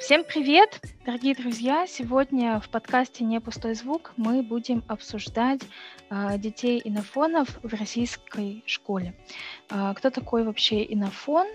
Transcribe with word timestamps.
Всем 0.00 0.22
привет, 0.24 0.80
дорогие 1.06 1.34
друзья! 1.34 1.86
Сегодня 1.86 2.60
в 2.60 2.68
подкасте 2.68 3.24
«Не 3.24 3.40
пустой 3.40 3.74
звук» 3.74 4.12
мы 4.18 4.42
будем 4.42 4.84
обсуждать 4.86 5.62
э, 6.10 6.36
детей 6.36 6.80
инофонов 6.84 7.58
в 7.62 7.72
российской 7.72 8.62
школе. 8.66 9.14
Э, 9.70 9.94
кто 9.96 10.10
такой 10.10 10.44
вообще 10.44 10.84
инофон? 10.84 11.46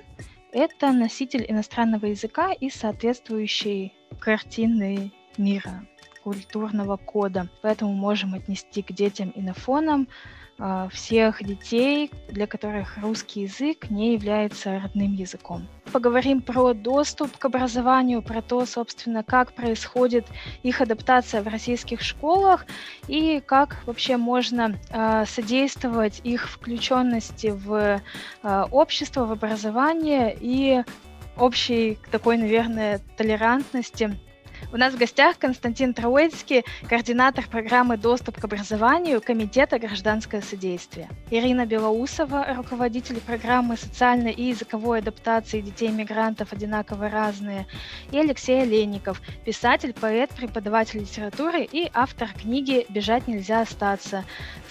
Это 0.52 0.92
носитель 0.92 1.46
иностранного 1.48 2.08
языка 2.08 2.52
и 2.52 2.72
соответствующей 2.72 3.94
картины 4.20 5.12
мира, 5.38 5.86
культурного 6.24 6.98
кода. 6.98 7.50
Поэтому 7.62 7.94
можем 7.94 8.34
отнести 8.34 8.82
к 8.82 8.92
детям 8.92 9.32
инофонам 9.36 10.08
всех 10.92 11.44
детей, 11.44 12.12
для 12.28 12.46
которых 12.48 12.98
русский 12.98 13.42
язык 13.42 13.90
не 13.90 14.14
является 14.14 14.80
родным 14.80 15.14
языком. 15.14 15.68
Поговорим 15.92 16.42
про 16.42 16.74
доступ 16.74 17.38
к 17.38 17.46
образованию, 17.46 18.22
про 18.22 18.42
то, 18.42 18.66
собственно, 18.66 19.24
как 19.24 19.54
происходит 19.54 20.28
их 20.62 20.82
адаптация 20.82 21.42
в 21.42 21.48
российских 21.48 22.02
школах 22.02 22.66
и 23.08 23.42
как 23.46 23.78
вообще 23.86 24.18
можно 24.18 24.78
э, 24.92 25.26
содействовать 25.26 26.22
их 26.24 26.50
включенности 26.50 27.48
в 27.48 28.02
э, 28.44 28.66
общество, 28.72 29.26
в 29.26 29.32
образование 29.32 30.38
и 30.40 30.84
общей 31.38 31.98
такой, 32.12 32.38
наверное, 32.38 33.00
толерантности 33.18 34.20
у 34.72 34.78
нас 34.78 34.94
в 34.94 34.98
гостях 34.98 35.38
Константин 35.38 35.94
Троицкий, 35.94 36.64
координатор 36.88 37.48
программы 37.48 37.98
«Доступ 37.98 38.40
к 38.40 38.44
образованию» 38.44 39.22
Комитета 39.22 39.80
«Гражданское 39.80 40.42
содействие». 40.42 41.10
Ирина 41.32 41.66
Белоусова, 41.66 42.54
руководитель 42.56 43.20
программы 43.20 43.78
социальной 43.78 44.32
и 44.32 44.44
языковой 44.44 45.00
адаптации 45.00 45.62
детей-мигрантов 45.62 46.54
«Одинаково 46.54 47.10
разные». 47.10 47.68
И 48.12 48.18
Алексей 48.18 48.66
Леников, 48.66 49.22
писатель, 49.46 49.94
поэт, 49.94 50.30
преподаватель 50.32 51.00
литературы 51.00 51.64
и 51.64 51.90
автор 51.94 52.30
книги 52.34 52.86
«Бежать 52.90 53.28
нельзя 53.28 53.62
остаться». 53.62 54.24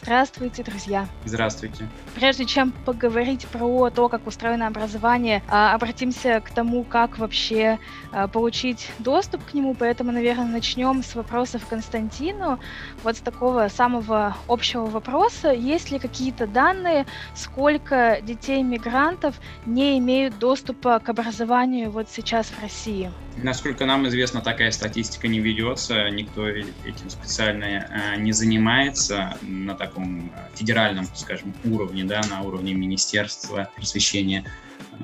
Здравствуйте, 0.02 0.62
друзья. 0.62 1.08
Здравствуйте. 1.24 1.88
Прежде 2.14 2.44
чем 2.44 2.72
поговорить 2.72 3.46
про 3.48 3.90
то, 3.90 4.08
как 4.08 4.26
устроено 4.26 4.66
образование, 4.66 5.42
а, 5.48 5.74
обратимся 5.74 6.40
к 6.40 6.50
тому, 6.50 6.84
как 6.84 7.18
вообще 7.18 7.78
а, 8.12 8.28
получить 8.28 8.90
доступ 8.98 9.44
к 9.44 9.54
нему, 9.54 9.74
Поэтому, 9.78 10.12
наверное, 10.12 10.46
начнем 10.46 11.02
с 11.02 11.14
вопросов 11.14 11.66
Константину. 11.66 12.58
Вот 13.02 13.16
с 13.16 13.20
такого 13.20 13.68
самого 13.68 14.36
общего 14.48 14.86
вопроса. 14.86 15.50
Есть 15.50 15.90
ли 15.90 15.98
какие-то 15.98 16.46
данные, 16.46 17.06
сколько 17.34 18.20
детей-мигрантов 18.22 19.36
не 19.66 19.98
имеют 19.98 20.38
доступа 20.38 20.98
к 20.98 21.08
образованию 21.08 21.90
вот 21.90 22.08
сейчас 22.10 22.46
в 22.48 22.62
России? 22.62 23.10
Насколько 23.36 23.86
нам 23.86 24.08
известно, 24.08 24.40
такая 24.40 24.72
статистика 24.72 25.28
не 25.28 25.38
ведется, 25.38 26.08
никто 26.10 26.48
этим 26.48 27.08
специально 27.08 27.64
э, 27.64 28.16
не 28.18 28.32
занимается 28.32 29.38
на 29.42 29.74
таком 29.74 30.32
федеральном, 30.54 31.06
скажем, 31.14 31.54
уровне, 31.64 32.04
да, 32.04 32.20
на 32.28 32.42
уровне 32.42 32.74
Министерства 32.74 33.70
просвещения 33.76 34.44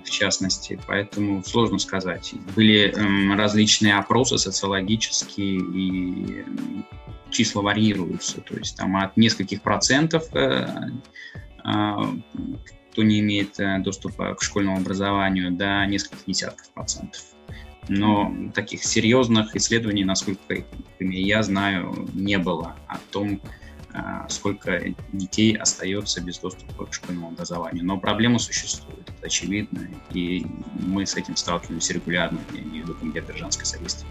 в 0.03 0.11
частности, 0.11 0.79
поэтому 0.87 1.43
сложно 1.45 1.79
сказать. 1.79 2.35
Были 2.55 2.93
эм, 2.97 3.35
различные 3.35 3.95
опросы 3.95 4.39
социологические, 4.39 5.61
и 5.61 6.45
числа 7.31 7.63
варьируются, 7.63 8.41
то 8.41 8.57
есть 8.57 8.77
там 8.77 8.97
от 8.97 9.17
нескольких 9.17 9.63
процентов, 9.63 10.25
э, 10.35 10.67
э, 11.65 11.97
кто 12.93 13.03
не 13.03 13.21
имеет 13.21 13.59
э, 13.59 13.79
доступа 13.81 14.35
к 14.35 14.43
школьному 14.43 14.79
образованию, 14.79 15.51
до 15.51 15.85
нескольких 15.87 16.25
десятков 16.27 16.71
процентов. 16.71 17.23
Но 17.89 18.35
таких 18.55 18.83
серьезных 18.83 19.55
исследований, 19.57 20.05
насколько 20.05 20.65
я 20.99 21.43
знаю, 21.43 22.09
не 22.15 22.39
было 22.39 22.77
о 22.87 22.97
том, 23.11 23.41
а, 23.43 23.49
сколько 24.29 24.83
детей 25.13 25.57
остается 25.57 26.21
без 26.21 26.39
доступа 26.39 26.87
к 26.87 26.95
школьному 26.95 27.29
образованию. 27.29 27.85
Но 27.85 27.99
проблема 27.99 28.39
существует, 28.39 29.09
это 29.09 29.27
очевидно, 29.27 29.89
и 30.13 30.45
мы 30.81 31.07
с 31.07 31.15
этим 31.15 31.37
сталкиваемся 31.37 31.95
регулярно, 31.95 32.41
я 32.53 32.61
имею 32.61 32.85
в 32.85 32.89
виду 32.89 32.99
Комитет 32.99 33.27
гражданской 33.27 33.67
содействия. 33.67 34.09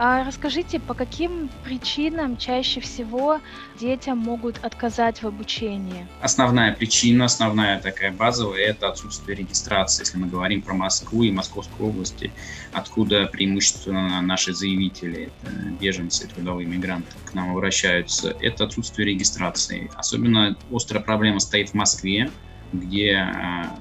А 0.00 0.22
расскажите, 0.22 0.78
по 0.78 0.94
каким 0.94 1.50
причинам 1.64 2.36
чаще 2.36 2.80
всего 2.80 3.40
детям 3.80 4.18
могут 4.18 4.64
отказать 4.64 5.24
в 5.24 5.26
обучении? 5.26 6.06
Основная 6.22 6.72
причина, 6.72 7.24
основная 7.24 7.80
такая 7.80 8.12
базовая, 8.12 8.60
это 8.60 8.88
отсутствие 8.88 9.36
регистрации. 9.36 10.02
Если 10.02 10.16
мы 10.16 10.28
говорим 10.28 10.62
про 10.62 10.74
Москву 10.74 11.24
и 11.24 11.32
Московскую 11.32 11.88
области, 11.88 12.32
откуда 12.72 13.26
преимущественно 13.26 14.20
наши 14.20 14.54
заявители, 14.54 15.32
беженцы, 15.80 16.28
трудовые 16.28 16.68
мигранты 16.68 17.10
к 17.24 17.34
нам 17.34 17.50
обращаются, 17.50 18.36
это 18.40 18.66
отсутствие 18.66 19.08
регистрации. 19.08 19.90
Особенно 19.96 20.56
острая 20.70 21.02
проблема 21.02 21.40
стоит 21.40 21.70
в 21.70 21.74
Москве, 21.74 22.30
где 22.72 23.16
а, 23.16 23.76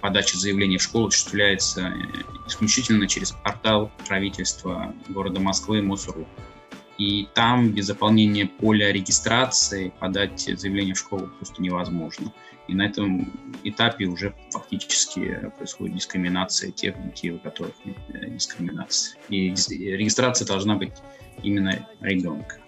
подача 0.00 0.36
заявления 0.38 0.78
в 0.78 0.82
школу 0.82 1.08
осуществляется 1.08 1.92
исключительно 2.46 3.06
через 3.06 3.32
портал 3.32 3.90
правительства 4.06 4.94
города 5.08 5.40
Москвы 5.40 5.82
МОСРУ. 5.82 6.26
И 6.98 7.28
там 7.34 7.70
без 7.70 7.86
заполнения 7.86 8.46
поля 8.46 8.90
регистрации 8.90 9.92
подать 10.00 10.40
заявление 10.40 10.94
в 10.94 10.98
школу 10.98 11.28
просто 11.38 11.62
невозможно. 11.62 12.32
И 12.66 12.74
на 12.74 12.86
этом 12.86 13.32
этапе 13.64 14.06
уже 14.06 14.34
фактически 14.50 15.50
происходит 15.56 15.94
дискриминация 15.94 16.70
тех 16.70 17.02
детей, 17.02 17.30
у 17.30 17.38
которых 17.38 17.74
нет 17.84 17.96
э, 18.08 18.30
дискриминации. 18.30 19.18
И 19.28 19.48
регистрация 19.48 20.46
должна 20.46 20.74
быть 20.74 20.92
именно 21.42 21.88
ребенка. 22.00 22.58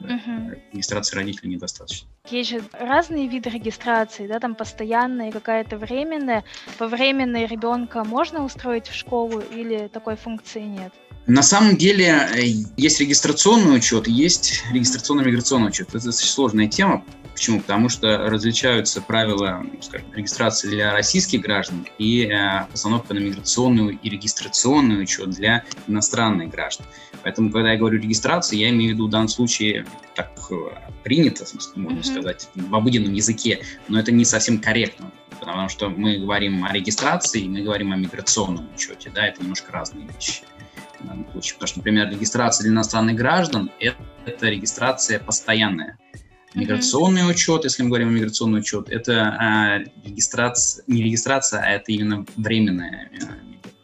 Угу. 0.00 0.56
Регистрации 0.72 1.16
родителей 1.16 1.54
недостаточно. 1.54 2.08
Есть 2.30 2.50
же 2.50 2.62
разные 2.72 3.28
виды 3.28 3.50
регистрации, 3.50 4.26
да, 4.26 4.40
там 4.40 4.54
постоянная 4.54 5.28
и 5.28 5.32
какая-то 5.32 5.78
временная. 5.78 6.44
По 6.78 6.86
временной 6.86 7.46
ребенка 7.46 8.04
можно 8.04 8.44
устроить 8.44 8.88
в 8.88 8.94
школу 8.94 9.40
или 9.40 9.88
такой 9.88 10.16
функции 10.16 10.62
нет? 10.62 10.92
На 11.26 11.42
самом 11.42 11.76
деле 11.76 12.28
э, 12.34 12.42
есть 12.76 13.00
регистрационный 13.00 13.76
учет, 13.76 14.06
есть 14.06 14.62
регистрационно-миграционный 14.72 15.68
учет. 15.68 15.88
Это 15.88 16.12
сложная 16.12 16.68
тема. 16.68 17.04
Почему? 17.36 17.60
Потому 17.60 17.90
что 17.90 18.30
различаются 18.30 19.02
правила 19.02 19.62
скажем, 19.82 20.10
регистрации 20.14 20.70
для 20.70 20.94
российских 20.94 21.42
граждан 21.42 21.86
и 21.98 22.24
э, 22.24 22.64
постановка 22.72 23.12
на 23.12 23.18
миграционный 23.18 23.98
и 24.02 24.08
регистрационный 24.08 25.02
учет 25.02 25.28
для 25.32 25.62
иностранных 25.86 26.48
граждан. 26.48 26.86
Поэтому, 27.22 27.52
когда 27.52 27.72
я 27.72 27.78
говорю 27.78 28.00
регистрация, 28.00 28.58
я 28.58 28.70
имею 28.70 28.92
в 28.92 28.94
виду 28.94 29.08
в 29.08 29.10
данном 29.10 29.28
случае 29.28 29.84
так 30.14 30.30
э, 30.50 30.54
принято, 31.04 31.44
можно 31.74 31.98
mm-hmm. 31.98 32.02
сказать, 32.04 32.48
в 32.54 32.74
обыденном 32.74 33.12
языке, 33.12 33.62
но 33.88 34.00
это 34.00 34.12
не 34.12 34.24
совсем 34.24 34.58
корректно, 34.58 35.12
потому 35.38 35.68
что 35.68 35.90
мы 35.90 36.16
говорим 36.16 36.64
о 36.64 36.72
регистрации, 36.72 37.46
мы 37.46 37.60
говорим 37.60 37.92
о 37.92 37.96
миграционном 37.96 38.66
учете, 38.74 39.10
да, 39.14 39.26
это 39.26 39.42
немножко 39.42 39.72
разные 39.72 40.06
вещи 40.06 40.44
в 41.00 41.06
данном 41.06 41.30
случае. 41.32 41.54
Потому 41.56 41.68
что, 41.68 41.78
например, 41.80 42.08
регистрация 42.08 42.64
для 42.64 42.72
иностранных 42.72 43.14
граждан 43.14 43.70
это 44.24 44.48
регистрация 44.48 45.20
постоянная. 45.20 45.98
Миграционный 46.56 47.20
mm-hmm. 47.20 47.30
учет, 47.30 47.64
если 47.64 47.82
мы 47.82 47.90
говорим 47.90 48.08
о 48.08 48.12
миграционный 48.12 48.60
учет, 48.60 48.88
это 48.88 49.36
а, 49.38 49.78
регистрация, 50.04 50.84
не 50.86 51.02
регистрация, 51.02 51.60
а 51.60 51.68
это 51.68 51.92
именно 51.92 52.24
временная 52.36 53.10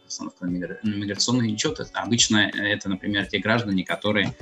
постановка 0.07 0.47
на 0.47 0.95
миграционный 0.95 1.53
учет. 1.53 1.81
Обычно 1.93 2.51
это, 2.55 2.89
например, 2.89 3.27
те 3.27 3.39
граждане, 3.39 3.85
которые 3.85 4.35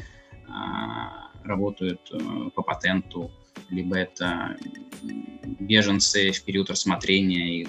а, 0.49 1.31
работают 1.45 2.01
а, 2.13 2.51
по 2.51 2.63
патенту, 2.63 3.33
либо 3.69 3.97
это 3.97 4.57
беженцы 5.59 6.31
в 6.31 6.43
период 6.45 6.71
рассмотрения 6.71 7.63
и 7.63 7.67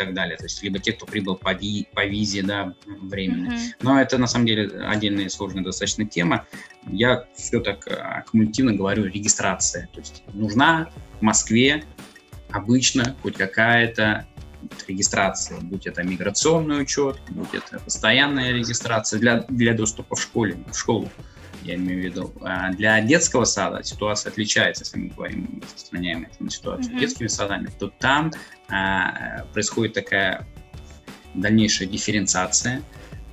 так 0.00 0.14
далее. 0.14 0.36
То 0.38 0.44
есть 0.44 0.62
либо 0.62 0.78
те, 0.78 0.92
кто 0.92 1.06
прибыл 1.06 1.36
по, 1.36 1.52
ви, 1.52 1.86
по 1.94 2.06
визе, 2.06 2.42
да, 2.42 2.74
временно. 2.86 3.52
Mm-hmm. 3.52 3.72
Но 3.82 4.00
это 4.00 4.16
на 4.18 4.26
самом 4.26 4.46
деле 4.46 4.68
отдельная 4.86 5.28
сложная 5.28 5.62
достаточно 5.62 6.06
тема. 6.06 6.46
Я 6.86 7.26
все 7.36 7.60
так 7.60 7.86
аккумулятивно 7.86 8.72
говорю 8.72 9.04
регистрация. 9.04 9.88
То 9.92 10.00
есть 10.00 10.22
нужна 10.32 10.90
в 11.20 11.22
Москве 11.22 11.84
обычно 12.50 13.14
хоть 13.22 13.36
какая-то 13.36 14.26
регистрация, 14.88 15.58
будь 15.60 15.86
это 15.86 16.02
миграционный 16.02 16.82
учет, 16.82 17.20
будь 17.28 17.54
это 17.54 17.78
постоянная 17.78 18.52
регистрация 18.52 19.20
для, 19.20 19.44
для 19.48 19.74
доступа 19.74 20.16
в 20.16 20.22
школе, 20.22 20.56
в 20.70 20.76
школу 20.76 21.10
я 21.62 21.74
имею 21.74 22.00
в 22.00 22.04
виду. 22.04 22.32
А 22.42 22.72
для 22.72 23.00
детского 23.00 23.44
сада 23.44 23.82
ситуация 23.82 24.30
отличается, 24.30 24.84
если 24.84 24.98
мы 24.98 25.08
говорим, 25.08 25.60
распространяем 25.62 26.24
это 26.30 26.42
на 26.42 26.50
ситуацию 26.50 26.94
mm-hmm. 26.94 27.00
детскими 27.00 27.26
садами, 27.26 27.68
то 27.78 27.88
там 27.88 28.32
а, 28.68 29.44
происходит 29.52 29.94
такая 29.94 30.46
дальнейшая 31.34 31.88
дифференциация 31.88 32.82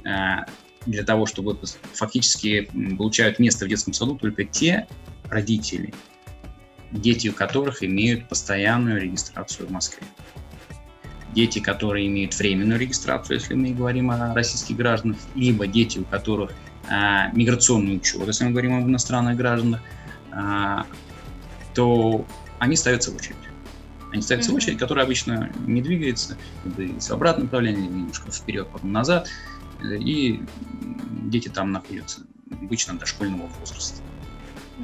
а, 0.06 0.46
для 0.86 1.04
того, 1.04 1.26
чтобы 1.26 1.58
фактически 1.94 2.70
получают 2.98 3.40
место 3.40 3.66
в 3.66 3.70
детском 3.70 3.94
саду 3.94 4.16
только 4.16 4.44
те 4.46 4.88
родители, 5.26 5.94
дети 6.92 7.32
которых 7.32 7.84
имеют 7.84 8.30
постоянную 8.30 9.02
регистрацию 9.02 9.68
в 9.68 9.72
Москве. 9.72 10.04
Дети, 11.34 11.60
которые 11.60 12.08
имеют 12.08 12.38
временную 12.40 12.80
регистрацию, 12.80 13.38
если 13.38 13.54
мы 13.54 13.72
говорим 13.72 14.10
о 14.12 14.34
российских 14.34 14.78
гражданах, 14.78 15.18
либо 15.36 15.68
дети, 15.68 16.00
у 16.00 16.06
которых 16.06 16.54
миграционный 16.90 17.98
учет, 17.98 18.26
если 18.26 18.46
мы 18.46 18.52
говорим 18.52 18.78
об 18.78 18.88
иностранных 18.88 19.36
гражданах, 19.36 19.82
а, 20.32 20.86
то 21.74 22.26
они 22.60 22.76
ставятся 22.76 23.12
в 23.12 23.16
очередь. 23.16 23.36
Они 24.12 24.22
ставятся 24.22 24.52
mm-hmm. 24.52 24.54
в 24.54 24.58
очередь, 24.58 24.78
которая 24.78 25.06
обычно 25.06 25.52
не 25.66 25.82
двигается, 25.82 26.38
либо 26.64 27.00
в 27.00 27.12
обратном 27.12 27.46
направлении, 27.46 27.88
немножко 27.88 28.32
вперед, 28.32 28.68
потом 28.72 28.92
назад, 28.92 29.28
и 29.84 30.42
дети 31.24 31.50
там 31.50 31.72
находятся 31.72 32.22
обычно 32.52 32.98
дошкольного 32.98 33.48
возраста. 33.60 34.02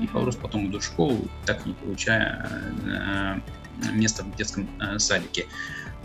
И 0.02 0.08
просто 0.08 0.42
потом 0.42 0.68
идут 0.68 0.84
в 0.84 0.86
школу, 0.86 1.28
так 1.46 1.66
не 1.66 1.74
получая 1.74 2.50
э, 2.86 3.92
место 3.94 4.24
в 4.24 4.36
детском 4.36 4.68
э, 4.82 4.98
садике. 5.00 5.46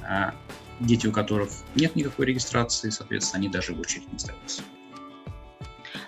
А 0.03 0.35
дети, 0.79 1.06
у 1.06 1.12
которых 1.12 1.51
нет 1.75 1.97
никакой 1.97 2.27
регистрации, 2.27 2.91
соответственно, 2.91 3.41
они 3.41 3.49
даже 3.49 3.75
в 3.75 3.81
очередь 3.81 4.12
не 4.12 4.19
ставятся. 4.19 4.62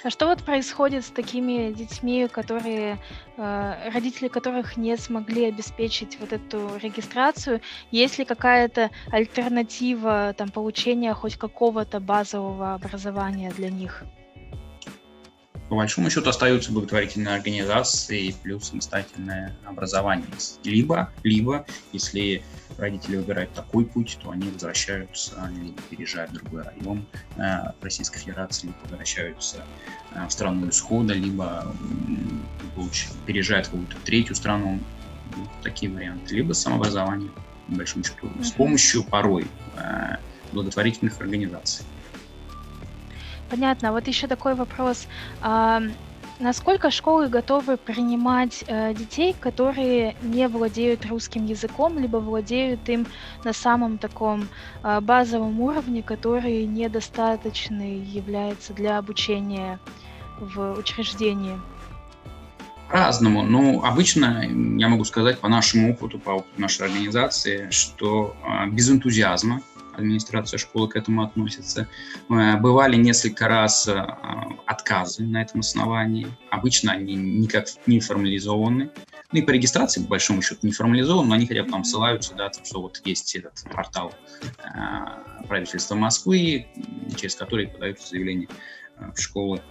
А 0.03 0.09
что 0.09 0.29
вот 0.29 0.43
происходит 0.43 1.05
с 1.05 1.11
такими 1.11 1.73
детьми, 1.73 2.27
которые 2.27 2.99
э, 3.37 3.91
родители 3.93 4.29
которых 4.29 4.79
не 4.79 4.97
смогли 4.97 5.45
обеспечить 5.45 6.19
вот 6.19 6.33
эту 6.33 6.71
регистрацию? 6.79 7.61
Есть 7.91 8.19
ли 8.19 8.25
какая-то 8.25 8.91
альтернатива 9.11 10.35
там 10.37 10.51
получения 10.51 11.13
хоть 11.13 11.37
какого-то 11.37 12.01
базового 12.01 12.73
образования 12.75 13.51
для 13.51 13.69
них? 13.69 14.05
По 15.71 15.77
большому 15.77 16.11
счету 16.11 16.29
остаются 16.29 16.73
благотворительные 16.73 17.37
организации 17.37 18.35
плюс 18.43 18.71
самостоятельное 18.71 19.57
образование. 19.65 20.27
Либо, 20.65 21.13
либо, 21.23 21.65
если 21.93 22.43
родители 22.77 23.17
выбирают 23.17 23.53
такой 23.53 23.87
путь, 23.87 24.19
то 24.21 24.33
они 24.33 24.51
возвращаются 24.51 25.49
или 25.55 25.73
переезжают 25.89 26.33
в 26.33 26.35
другой 26.35 26.65
район 26.65 27.07
э, 27.37 27.71
Российской 27.83 28.19
Федерации, 28.19 28.67
либо 28.67 28.79
возвращаются 28.83 29.65
э, 30.13 30.27
в 30.27 30.33
страну 30.33 30.69
исхода, 30.69 31.15
либо 31.15 31.73
переезжают 33.27 33.69
в 33.69 33.71
какую-то 33.71 33.97
третью 34.05 34.35
страну. 34.35 34.81
Такие 35.63 35.93
варианты. 35.93 36.35
Либо 36.35 36.53
самообразование, 36.53 37.31
по 37.69 37.75
большому 37.77 38.03
счету, 38.03 38.29
с 38.43 38.51
помощью 38.51 39.05
порой 39.05 39.47
э, 39.77 40.17
благотворительных 40.51 41.21
организаций. 41.21 41.87
Понятно. 43.51 43.93
Вот 43.93 44.07
еще 44.07 44.29
такой 44.29 44.55
вопрос. 44.55 45.09
А, 45.43 45.83
насколько 46.39 46.91
школы 46.91 47.29
готовы 47.29 47.77
принимать 47.77 48.65
э, 48.69 48.95
детей, 48.95 49.35
которые 49.39 50.17
не 50.23 50.47
владеют 50.47 51.05
русским 51.07 51.45
языком, 51.47 51.99
либо 51.99 52.19
владеют 52.19 52.89
им 52.89 53.07
на 53.45 53.53
самом 53.53 53.99
таком 53.99 54.49
э, 54.83 55.01
базовом 55.01 55.61
уровне, 55.61 56.03
который 56.03 56.65
недостаточный 56.65 57.99
является 57.99 58.73
для 58.73 58.99
обучения 58.99 59.81
в 60.39 60.79
учреждении? 60.79 61.59
Разному. 62.89 63.43
Ну, 63.43 63.85
обычно 63.85 64.45
я 64.79 64.89
могу 64.89 65.05
сказать 65.05 65.39
по 65.39 65.49
нашему 65.49 65.93
опыту, 65.93 66.19
по 66.19 66.31
опыту 66.31 66.61
нашей 66.61 66.87
организации, 66.87 67.69
что 67.71 68.35
э, 68.43 68.69
без 68.71 68.91
энтузиазма 68.91 69.61
администрация 70.01 70.59
школы 70.59 70.89
к 70.89 70.97
этому 70.97 71.23
относится. 71.23 71.89
Э, 72.29 72.57
бывали 72.57 72.97
несколько 72.97 73.49
раз 73.49 73.89
э, 73.89 73.95
отказы 74.67 75.25
на 75.25 75.43
этом 75.43 75.61
основании. 75.61 76.27
Обычно 76.51 76.93
они 76.93 77.15
никак 77.15 77.67
не 77.87 78.01
формализованы. 78.01 78.91
Ну 79.33 79.39
и 79.39 79.43
по 79.43 79.51
регистрации, 79.51 80.03
по 80.03 80.09
большому 80.09 80.43
счету, 80.43 80.61
не 80.63 80.73
формализованы, 80.73 81.29
но 81.29 81.35
они 81.35 81.47
хотя 81.47 81.63
бы 81.63 81.71
там 81.71 81.85
ссылаются, 81.85 82.35
да, 82.35 82.51
что 82.53 82.83
вот 82.83 83.01
есть 83.05 83.35
этот 83.37 83.63
портал 83.73 84.13
э, 84.43 85.47
правительства 85.47 85.95
Москвы, 85.95 86.67
через 87.17 87.37
который 87.37 87.69
подаются 87.69 88.09
заявления 88.09 88.49
в 89.15 89.21
школы, 89.21 89.63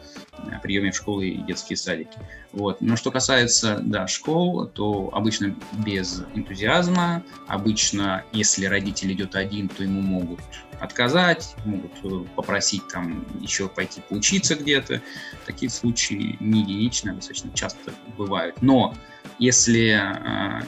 приеме 0.61 0.91
в 0.91 0.95
школы 0.95 1.27
и 1.27 1.41
детские 1.43 1.77
садики. 1.77 2.17
Вот. 2.51 2.81
Но 2.81 2.95
что 2.95 3.11
касается 3.11 3.79
да, 3.81 4.07
школ, 4.07 4.67
то 4.67 5.09
обычно 5.13 5.55
без 5.85 6.23
энтузиазма, 6.35 7.23
обычно 7.47 8.23
если 8.31 8.65
родитель 8.65 9.13
идет 9.13 9.35
один, 9.35 9.69
то 9.69 9.83
ему 9.83 10.01
могут 10.01 10.41
отказать, 10.79 11.55
могут 11.65 11.91
э, 12.03 12.25
попросить 12.35 12.87
там 12.87 13.25
еще 13.41 13.67
пойти 13.67 14.01
поучиться 14.07 14.55
где-то. 14.55 15.01
Такие 15.45 15.69
случаи 15.69 16.37
не 16.39 16.61
единичные, 16.61 17.15
достаточно 17.15 17.51
часто 17.53 17.93
бывают. 18.17 18.61
Но 18.61 18.95
если 19.37 19.99
э, 19.99 20.61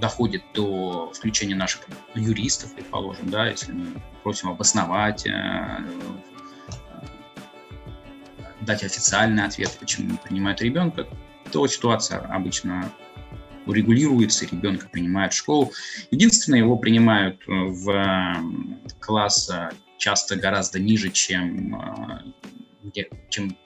доходит 0.00 0.42
до 0.54 1.12
включения 1.14 1.54
наших 1.54 1.82
юристов, 2.14 2.74
предположим, 2.74 3.30
да, 3.30 3.48
если 3.48 3.72
мы 3.72 3.86
просим 4.22 4.48
обосновать 4.48 5.26
э, 5.26 5.84
дать 8.60 8.84
официальный 8.84 9.44
ответ, 9.44 9.76
почему 9.80 10.12
не 10.12 10.16
принимают 10.16 10.60
ребенка, 10.62 11.06
то 11.52 11.66
ситуация 11.66 12.18
обычно 12.20 12.92
урегулируется, 13.66 14.46
ребенка 14.46 14.88
принимают 14.88 15.32
в 15.32 15.36
школу. 15.36 15.72
Единственное, 16.10 16.60
его 16.60 16.76
принимают 16.76 17.40
э, 17.46 17.52
в 17.52 18.80
класс 18.98 19.50
часто 19.98 20.36
гораздо 20.36 20.78
ниже, 20.78 21.10
чем, 21.10 21.74
э, 22.94 23.02
чем 23.28 23.56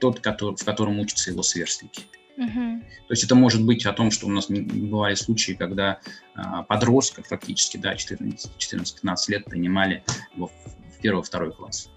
тот, 0.00 0.20
который, 0.20 0.56
в 0.56 0.64
котором 0.64 0.98
учатся 0.98 1.30
его 1.30 1.42
сверстники. 1.42 2.02
Uh-huh. 2.36 2.80
То 2.80 3.12
есть 3.12 3.22
это 3.22 3.34
может 3.36 3.64
быть 3.64 3.86
о 3.86 3.92
том, 3.92 4.10
что 4.10 4.26
у 4.26 4.30
нас 4.30 4.46
бывали 4.48 5.14
случаи, 5.14 5.52
когда 5.52 6.00
а, 6.34 6.64
подростков 6.64 7.28
фактически, 7.28 7.76
да, 7.76 7.94
14-15 7.94 9.16
лет 9.28 9.44
принимали 9.44 10.02
в, 10.34 10.46
в 10.46 11.00
первый-второй 11.00 11.52
класс. 11.52 11.90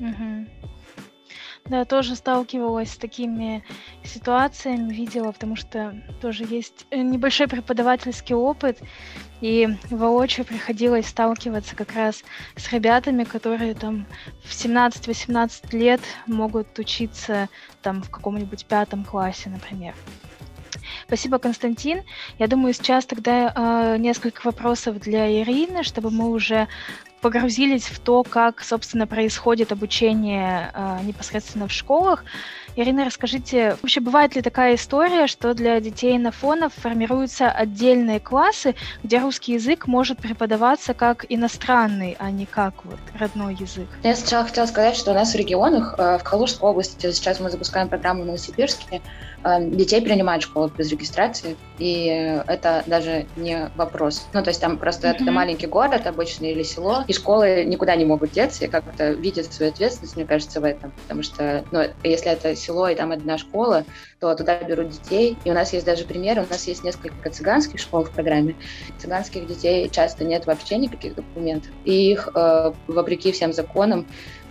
Угу. 0.00 0.46
Да, 1.66 1.84
тоже 1.84 2.16
сталкивалась 2.16 2.92
с 2.92 2.96
такими 2.96 3.62
ситуациями, 4.02 4.92
видела, 4.92 5.32
потому 5.32 5.54
что 5.54 5.94
тоже 6.22 6.44
есть 6.48 6.86
э, 6.90 7.02
небольшой 7.02 7.46
преподавательский 7.46 8.34
опыт, 8.34 8.78
и 9.42 9.68
воочию 9.90 10.46
приходилось 10.46 11.08
сталкиваться 11.08 11.76
как 11.76 11.92
раз 11.92 12.24
с 12.56 12.72
ребятами, 12.72 13.24
которые 13.24 13.74
там 13.74 14.06
в 14.44 14.50
17-18 14.50 15.76
лет 15.76 16.00
могут 16.26 16.78
учиться 16.78 17.50
там 17.82 18.02
в 18.02 18.10
каком-нибудь 18.10 18.64
пятом 18.64 19.04
классе, 19.04 19.50
например. 19.50 19.94
Спасибо, 21.06 21.38
Константин. 21.38 22.02
Я 22.38 22.48
думаю, 22.48 22.72
сейчас 22.72 23.04
тогда 23.04 23.52
э, 23.54 23.98
несколько 23.98 24.46
вопросов 24.46 24.98
для 25.00 25.42
Ирины, 25.42 25.82
чтобы 25.82 26.10
мы 26.10 26.30
уже 26.30 26.68
погрузились 27.20 27.84
в 27.84 27.98
то, 27.98 28.22
как, 28.22 28.62
собственно, 28.62 29.06
происходит 29.06 29.72
обучение 29.72 30.70
э, 30.74 30.98
непосредственно 31.04 31.68
в 31.68 31.72
школах. 31.72 32.24
Ирина, 32.76 33.04
расскажите, 33.04 33.76
вообще 33.82 34.00
бывает 34.00 34.36
ли 34.36 34.42
такая 34.42 34.76
история, 34.76 35.26
что 35.26 35.52
для 35.52 35.80
детей 35.80 36.16
на 36.16 36.30
фонов 36.30 36.72
формируются 36.74 37.50
отдельные 37.50 38.20
классы, 38.20 38.76
где 39.02 39.18
русский 39.18 39.54
язык 39.54 39.88
может 39.88 40.18
преподаваться 40.18 40.94
как 40.94 41.26
иностранный, 41.28 42.16
а 42.20 42.30
не 42.30 42.46
как 42.46 42.84
вот 42.84 43.00
родной 43.18 43.54
язык? 43.54 43.88
Я 44.04 44.14
сначала 44.14 44.44
хотела 44.44 44.66
сказать, 44.66 44.96
что 44.96 45.10
у 45.10 45.14
нас 45.14 45.32
в 45.32 45.36
регионах, 45.36 45.96
э, 45.98 46.18
в 46.18 46.22
Калужской 46.22 46.70
области, 46.70 47.10
сейчас 47.10 47.40
мы 47.40 47.50
запускаем 47.50 47.88
программу 47.88 48.22
в 48.22 48.26
Новосибирске, 48.26 49.00
детей 49.44 50.02
принимают 50.02 50.42
школу 50.42 50.70
без 50.76 50.90
регистрации, 50.90 51.56
и 51.78 52.06
это 52.46 52.82
даже 52.86 53.26
не 53.36 53.70
вопрос. 53.76 54.26
Ну, 54.32 54.42
то 54.42 54.50
есть 54.50 54.60
там 54.60 54.78
просто 54.78 55.08
mm-hmm. 55.08 55.22
это 55.22 55.32
маленький 55.32 55.66
город 55.66 56.06
обычный 56.06 56.50
или 56.50 56.62
село, 56.62 57.04
и 57.06 57.12
школы 57.12 57.64
никуда 57.64 57.94
не 57.96 58.04
могут 58.04 58.32
деться, 58.32 58.64
и 58.64 58.68
как-то 58.68 59.10
видят 59.10 59.52
свою 59.52 59.70
ответственность, 59.72 60.16
мне 60.16 60.24
кажется, 60.24 60.60
в 60.60 60.64
этом. 60.64 60.92
Потому 61.02 61.22
что, 61.22 61.64
ну, 61.70 61.84
если 62.02 62.32
это 62.32 62.56
село 62.56 62.88
и 62.88 62.94
там 62.94 63.12
одна 63.12 63.38
школа, 63.38 63.84
то 64.20 64.34
туда 64.34 64.58
берут 64.62 64.90
детей. 64.90 65.36
И 65.44 65.50
у 65.50 65.54
нас 65.54 65.72
есть 65.72 65.86
даже 65.86 66.04
примеры, 66.04 66.42
у 66.42 66.50
нас 66.50 66.66
есть 66.66 66.82
несколько 66.82 67.30
цыганских 67.30 67.78
школ 67.78 68.04
в 68.04 68.10
программе. 68.10 68.56
Цыганских 68.98 69.46
детей 69.46 69.88
часто 69.88 70.24
нет 70.24 70.46
вообще 70.46 70.76
никаких 70.78 71.14
документов. 71.14 71.70
И 71.84 72.10
их, 72.10 72.28
э, 72.34 72.72
вопреки 72.88 73.30
всем 73.30 73.52
законам, 73.52 74.06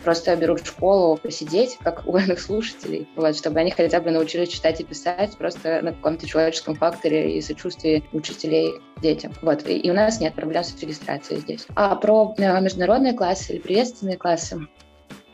просто 0.07 0.37
берут 0.37 0.61
в 0.61 0.67
школу 0.67 1.17
посидеть, 1.17 1.77
как 1.81 2.05
военных 2.05 2.39
слушателей, 2.39 3.09
вот, 3.17 3.35
чтобы 3.35 3.59
они 3.59 3.71
хотя 3.71 3.99
бы 3.99 4.09
научились 4.09 4.47
читать 4.47 4.79
и 4.79 4.85
писать 4.85 5.35
просто 5.37 5.81
на 5.81 5.91
каком-то 5.91 6.25
человеческом 6.25 6.75
факторе 6.75 7.37
и 7.37 7.41
сочувствии 7.41 8.05
учителей 8.13 8.75
детям. 9.01 9.33
Вот. 9.41 9.67
И, 9.67 9.77
и 9.77 9.91
у 9.91 9.93
нас 9.93 10.21
нет 10.21 10.33
проблем 10.33 10.63
с 10.63 10.79
регистрацией 10.81 11.41
здесь. 11.41 11.67
А 11.75 11.93
про 11.97 12.33
э, 12.37 12.61
международные 12.61 13.11
классы 13.11 13.55
или 13.55 13.59
приветственные 13.59 14.15
классы, 14.15 14.65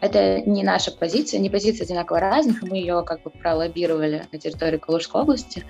Это 0.03 0.41
не 0.41 0.63
наша 0.63 0.91
позиция, 0.91 1.39
не 1.39 1.49
позиция 1.49 1.85
одинаково 1.85 2.19
разных, 2.19 2.61
мы 2.61 2.75
ее 2.75 3.03
как 3.05 3.23
бы 3.23 3.29
пролоббировали 3.29 4.25
на 4.33 4.37
территории 4.37 4.77
Калужской 4.77 5.21
области. 5.21 5.65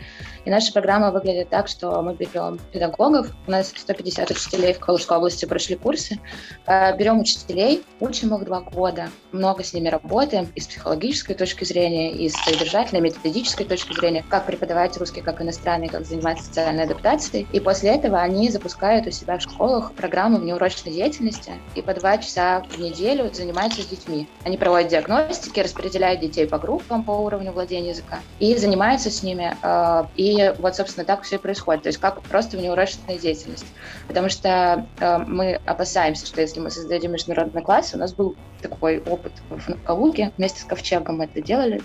И 0.45 0.49
наша 0.49 0.73
программа 0.73 1.11
выглядит 1.11 1.49
так, 1.49 1.67
что 1.67 2.01
мы 2.01 2.15
берем 2.15 2.59
педагогов, 2.71 3.29
у 3.45 3.51
нас 3.51 3.71
150 3.75 4.31
учителей 4.31 4.73
в 4.73 4.79
Калужской 4.79 5.17
области 5.17 5.45
прошли 5.45 5.75
курсы, 5.75 6.17
э, 6.65 6.97
берем 6.97 7.19
учителей, 7.19 7.83
учим 7.99 8.33
их 8.33 8.45
два 8.45 8.61
года, 8.61 9.09
много 9.31 9.63
с 9.63 9.71
ними 9.71 9.89
работаем 9.89 10.47
и 10.55 10.59
с 10.59 10.65
психологической 10.65 11.35
точки 11.35 11.63
зрения, 11.63 12.11
и 12.11 12.27
с 12.27 12.33
содержательной, 12.33 13.01
методической 13.01 13.67
точки 13.67 13.93
зрения, 13.93 14.25
как 14.27 14.47
преподавать 14.47 14.97
русский 14.97 15.21
как 15.21 15.43
иностранный, 15.43 15.89
как 15.89 16.07
заниматься 16.07 16.45
социальной 16.45 16.85
адаптацией. 16.85 17.45
И 17.53 17.59
после 17.59 17.91
этого 17.91 18.19
они 18.19 18.49
запускают 18.49 19.05
у 19.05 19.11
себя 19.11 19.37
в 19.37 19.43
школах 19.43 19.93
программу 19.93 20.39
внеурочной 20.39 20.91
деятельности 20.91 21.51
и 21.75 21.83
по 21.83 21.93
два 21.93 22.17
часа 22.17 22.63
в 22.71 22.79
неделю 22.79 23.31
занимаются 23.31 23.83
с 23.83 23.85
детьми. 23.85 24.22
Они 24.43 24.57
проводят 24.57 24.89
диагностики, 24.89 25.59
распределяют 25.59 26.21
детей 26.21 26.47
по 26.47 26.57
группам 26.57 27.03
по 27.03 27.11
уровню 27.11 27.51
владения 27.51 27.89
языка 27.89 28.19
и 28.39 28.55
занимаются 28.57 29.09
с 29.09 29.23
ними. 29.23 29.55
Э, 29.61 30.05
и 30.15 30.53
вот, 30.59 30.75
собственно, 30.75 31.05
так 31.05 31.23
все 31.23 31.35
и 31.35 31.39
происходит. 31.39 31.83
То 31.83 31.89
есть 31.89 31.99
как 31.99 32.21
просто 32.23 32.57
внеурочная 32.57 33.17
деятельность. 33.17 33.65
Потому 34.07 34.29
что 34.29 34.85
э, 34.99 35.17
мы 35.19 35.59
опасаемся, 35.65 36.25
что 36.25 36.41
если 36.41 36.59
мы 36.59 36.69
создадим 36.69 37.11
международный 37.11 37.61
класс, 37.61 37.93
у 37.93 37.97
нас 37.97 38.13
был 38.13 38.35
такой 38.61 38.99
опыт 38.99 39.33
в 39.49 39.83
Калуге, 39.83 40.31
вместе 40.37 40.61
с 40.61 40.63
Ковчегом 40.63 41.17
мы 41.17 41.25
это 41.25 41.41
делали, 41.41 41.81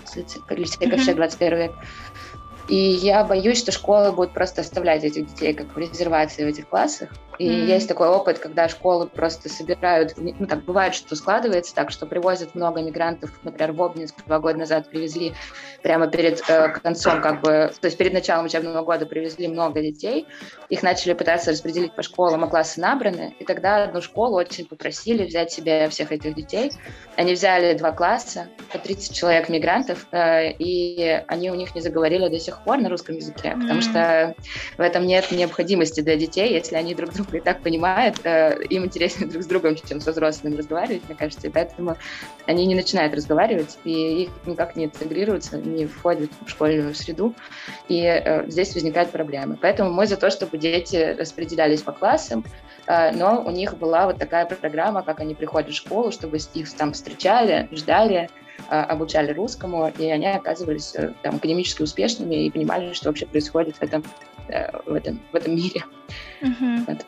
лицей 0.49 0.89
Ковчег 0.89 1.15
21 1.15 1.57
век. 1.57 1.71
И 2.69 2.75
я 2.75 3.23
боюсь, 3.23 3.57
что 3.57 3.71
школы 3.71 4.11
будут 4.11 4.33
просто 4.33 4.61
оставлять 4.61 5.03
этих 5.03 5.27
детей 5.27 5.53
как 5.53 5.75
в 5.75 5.77
резервации 5.77 6.43
в 6.43 6.47
этих 6.47 6.69
классах, 6.69 7.09
и 7.39 7.47
mm-hmm. 7.49 7.65
есть 7.67 7.87
такой 7.87 8.09
опыт, 8.09 8.37
когда 8.37 8.67
школы 8.67 9.07
просто 9.07 9.47
собирают, 9.47 10.13
ну 10.17 10.45
так 10.45 10.65
бывает, 10.65 10.93
что 10.93 11.15
складывается 11.15 11.73
так, 11.73 11.89
что 11.89 12.05
привозят 12.05 12.53
много 12.53 12.81
мигрантов, 12.81 13.31
например, 13.43 13.71
в 13.71 13.81
Обнинск 13.81 14.25
два 14.27 14.39
года 14.39 14.59
назад 14.59 14.89
привезли 14.89 15.33
прямо 15.81 16.07
перед 16.07 16.43
э, 16.49 16.67
концом, 16.67 17.21
как 17.21 17.39
бы, 17.39 17.71
то 17.79 17.85
есть 17.85 17.97
перед 17.97 18.11
началом 18.11 18.45
учебного 18.45 18.83
года 18.83 19.05
привезли 19.05 19.47
много 19.47 19.81
детей, 19.81 20.27
их 20.67 20.83
начали 20.83 21.13
пытаться 21.13 21.51
распределить 21.51 21.95
по 21.95 22.03
школам, 22.03 22.43
а 22.43 22.47
классы 22.47 22.81
набраны, 22.81 23.33
и 23.39 23.45
тогда 23.45 23.85
одну 23.85 24.01
школу 24.01 24.35
очень 24.35 24.65
попросили 24.65 25.25
взять 25.25 25.49
себе 25.49 25.87
всех 25.87 26.11
этих 26.11 26.35
детей. 26.35 26.73
Они 27.15 27.33
взяли 27.33 27.77
два 27.77 27.93
класса, 27.93 28.49
по 28.73 28.79
30 28.79 29.15
человек 29.15 29.47
мигрантов, 29.47 30.07
э, 30.11 30.51
и 30.51 31.23
они 31.27 31.51
у 31.51 31.55
них 31.55 31.73
не 31.73 31.79
заговорили 31.79 32.27
до 32.27 32.37
сих 32.37 32.61
пор 32.65 32.79
на 32.79 32.89
русском 32.89 33.15
языке, 33.15 33.49
mm-hmm. 33.49 33.61
потому 33.61 33.81
что 33.81 34.35
в 34.77 34.81
этом 34.81 35.07
нет 35.07 35.31
необходимости 35.31 36.01
для 36.01 36.17
детей, 36.17 36.51
если 36.51 36.75
они 36.75 36.93
друг 36.93 37.13
друга 37.13 37.28
и 37.37 37.39
так 37.39 37.61
понимают, 37.61 38.19
э, 38.23 38.61
им 38.69 38.85
интереснее 38.85 39.29
друг 39.29 39.43
с 39.43 39.47
другом, 39.47 39.75
чем 39.75 40.01
со 40.01 40.11
взрослыми 40.11 40.57
разговаривать, 40.57 41.03
мне 41.07 41.15
кажется, 41.15 41.47
и 41.47 41.49
поэтому 41.49 41.97
они 42.45 42.65
не 42.65 42.75
начинают 42.75 43.13
разговаривать, 43.13 43.77
и 43.83 44.23
их 44.23 44.29
никак 44.45 44.75
не 44.75 44.85
интегрируются, 44.85 45.57
не 45.57 45.85
входят 45.85 46.29
в 46.45 46.49
школьную 46.49 46.93
среду, 46.95 47.33
и 47.87 48.03
э, 48.03 48.49
здесь 48.49 48.73
возникают 48.73 49.11
проблемы. 49.11 49.57
Поэтому 49.61 49.91
мы 49.91 50.07
за 50.07 50.17
то, 50.17 50.29
чтобы 50.29 50.57
дети 50.57 51.15
распределялись 51.17 51.81
по 51.81 51.91
классам, 51.91 52.43
э, 52.87 53.11
но 53.11 53.43
у 53.45 53.51
них 53.51 53.77
была 53.77 54.05
вот 54.05 54.17
такая 54.17 54.45
программа, 54.45 55.03
как 55.03 55.19
они 55.19 55.35
приходят 55.35 55.69
в 55.69 55.75
школу, 55.75 56.11
чтобы 56.11 56.37
их 56.53 56.73
там 56.73 56.93
встречали, 56.93 57.67
ждали, 57.71 58.29
обучали 58.67 59.31
русскому, 59.31 59.89
и 59.97 60.09
они 60.09 60.27
оказывались 60.27 60.93
там 61.21 61.37
академически 61.37 61.81
успешными 61.81 62.45
и 62.45 62.51
понимали, 62.51 62.91
что 62.91 63.07
вообще 63.07 63.25
происходит 63.25 63.77
в 63.77 63.81
этом, 63.81 64.03
в 64.85 64.93
этом, 64.93 65.19
в 65.31 65.35
этом 65.35 65.55
мире. 65.55 65.83
Uh-huh. 66.41 66.85
Вот. 66.87 67.05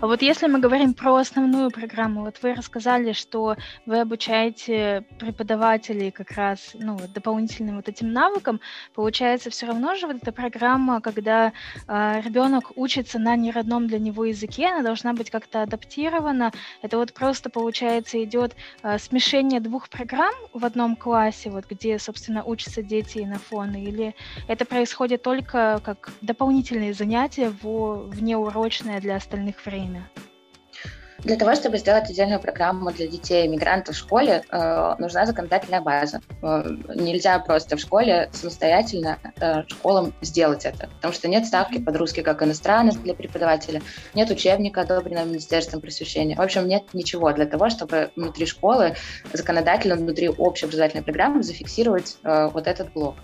А 0.00 0.06
вот 0.06 0.22
если 0.22 0.46
мы 0.46 0.58
говорим 0.60 0.94
про 0.94 1.16
основную 1.16 1.70
программу, 1.70 2.22
вот 2.24 2.38
вы 2.42 2.54
рассказали, 2.54 3.12
что 3.12 3.56
вы 3.86 4.00
обучаете 4.00 5.04
преподавателей 5.18 6.10
как 6.10 6.32
раз 6.32 6.72
ну, 6.74 6.98
дополнительным 7.14 7.76
вот 7.76 7.88
этим 7.88 8.12
навыкам, 8.12 8.60
получается 8.94 9.50
все 9.50 9.66
равно 9.66 9.94
же 9.94 10.06
вот 10.06 10.16
эта 10.16 10.32
программа, 10.32 11.00
когда 11.00 11.52
э, 11.86 12.20
ребенок 12.24 12.72
учится 12.76 13.18
на 13.18 13.36
неродном 13.36 13.86
для 13.86 13.98
него 13.98 14.24
языке, 14.24 14.66
она 14.66 14.82
должна 14.82 15.12
быть 15.12 15.30
как-то 15.30 15.62
адаптирована. 15.62 16.52
Это 16.82 16.98
вот 16.98 17.12
просто 17.12 17.50
получается 17.50 18.22
идет 18.22 18.54
э, 18.82 18.98
смешение 18.98 19.60
двух 19.60 19.88
программ 19.88 20.34
в 20.52 20.64
одном 20.64 20.96
классе, 20.96 21.50
вот 21.50 21.64
где, 21.68 21.98
собственно, 21.98 22.44
учатся 22.44 22.82
дети 22.82 23.18
и 23.18 23.26
на 23.26 23.38
фоны, 23.38 23.82
или 23.84 24.14
это 24.48 24.64
происходит 24.64 25.22
только 25.22 25.80
как 25.84 26.10
дополнительные 26.20 26.94
занятия 26.94 27.52
в 27.62 28.08
внеурочное 28.08 29.00
для 29.00 29.16
остальных 29.16 29.60
время? 29.64 30.08
Для 31.24 31.36
того, 31.36 31.54
чтобы 31.54 31.78
сделать 31.78 32.10
отдельную 32.10 32.38
программу 32.38 32.92
для 32.92 33.06
детей 33.06 33.48
мигрантов 33.48 33.96
в 33.96 33.98
школе, 33.98 34.42
э, 34.50 34.94
нужна 34.98 35.24
законодательная 35.24 35.80
база. 35.80 36.20
Э, 36.42 36.62
нельзя 36.94 37.38
просто 37.38 37.78
в 37.78 37.80
школе 37.80 38.28
самостоятельно 38.32 39.18
э, 39.40 39.62
школам 39.68 40.12
сделать 40.20 40.66
это, 40.66 40.88
потому 40.96 41.14
что 41.14 41.28
нет 41.28 41.46
ставки 41.46 41.78
под 41.78 41.96
русский 41.96 42.20
как 42.20 42.42
иностранец 42.42 42.96
для 42.96 43.14
преподавателя, 43.14 43.80
нет 44.12 44.30
учебника, 44.30 44.82
одобренного 44.82 45.24
Министерством 45.24 45.80
просвещения. 45.80 46.36
В 46.36 46.42
общем, 46.42 46.68
нет 46.68 46.82
ничего 46.92 47.32
для 47.32 47.46
того, 47.46 47.70
чтобы 47.70 48.10
внутри 48.16 48.44
школы 48.44 48.94
законодательно, 49.32 49.96
внутри 49.96 50.28
общей 50.28 50.66
образовательной 50.66 51.04
программы 51.04 51.42
зафиксировать 51.42 52.18
э, 52.22 52.50
вот 52.52 52.66
этот 52.66 52.92
блок. 52.92 53.14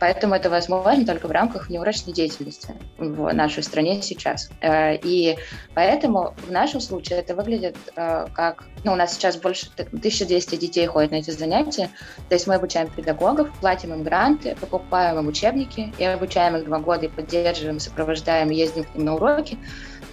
Поэтому 0.00 0.34
это 0.34 0.50
возможно 0.50 1.06
только 1.06 1.28
в 1.28 1.30
рамках 1.30 1.70
неурочной 1.70 2.12
деятельности 2.12 2.74
в 2.98 3.32
нашей 3.32 3.62
стране 3.62 4.02
сейчас. 4.02 4.50
Э, 4.60 4.96
и 4.96 5.36
поэтому 5.74 6.34
в 6.44 6.50
нашем 6.50 6.80
случае 6.80 7.20
это 7.20 7.35
выглядит 7.36 7.76
э, 7.94 8.26
как... 8.32 8.64
Ну, 8.84 8.92
у 8.92 8.96
нас 8.96 9.14
сейчас 9.14 9.36
больше 9.36 9.68
1200 9.76 10.56
детей 10.56 10.86
ходят 10.86 11.10
на 11.12 11.16
эти 11.16 11.30
занятия. 11.30 11.90
То 12.28 12.34
есть 12.34 12.46
мы 12.46 12.54
обучаем 12.54 12.88
педагогов, 12.88 13.48
платим 13.60 13.92
им 13.92 14.02
гранты, 14.02 14.56
покупаем 14.60 15.18
им 15.18 15.28
учебники 15.28 15.92
и 15.98 16.04
обучаем 16.04 16.56
их 16.56 16.64
два 16.64 16.78
года 16.78 17.06
и 17.06 17.08
поддерживаем, 17.08 17.78
сопровождаем, 17.78 18.50
ездим 18.50 18.84
к 18.84 18.94
ним 18.94 19.04
на 19.04 19.14
уроки. 19.14 19.58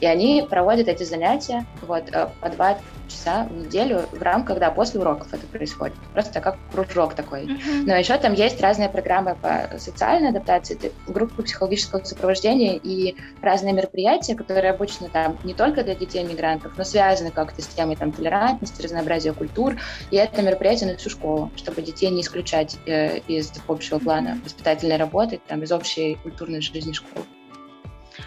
И 0.03 0.05
они 0.05 0.45
проводят 0.50 0.89
эти 0.89 1.03
занятия 1.03 1.65
вот, 1.81 2.03
э, 2.12 2.27
по 2.41 2.50
два 2.50 2.77
часа 3.07 3.45
в 3.45 3.53
неделю 3.53 4.01
в 4.12 4.22
рамках, 4.22 4.60
да, 4.60 4.69
после 4.69 5.00
уроков 5.00 5.33
это 5.33 5.48
происходит. 5.48 5.95
Просто 6.12 6.41
как 6.41 6.57
кружок 6.74 7.13
такой. 7.13 7.45
Uh-huh. 7.45 7.83
Но 7.86 7.95
еще 7.95 8.17
там 8.17 8.33
есть 8.33 8.60
разные 8.60 8.89
программы 8.89 9.38
по 9.41 9.69
социальной 9.79 10.31
адаптации, 10.31 10.91
группы 11.07 11.41
психологического 11.41 12.03
сопровождения 12.03 12.77
и 12.83 13.15
разные 13.41 13.74
мероприятия, 13.74 14.36
которые 14.36 14.72
обычно 14.72 15.07
там 15.07 15.38
не 15.45 15.53
только 15.53 15.86
для 15.86 15.95
детей-мигрантов, 15.95 16.74
но 16.77 16.83
связаны 16.83 17.31
как-то 17.31 17.62
с 17.62 17.67
темой 17.67 17.95
там, 17.95 18.12
толерантности, 18.12 18.81
разнообразия 18.81 19.31
культур. 19.31 19.77
И 20.12 20.17
это 20.17 20.41
мероприятие 20.41 20.91
на 20.91 20.98
всю 20.98 21.12
школу, 21.12 21.50
чтобы 21.55 21.81
детей 21.81 22.10
не 22.10 22.24
исключать 22.24 22.75
э, 22.88 23.19
из 23.19 23.53
общего 23.69 24.00
плана 24.00 24.38
воспитательной 24.43 24.98
работы, 24.98 25.39
там, 25.48 25.63
из 25.63 25.72
общей 25.72 26.15
культурной 26.24 26.60
жизни 26.60 26.91
школы. 26.91 27.24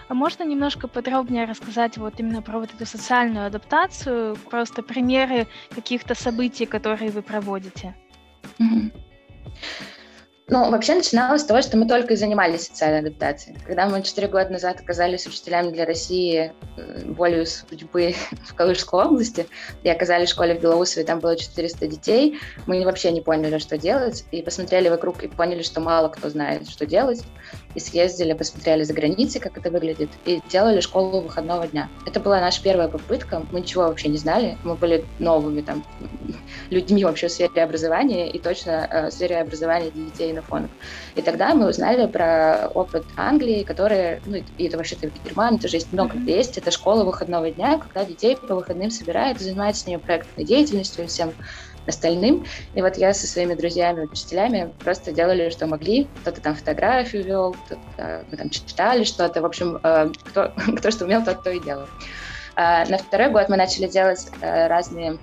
А 0.09 0.15
можно 0.15 0.45
немножко 0.45 0.87
подробнее 0.89 1.47
рассказать 1.47 1.99
вот 1.99 2.21
именно 2.21 2.41
про 2.41 2.61
вот 2.61 2.73
эту 2.73 2.87
социальную 2.87 3.47
адаптацию, 3.47 4.37
просто 4.51 4.83
примеры 4.83 5.47
каких-то 5.75 6.15
событий, 6.15 6.67
которые 6.67 7.11
вы 7.11 7.23
проводите? 7.23 7.95
Mm-hmm. 8.59 8.93
Ну, 10.49 10.71
вообще 10.71 10.95
начиналось 10.95 11.43
с 11.43 11.45
того, 11.45 11.61
что 11.61 11.77
мы 11.77 11.89
только 11.89 12.15
и 12.15 12.17
занимались 12.17 12.69
социальной 12.69 13.01
адаптацией. 13.01 13.59
Когда 13.67 13.89
мы 13.89 14.01
четыре 14.05 14.29
года 14.29 14.49
назад 14.51 14.79
оказались 14.81 15.27
учителями 15.27 15.73
для 15.73 15.85
России 15.85 16.53
волею 17.05 17.47
судьбы 17.47 18.15
в 18.45 18.55
Калужской 18.55 19.07
области 19.07 19.49
и 19.83 19.89
оказались 19.89 20.29
в 20.29 20.33
школе 20.33 20.55
в 20.55 20.63
Белоусове, 20.63 21.05
там 21.05 21.19
было 21.19 21.37
400 21.37 21.89
детей, 21.89 22.39
мы 22.67 22.85
вообще 22.85 23.11
не 23.11 23.23
поняли, 23.23 23.59
что 23.59 23.77
делать, 23.77 24.25
и 24.31 24.41
посмотрели 24.41 24.89
вокруг 24.89 25.25
и 25.25 25.27
поняли, 25.27 25.63
что 25.63 25.81
мало 25.81 26.09
кто 26.11 26.31
знает, 26.31 26.69
что 26.69 26.87
делать, 26.87 27.25
и 27.75 27.81
съездили, 27.81 28.33
посмотрели 28.33 28.85
за 28.85 28.95
границей, 28.95 29.41
как 29.41 29.59
это 29.59 29.71
выглядит, 29.71 30.11
и 30.27 30.41
делали 30.49 30.81
школу 30.81 31.23
выходного 31.23 31.67
дня. 31.67 31.89
Это 32.07 32.21
была 32.21 32.41
наша 32.41 32.63
первая 32.63 32.87
попытка, 32.87 33.43
мы 33.51 33.61
ничего 33.61 33.83
вообще 33.85 34.09
не 34.09 34.19
знали, 34.19 34.57
мы 34.63 34.77
были 34.77 35.05
новыми 35.19 35.63
там 35.63 35.85
людьми 36.71 37.05
вообще 37.05 37.27
в 37.27 37.33
сфере 37.33 37.65
образования, 37.65 38.31
и 38.31 38.39
точно 38.39 38.89
э, 38.89 39.09
в 39.09 39.13
сфере 39.13 39.41
образования 39.41 39.91
для 39.91 40.05
детей 40.05 40.36
фонах. 40.43 40.71
И 41.15 41.23
тогда 41.23 41.55
мы 41.55 41.69
узнали 41.69 42.07
про 42.07 42.69
опыт 42.75 43.05
Англии, 43.17 43.63
который, 43.63 44.21
ну, 44.27 44.37
и 44.59 44.65
это 44.65 44.77
вообще-то 44.77 45.09
в 45.09 45.25
Германии 45.25 45.59
тоже 45.59 45.77
есть 45.77 45.93
много 45.93 46.17
mm-hmm. 46.17 46.37
есть. 46.37 46.59
Это 46.59 46.71
школа 46.71 47.05
выходного 47.05 47.51
дня, 47.51 47.79
когда 47.79 48.05
детей 48.05 48.37
по 48.37 48.55
выходным 48.55 48.91
собирают 48.91 49.41
и 49.41 49.45
занимаются 49.45 49.85
с 49.85 49.87
ними 49.87 49.99
проектной 49.99 50.45
деятельностью 50.45 51.05
и 51.05 51.09
всем 51.09 51.33
остальным. 51.87 52.45
И 52.75 52.83
вот 52.83 52.97
я 52.97 53.15
со 53.15 53.27
своими 53.27 53.55
друзьями, 53.55 54.03
учителями 54.03 54.73
просто 54.81 55.13
делали, 55.13 55.51
что 55.51 55.67
могли. 55.67 56.09
Кто-то 56.23 56.41
там 56.41 56.55
фотографию 56.55 57.25
вел, 57.25 57.57
кто-то, 57.67 58.25
мы 58.31 58.37
там 58.37 58.51
читали 58.51 59.05
что-то. 59.05 59.41
В 59.41 59.47
общем, 59.47 59.79
э, 59.83 60.11
кто, 60.25 60.53
кто 60.77 60.91
что 60.91 61.05
умел, 61.05 61.25
тот 61.25 61.43
то 61.43 61.51
и 61.51 61.61
делал. 61.61 61.87
А 62.57 62.87
на 62.87 62.99
второй 62.99 63.31
год 63.31 63.49
мы 63.49 63.57
начали 63.57 63.87
делать 63.87 64.27
э, 64.41 64.67
разные 64.69 65.19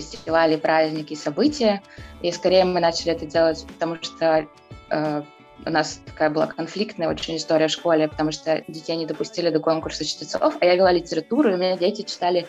фестивали, 0.00 0.56
праздники, 0.56 1.14
события. 1.14 1.82
И 2.22 2.32
скорее 2.32 2.64
мы 2.64 2.80
начали 2.80 3.12
это 3.12 3.26
делать, 3.26 3.64
потому 3.66 3.96
что 4.02 4.46
э, 4.90 5.22
у 5.66 5.70
нас 5.70 6.00
такая 6.06 6.30
была 6.30 6.46
конфликтная 6.46 7.08
очень 7.08 7.36
история 7.36 7.68
в 7.68 7.70
школе, 7.70 8.08
потому 8.08 8.32
что 8.32 8.64
детей 8.68 8.96
не 8.96 9.06
допустили 9.06 9.50
до 9.50 9.60
конкурса 9.60 10.04
чтецов, 10.04 10.56
а 10.60 10.64
я 10.64 10.76
вела 10.76 10.92
литературу, 10.92 11.50
и 11.50 11.54
у 11.54 11.56
меня 11.56 11.76
дети 11.76 12.02
читали 12.02 12.46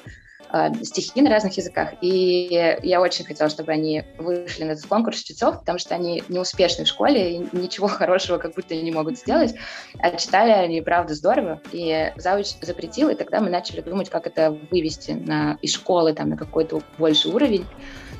стихи 0.83 1.21
на 1.21 1.29
разных 1.29 1.57
языках. 1.57 1.93
И 2.01 2.77
я 2.83 3.01
очень 3.01 3.25
хотела, 3.25 3.49
чтобы 3.49 3.71
они 3.71 4.03
вышли 4.17 4.63
на 4.63 4.71
этот 4.71 4.85
конкурс 4.85 5.19
чтецов, 5.19 5.59
потому 5.59 5.79
что 5.79 5.95
они 5.95 6.23
неуспешны 6.29 6.85
в 6.85 6.87
школе 6.87 7.35
и 7.35 7.47
ничего 7.51 7.87
хорошего 7.87 8.37
как 8.37 8.55
будто 8.55 8.75
не 8.75 8.91
могут 8.91 9.17
сделать. 9.17 9.55
А 9.99 10.11
читали 10.11 10.51
они, 10.51 10.81
правда, 10.81 11.13
здорово. 11.13 11.61
И 11.71 12.11
завуч 12.17 12.53
запретил, 12.61 13.09
и 13.09 13.15
тогда 13.15 13.39
мы 13.39 13.49
начали 13.49 13.81
думать, 13.81 14.09
как 14.09 14.27
это 14.27 14.57
вывести 14.71 15.11
на, 15.11 15.57
из 15.61 15.73
школы 15.73 16.13
там, 16.13 16.29
на 16.29 16.37
какой-то 16.37 16.81
больший 16.97 17.31
уровень 17.31 17.65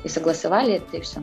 и 0.04 0.08
согласовали 0.08 0.74
это, 0.74 0.96
и 0.96 1.00
все. 1.00 1.22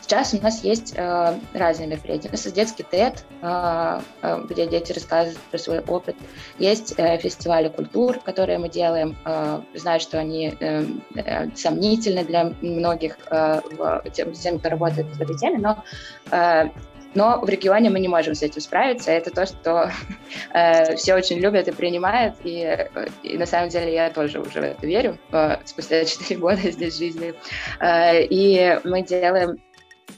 Сейчас 0.00 0.34
у 0.34 0.42
нас 0.42 0.64
есть 0.64 0.94
э, 0.96 1.38
разные 1.52 1.86
мероприятия. 1.86 2.28
У 2.28 2.32
нас 2.32 2.44
есть 2.44 2.56
детский 2.56 2.82
ТЭД, 2.82 3.24
э, 3.40 4.00
э, 4.22 4.44
где 4.48 4.66
дети 4.66 4.92
рассказывают 4.92 5.38
про 5.38 5.58
свой 5.58 5.80
опыт. 5.80 6.16
Есть 6.58 6.94
э, 6.96 7.18
фестивали 7.18 7.68
культур, 7.68 8.18
которые 8.18 8.58
мы 8.58 8.68
делаем. 8.68 9.16
Э, 9.24 9.60
знаю, 9.74 10.00
что 10.00 10.18
они 10.18 10.41
э, 10.48 10.84
э, 11.14 11.48
сомнительны 11.54 12.24
для 12.24 12.52
многих 12.60 13.16
э, 13.30 13.60
в, 13.76 14.04
тем, 14.12 14.32
тем, 14.32 14.58
кто 14.58 14.70
работает 14.70 15.06
в 15.06 15.20
этой 15.20 15.36
теме, 15.36 15.58
но 15.58 15.84
э, 16.30 16.68
но 17.14 17.40
в 17.40 17.48
регионе 17.48 17.90
мы 17.90 18.00
не 18.00 18.08
можем 18.08 18.34
с 18.34 18.42
этим 18.42 18.60
справиться. 18.60 19.10
Это 19.10 19.30
то, 19.30 19.46
что 19.46 19.90
э, 20.54 20.96
все 20.96 21.14
очень 21.14 21.38
любят 21.38 21.68
и 21.68 21.72
принимают. 21.72 22.36
И, 22.44 22.88
и 23.22 23.36
на 23.36 23.46
самом 23.46 23.68
деле 23.68 23.92
я 23.92 24.10
тоже 24.10 24.40
уже 24.40 24.60
в 24.60 24.64
это 24.64 24.86
верю 24.86 25.18
э, 25.30 25.56
спустя 25.64 26.04
4 26.06 26.40
года 26.40 26.70
здесь 26.70 26.96
жизни. 26.96 27.34
Э, 27.80 28.22
и 28.22 28.78
мы 28.84 29.02
делаем 29.02 29.58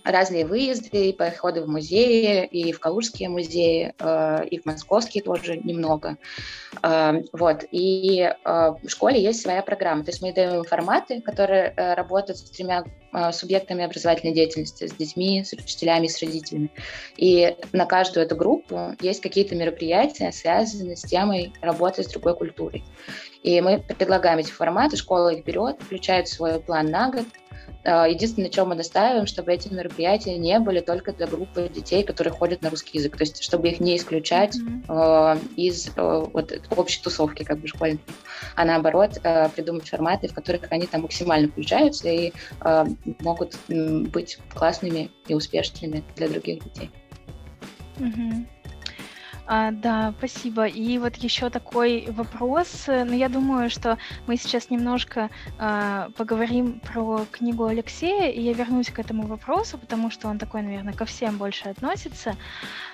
разные 0.04 0.44
выезды, 0.44 1.12
походы 1.12 1.62
в 1.62 1.68
музеи, 1.68 2.46
и 2.46 2.72
в 2.72 2.80
Калужские 2.80 3.28
музеи, 3.28 3.94
э, 3.98 4.46
и 4.46 4.58
в 4.58 4.66
московские 4.66 5.22
тоже 5.22 5.56
немного. 5.56 6.18
Э, 6.82 7.22
вот. 7.32 7.64
И 7.70 8.20
э, 8.20 8.34
в 8.44 8.88
школе 8.88 9.22
есть 9.22 9.42
своя 9.42 9.62
программа. 9.62 10.04
То 10.04 10.10
есть 10.10 10.22
мы 10.22 10.32
даем 10.32 10.64
форматы, 10.64 11.20
которые 11.22 11.72
работают 11.76 12.38
с 12.38 12.50
тремя 12.50 12.84
субъектами 13.32 13.84
образовательной 13.84 14.34
деятельности, 14.34 14.88
с 14.88 14.92
детьми, 14.92 15.44
с 15.44 15.52
учителями, 15.52 16.08
с 16.08 16.20
родителями. 16.20 16.70
И 17.16 17.56
на 17.72 17.86
каждую 17.86 18.26
эту 18.26 18.34
группу 18.34 18.96
есть 19.00 19.20
какие-то 19.20 19.54
мероприятия, 19.54 20.32
связанные 20.32 20.96
с 20.96 21.02
темой 21.02 21.52
работы 21.62 22.02
с 22.02 22.08
другой 22.08 22.36
культурой. 22.36 22.82
И 23.44 23.60
мы 23.60 23.78
предлагаем 23.78 24.38
эти 24.38 24.50
форматы, 24.50 24.96
школа 24.96 25.28
их 25.28 25.44
берет, 25.44 25.80
включает 25.80 26.26
в 26.26 26.32
свой 26.32 26.58
план 26.58 26.86
на 26.86 27.10
год, 27.10 27.26
единственное, 27.84 28.48
на 28.48 28.52
чем 28.52 28.68
мы 28.68 28.74
настаиваем, 28.74 29.26
чтобы 29.26 29.52
эти 29.52 29.68
мероприятия 29.68 30.38
не 30.38 30.58
были 30.58 30.80
только 30.80 31.12
для 31.12 31.26
группы 31.26 31.68
детей, 31.68 32.02
которые 32.02 32.32
ходят 32.32 32.62
на 32.62 32.70
русский 32.70 32.98
язык. 32.98 33.16
То 33.16 33.24
есть, 33.24 33.42
чтобы 33.42 33.68
их 33.68 33.80
не 33.80 33.96
исключать 33.96 34.56
mm-hmm. 34.56 35.36
э, 35.36 35.38
из 35.56 35.88
э, 35.88 36.26
вот, 36.32 36.52
общей 36.76 37.02
тусовки 37.02 37.42
как 37.42 37.58
бы 37.58 37.68
школьной, 37.68 38.00
а 38.56 38.64
наоборот 38.64 39.18
э, 39.22 39.48
придумать 39.50 39.88
форматы, 39.88 40.28
в 40.28 40.34
которых 40.34 40.62
они 40.70 40.86
там 40.86 41.02
максимально 41.02 41.48
включаются 41.48 42.08
и 42.08 42.32
э, 42.62 42.84
могут 43.20 43.56
э, 43.68 43.98
быть 43.98 44.38
классными 44.54 45.10
и 45.28 45.34
успешными 45.34 46.02
для 46.16 46.28
других 46.28 46.64
детей. 46.64 46.90
Mm-hmm. 47.98 48.46
А, 49.46 49.70
да, 49.70 50.14
спасибо. 50.18 50.66
И 50.66 50.98
вот 50.98 51.16
еще 51.16 51.50
такой 51.50 52.06
вопрос. 52.10 52.84
Но 52.86 53.14
я 53.14 53.28
думаю, 53.28 53.70
что 53.70 53.98
мы 54.26 54.36
сейчас 54.36 54.70
немножко 54.70 55.30
а, 55.58 56.08
поговорим 56.16 56.80
про 56.80 57.26
книгу 57.30 57.64
Алексея, 57.64 58.30
и 58.30 58.40
я 58.40 58.52
вернусь 58.52 58.90
к 58.90 58.98
этому 58.98 59.26
вопросу, 59.26 59.78
потому 59.78 60.10
что 60.10 60.28
он 60.28 60.38
такой, 60.38 60.62
наверное, 60.62 60.94
ко 60.94 61.04
всем 61.04 61.36
больше 61.36 61.68
относится. 61.68 62.36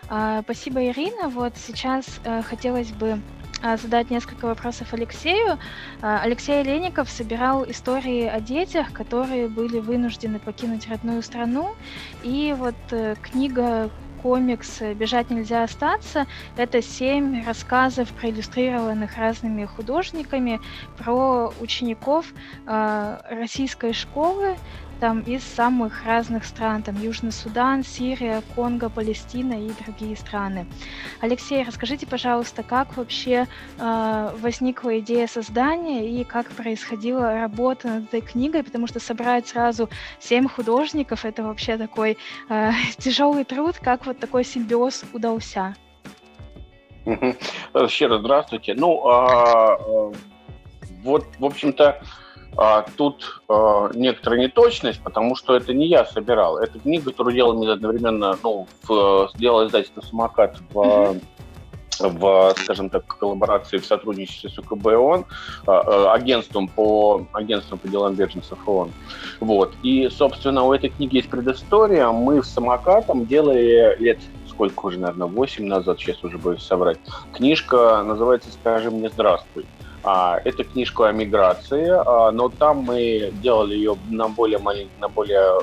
А, 0.08 0.42
спасибо, 0.42 0.84
Ирина. 0.84 1.28
Вот 1.28 1.56
сейчас 1.56 2.20
а, 2.24 2.42
хотелось 2.42 2.90
бы 2.90 3.20
а, 3.62 3.76
задать 3.76 4.10
несколько 4.10 4.46
вопросов 4.46 4.92
Алексею. 4.94 5.58
А, 6.00 6.20
Алексей 6.22 6.62
Леников 6.62 7.10
собирал 7.10 7.68
истории 7.70 8.24
о 8.24 8.40
детях, 8.40 8.92
которые 8.92 9.48
были 9.48 9.80
вынуждены 9.80 10.38
покинуть 10.38 10.88
родную 10.88 11.22
страну. 11.22 11.74
И 12.22 12.54
вот 12.56 12.74
э, 12.90 13.16
книга 13.20 13.90
комикс 14.22 14.80
«Бежать 14.80 15.30
нельзя 15.30 15.64
остаться». 15.64 16.26
Это 16.56 16.82
семь 16.82 17.44
рассказов, 17.44 18.12
проиллюстрированных 18.14 19.16
разными 19.16 19.64
художниками 19.64 20.60
про 20.98 21.52
учеников 21.60 22.34
э, 22.66 23.18
российской 23.30 23.92
школы, 23.92 24.56
там 25.00 25.20
из 25.20 25.42
самых 25.42 26.04
разных 26.04 26.44
стран, 26.44 26.82
там 26.82 27.00
Южный 27.00 27.32
Судан, 27.32 27.82
Сирия, 27.82 28.42
Конго, 28.54 28.90
Палестина 28.90 29.54
и 29.54 29.70
другие 29.82 30.14
страны. 30.14 30.66
Алексей, 31.20 31.64
расскажите, 31.64 32.06
пожалуйста, 32.06 32.62
как 32.62 32.96
вообще 32.96 33.46
э, 33.78 34.30
возникла 34.40 34.98
идея 35.00 35.26
создания 35.26 36.08
и 36.08 36.22
как 36.24 36.50
происходила 36.50 37.32
работа 37.32 37.88
над 37.88 38.04
этой 38.04 38.20
книгой, 38.20 38.62
потому 38.62 38.86
что 38.86 39.00
собрать 39.00 39.48
сразу 39.48 39.88
семь 40.18 40.46
художников 40.46 41.24
это 41.24 41.42
вообще 41.42 41.78
такой 41.78 42.18
э, 42.50 42.70
тяжелый 42.98 43.44
труд, 43.44 43.76
как 43.80 44.04
вот 44.06 44.18
такой 44.18 44.44
симбиоз 44.44 45.04
удался? 45.14 45.74
Раз 47.72 47.96
здравствуйте. 47.98 48.74
Ну, 48.74 49.06
а, 49.06 49.74
а, 49.74 50.12
вот, 51.02 51.24
в 51.38 51.44
общем-то, 51.44 52.02
а, 52.62 52.84
тут 52.98 53.40
а, 53.48 53.88
некоторая 53.94 54.38
неточность, 54.38 55.00
потому 55.02 55.34
что 55.34 55.56
это 55.56 55.72
не 55.72 55.86
я 55.86 56.04
собирал. 56.04 56.58
Это 56.58 56.78
книга, 56.78 57.06
которую 57.06 57.34
делал 57.34 57.66
одновременно, 57.66 58.36
ну, 58.42 58.68
в, 58.86 59.30
сделал 59.34 59.66
издательство 59.66 60.02
«Самокат» 60.02 60.58
в, 60.74 61.16
в, 61.98 62.54
скажем 62.58 62.90
так, 62.90 63.06
коллаборации 63.06 63.78
в 63.78 63.86
сотрудничестве 63.86 64.50
с 64.50 64.58
УКБ 64.58 64.88
ООН, 64.88 65.24
а, 65.66 66.12
агентством 66.12 66.68
по, 66.68 67.26
агентством 67.32 67.78
по 67.78 67.88
делам 67.88 68.14
беженцев 68.14 68.58
ООН. 68.66 68.92
Вот. 69.40 69.72
И, 69.82 70.10
собственно, 70.10 70.62
у 70.64 70.74
этой 70.74 70.90
книги 70.90 71.16
есть 71.16 71.30
предыстория. 71.30 72.10
Мы 72.10 72.42
с 72.42 72.48
самокатом 72.48 73.24
делали 73.24 73.96
лет 73.98 74.18
сколько 74.50 74.84
уже, 74.84 74.98
наверное, 74.98 75.28
8 75.28 75.64
назад, 75.64 75.98
сейчас 75.98 76.22
уже 76.22 76.36
боюсь 76.36 76.62
соврать. 76.62 76.98
Книжка 77.32 78.02
называется 78.02 78.52
«Скажи 78.52 78.90
мне 78.90 79.08
здравствуй». 79.08 79.64
А, 80.02 80.40
это 80.44 80.64
книжка 80.64 81.08
о 81.08 81.12
миграции, 81.12 81.88
а, 81.88 82.30
но 82.30 82.48
там 82.48 82.78
мы 82.78 83.30
делали 83.42 83.74
ее 83.74 83.96
на 84.08 84.28
более 84.28 84.58
маленький, 84.58 84.98
на 84.98 85.08
более 85.08 85.58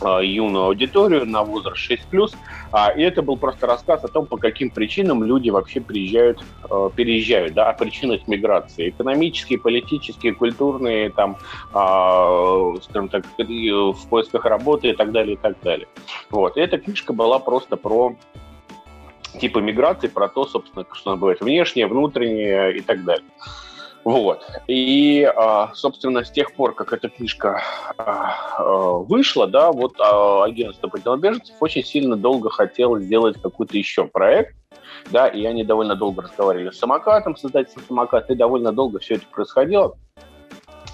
а, 0.00 0.20
юную 0.20 0.64
аудиторию 0.64 1.26
на 1.26 1.42
возраст 1.42 1.78
6+. 1.90 2.34
А, 2.72 2.90
и 2.90 3.02
это 3.02 3.20
был 3.20 3.36
просто 3.36 3.66
рассказ 3.66 4.02
о 4.04 4.08
том, 4.08 4.26
по 4.26 4.38
каким 4.38 4.70
причинам 4.70 5.22
люди 5.22 5.50
вообще 5.50 5.80
приезжают, 5.80 6.42
переезжают, 6.96 7.52
да, 7.52 7.68
о 7.68 7.74
причинах 7.74 8.26
миграции. 8.26 8.88
Экономические, 8.88 9.58
политические, 9.58 10.34
культурные, 10.34 11.10
там, 11.10 11.36
скажем 11.70 13.08
так, 13.10 13.24
в 13.38 14.08
поисках 14.08 14.46
работы 14.46 14.88
и 14.88 14.92
так 14.94 15.12
далее, 15.12 15.34
и 15.34 15.38
так 15.38 15.56
далее. 15.62 15.86
Вот. 16.30 16.56
И 16.56 16.60
эта 16.60 16.78
книжка 16.78 17.12
была 17.12 17.38
просто 17.38 17.76
про 17.76 18.16
типа 19.40 19.58
миграции, 19.58 20.08
про 20.08 20.28
то, 20.28 20.46
собственно, 20.46 20.86
что 20.92 21.12
она 21.12 21.20
бывает 21.20 21.40
внешнее, 21.40 21.86
внутреннее 21.86 22.76
и 22.76 22.80
так 22.80 23.04
далее. 23.04 23.26
Вот. 24.04 24.44
И, 24.66 25.24
а, 25.34 25.72
собственно, 25.74 26.24
с 26.24 26.30
тех 26.30 26.52
пор, 26.52 26.74
как 26.74 26.92
эта 26.92 27.08
книжка 27.08 27.62
а, 27.96 28.34
а, 28.58 28.92
вышла, 28.98 29.46
да, 29.46 29.72
вот 29.72 29.94
агентство 29.98 30.88
по 30.88 30.98
беженцев 31.16 31.56
очень 31.60 31.82
сильно 31.82 32.16
долго 32.16 32.50
хотело 32.50 33.00
сделать 33.00 33.40
какой-то 33.40 33.78
еще 33.78 34.04
проект, 34.04 34.54
да, 35.10 35.26
и 35.28 35.44
они 35.46 35.64
довольно 35.64 35.96
долго 35.96 36.22
разговаривали 36.22 36.70
с 36.70 36.78
самокатом, 36.78 37.36
создателем 37.36 37.82
самоката, 37.88 38.34
и 38.34 38.36
довольно 38.36 38.72
долго 38.72 38.98
все 38.98 39.14
это 39.14 39.24
происходило. 39.30 39.96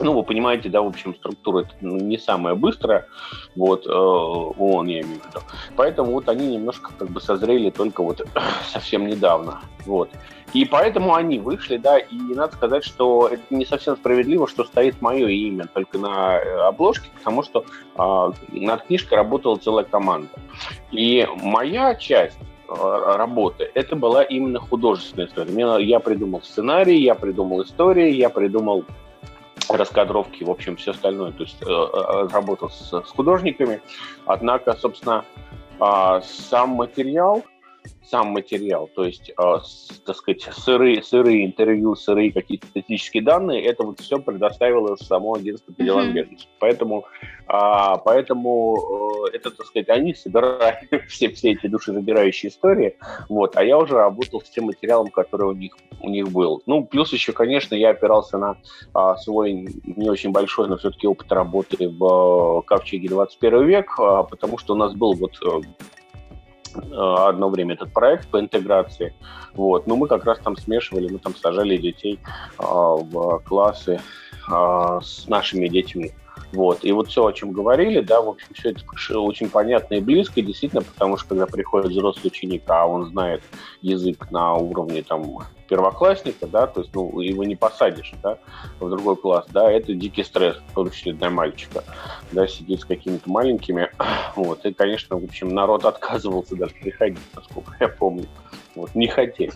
Ну, 0.00 0.14
вы 0.14 0.22
понимаете, 0.22 0.70
да, 0.70 0.80
в 0.80 0.86
общем, 0.86 1.14
структура 1.14 1.66
ну, 1.82 1.96
не 1.96 2.16
самая 2.16 2.54
быстрая, 2.54 3.06
вот, 3.54 3.86
э, 3.86 3.90
ООН, 3.90 4.86
я 4.86 5.00
имею 5.02 5.20
в 5.20 5.26
виду. 5.26 5.40
Поэтому 5.76 6.12
вот 6.12 6.28
они 6.28 6.56
немножко 6.56 6.90
как 6.98 7.10
бы 7.10 7.20
созрели 7.20 7.68
только 7.70 8.02
вот 8.02 8.26
совсем 8.72 9.06
недавно, 9.06 9.60
вот. 9.84 10.08
И 10.52 10.64
поэтому 10.64 11.14
они 11.14 11.38
вышли, 11.38 11.76
да, 11.76 11.98
и 11.98 12.16
надо 12.16 12.54
сказать, 12.54 12.84
что 12.84 13.28
это 13.28 13.42
не 13.50 13.64
совсем 13.64 13.96
справедливо, 13.96 14.48
что 14.48 14.64
стоит 14.64 15.00
мое 15.00 15.28
имя 15.28 15.66
только 15.72 15.98
на 15.98 16.38
э, 16.38 16.60
обложке, 16.62 17.08
потому 17.18 17.42
что 17.42 17.64
э, 17.96 18.32
над 18.58 18.82
книжкой 18.84 19.18
работала 19.18 19.56
целая 19.56 19.84
команда. 19.84 20.30
И 20.90 21.28
моя 21.36 21.94
часть 21.94 22.38
э, 22.68 22.72
работы, 23.16 23.70
это 23.74 23.94
была 23.94 24.22
именно 24.24 24.58
художественная 24.58 25.26
история. 25.28 25.84
Я 25.84 26.00
придумал 26.00 26.42
сценарий, 26.42 27.00
я 27.00 27.14
придумал 27.14 27.62
истории, 27.62 28.10
я 28.12 28.28
придумал 28.28 28.84
раскадровки, 29.76 30.44
в 30.44 30.50
общем, 30.50 30.76
все 30.76 30.92
остальное. 30.92 31.32
То 31.32 31.42
есть 31.42 31.62
э, 31.62 31.66
э, 31.66 32.28
работал 32.28 32.70
с, 32.70 32.92
с 32.92 33.10
художниками. 33.10 33.80
Однако, 34.26 34.74
собственно, 34.74 35.24
а, 35.78 36.20
сам 36.20 36.70
материал, 36.70 37.42
сам 38.10 38.28
материал, 38.28 38.88
то 38.94 39.04
есть, 39.04 39.30
э, 39.30 39.58
с, 39.62 40.00
так 40.04 40.16
сказать, 40.16 40.42
сырые, 40.42 41.02
сырые 41.02 41.46
интервью, 41.46 41.94
сырые 41.94 42.32
какие-то 42.32 42.66
статистические 42.66 43.22
данные, 43.22 43.64
это 43.64 43.84
вот 43.84 44.00
все 44.00 44.18
предоставило 44.18 44.96
само 44.96 45.34
агентство 45.34 45.72
по 45.72 45.82
делам 45.82 46.12
беженцев. 46.12 46.48
Поэтому, 46.58 47.06
э, 47.48 47.52
поэтому 48.04 49.26
э, 49.26 49.36
это, 49.36 49.50
так 49.50 49.66
сказать, 49.66 49.88
они 49.88 50.14
собирали 50.14 50.88
все, 51.08 51.30
все 51.30 51.52
эти 51.52 51.66
душераздирающие 51.66 52.50
истории, 52.50 52.96
вот, 53.28 53.56
а 53.56 53.64
я 53.64 53.78
уже 53.78 53.94
работал 53.94 54.40
с 54.40 54.50
тем 54.50 54.64
материалом, 54.66 55.08
который 55.08 55.48
у 55.48 55.52
них, 55.52 55.76
у 56.00 56.08
них 56.08 56.28
был. 56.30 56.62
Ну, 56.66 56.84
плюс 56.84 57.12
еще, 57.12 57.32
конечно, 57.32 57.74
я 57.74 57.90
опирался 57.90 58.38
на 58.38 58.56
э, 58.94 59.16
свой 59.18 59.68
не 59.84 60.08
очень 60.08 60.30
большой, 60.30 60.68
но 60.68 60.76
все-таки 60.76 61.06
опыт 61.06 61.30
работы 61.32 61.88
в 61.88 62.60
э, 62.60 62.62
Ковчеге 62.66 63.08
21 63.08 63.66
век, 63.66 63.94
э, 63.98 64.24
потому 64.28 64.58
что 64.58 64.74
у 64.74 64.76
нас 64.76 64.94
был 64.94 65.14
вот 65.14 65.32
Э, 65.42 65.60
одно 66.74 67.48
время 67.48 67.74
этот 67.74 67.92
проект 67.92 68.28
по 68.28 68.40
интеграции. 68.40 69.14
Вот. 69.54 69.86
Но 69.86 69.96
мы 69.96 70.06
как 70.06 70.24
раз 70.24 70.38
там 70.38 70.56
смешивали, 70.56 71.08
мы 71.08 71.18
там 71.18 71.34
сажали 71.36 71.76
детей 71.76 72.18
э, 72.58 72.62
в 72.62 73.42
классы 73.46 74.00
э, 74.50 75.00
с 75.02 75.28
нашими 75.28 75.68
детьми. 75.68 76.12
Вот. 76.52 76.84
И 76.84 76.92
вот 76.92 77.08
все, 77.08 77.26
о 77.26 77.32
чем 77.32 77.52
говорили, 77.52 78.00
да, 78.00 78.20
в 78.20 78.28
общем, 78.28 78.48
все 78.54 78.70
это 78.70 79.20
очень 79.20 79.48
понятно 79.48 79.94
и 79.94 80.00
близко, 80.00 80.42
действительно, 80.42 80.82
потому 80.82 81.16
что 81.16 81.28
когда 81.28 81.46
приходит 81.46 81.92
взрослый 81.92 82.28
ученик, 82.28 82.64
а 82.66 82.86
он 82.86 83.06
знает 83.06 83.42
язык 83.82 84.30
на 84.30 84.54
уровне 84.54 85.02
там 85.02 85.38
первоклассника, 85.70 86.48
да, 86.48 86.66
то 86.66 86.80
есть, 86.80 86.92
ну, 86.94 87.20
его 87.20 87.44
не 87.44 87.54
посадишь, 87.54 88.12
да, 88.22 88.38
в 88.80 88.90
другой 88.90 89.16
класс, 89.16 89.46
да, 89.50 89.70
это 89.70 89.94
дикий 89.94 90.24
стресс, 90.24 90.56
в 90.72 90.74
том 90.74 90.90
числе 90.90 91.12
для 91.12 91.30
мальчика, 91.30 91.84
да, 92.32 92.48
сидеть 92.48 92.80
с 92.80 92.84
какими-то 92.84 93.30
маленькими, 93.30 93.88
вот, 94.36 94.66
и, 94.66 94.74
конечно, 94.74 95.16
в 95.16 95.24
общем, 95.24 95.54
народ 95.54 95.84
отказывался 95.86 96.56
даже 96.56 96.74
приходить, 96.74 97.20
насколько 97.34 97.72
я 97.78 97.88
помню, 97.88 98.26
вот, 98.74 98.94
не 98.94 99.06
хотели. 99.06 99.52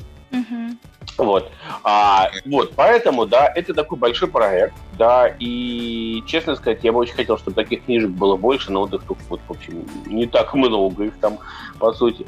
Вот. 1.17 1.51
А, 1.85 2.29
вот, 2.45 2.73
поэтому, 2.75 3.27
да, 3.27 3.53
это 3.55 3.73
такой 3.73 3.99
большой 3.99 4.29
проект, 4.29 4.75
да, 4.99 5.29
и, 5.39 6.23
честно 6.27 6.57
сказать, 6.57 6.83
я 6.83 6.93
бы 6.93 6.99
очень 6.99 7.15
хотел, 7.15 7.39
чтобы 7.39 7.55
таких 7.55 7.85
книжек 7.85 8.11
было 8.11 8.37
больше, 8.37 8.73
но 8.73 8.81
вот 8.81 8.95
их, 8.95 9.03
вот, 9.29 9.41
в 9.47 9.51
общем, 9.51 9.87
не 10.07 10.27
так 10.27 10.55
много 10.55 11.05
их 11.05 11.19
там, 11.21 11.39
по 11.79 11.93
сути. 11.93 12.27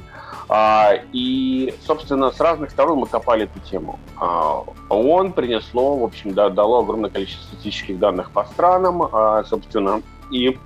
А, 0.48 0.94
и, 1.12 1.74
собственно, 1.84 2.30
с 2.30 2.38
разных 2.40 2.70
сторон 2.70 2.98
мы 2.98 3.06
копали 3.06 3.44
эту 3.44 3.58
тему. 3.68 3.75
А, 4.16 4.62
ООН 4.88 5.32
принесло, 5.32 5.96
в 5.96 6.04
общем, 6.04 6.34
да, 6.34 6.48
дало 6.48 6.80
огромное 6.80 7.10
количество 7.10 7.44
статистических 7.44 7.98
данных 7.98 8.30
по 8.30 8.44
странам, 8.44 9.02
а, 9.02 9.44
собственно, 9.44 10.02
и 10.30 10.58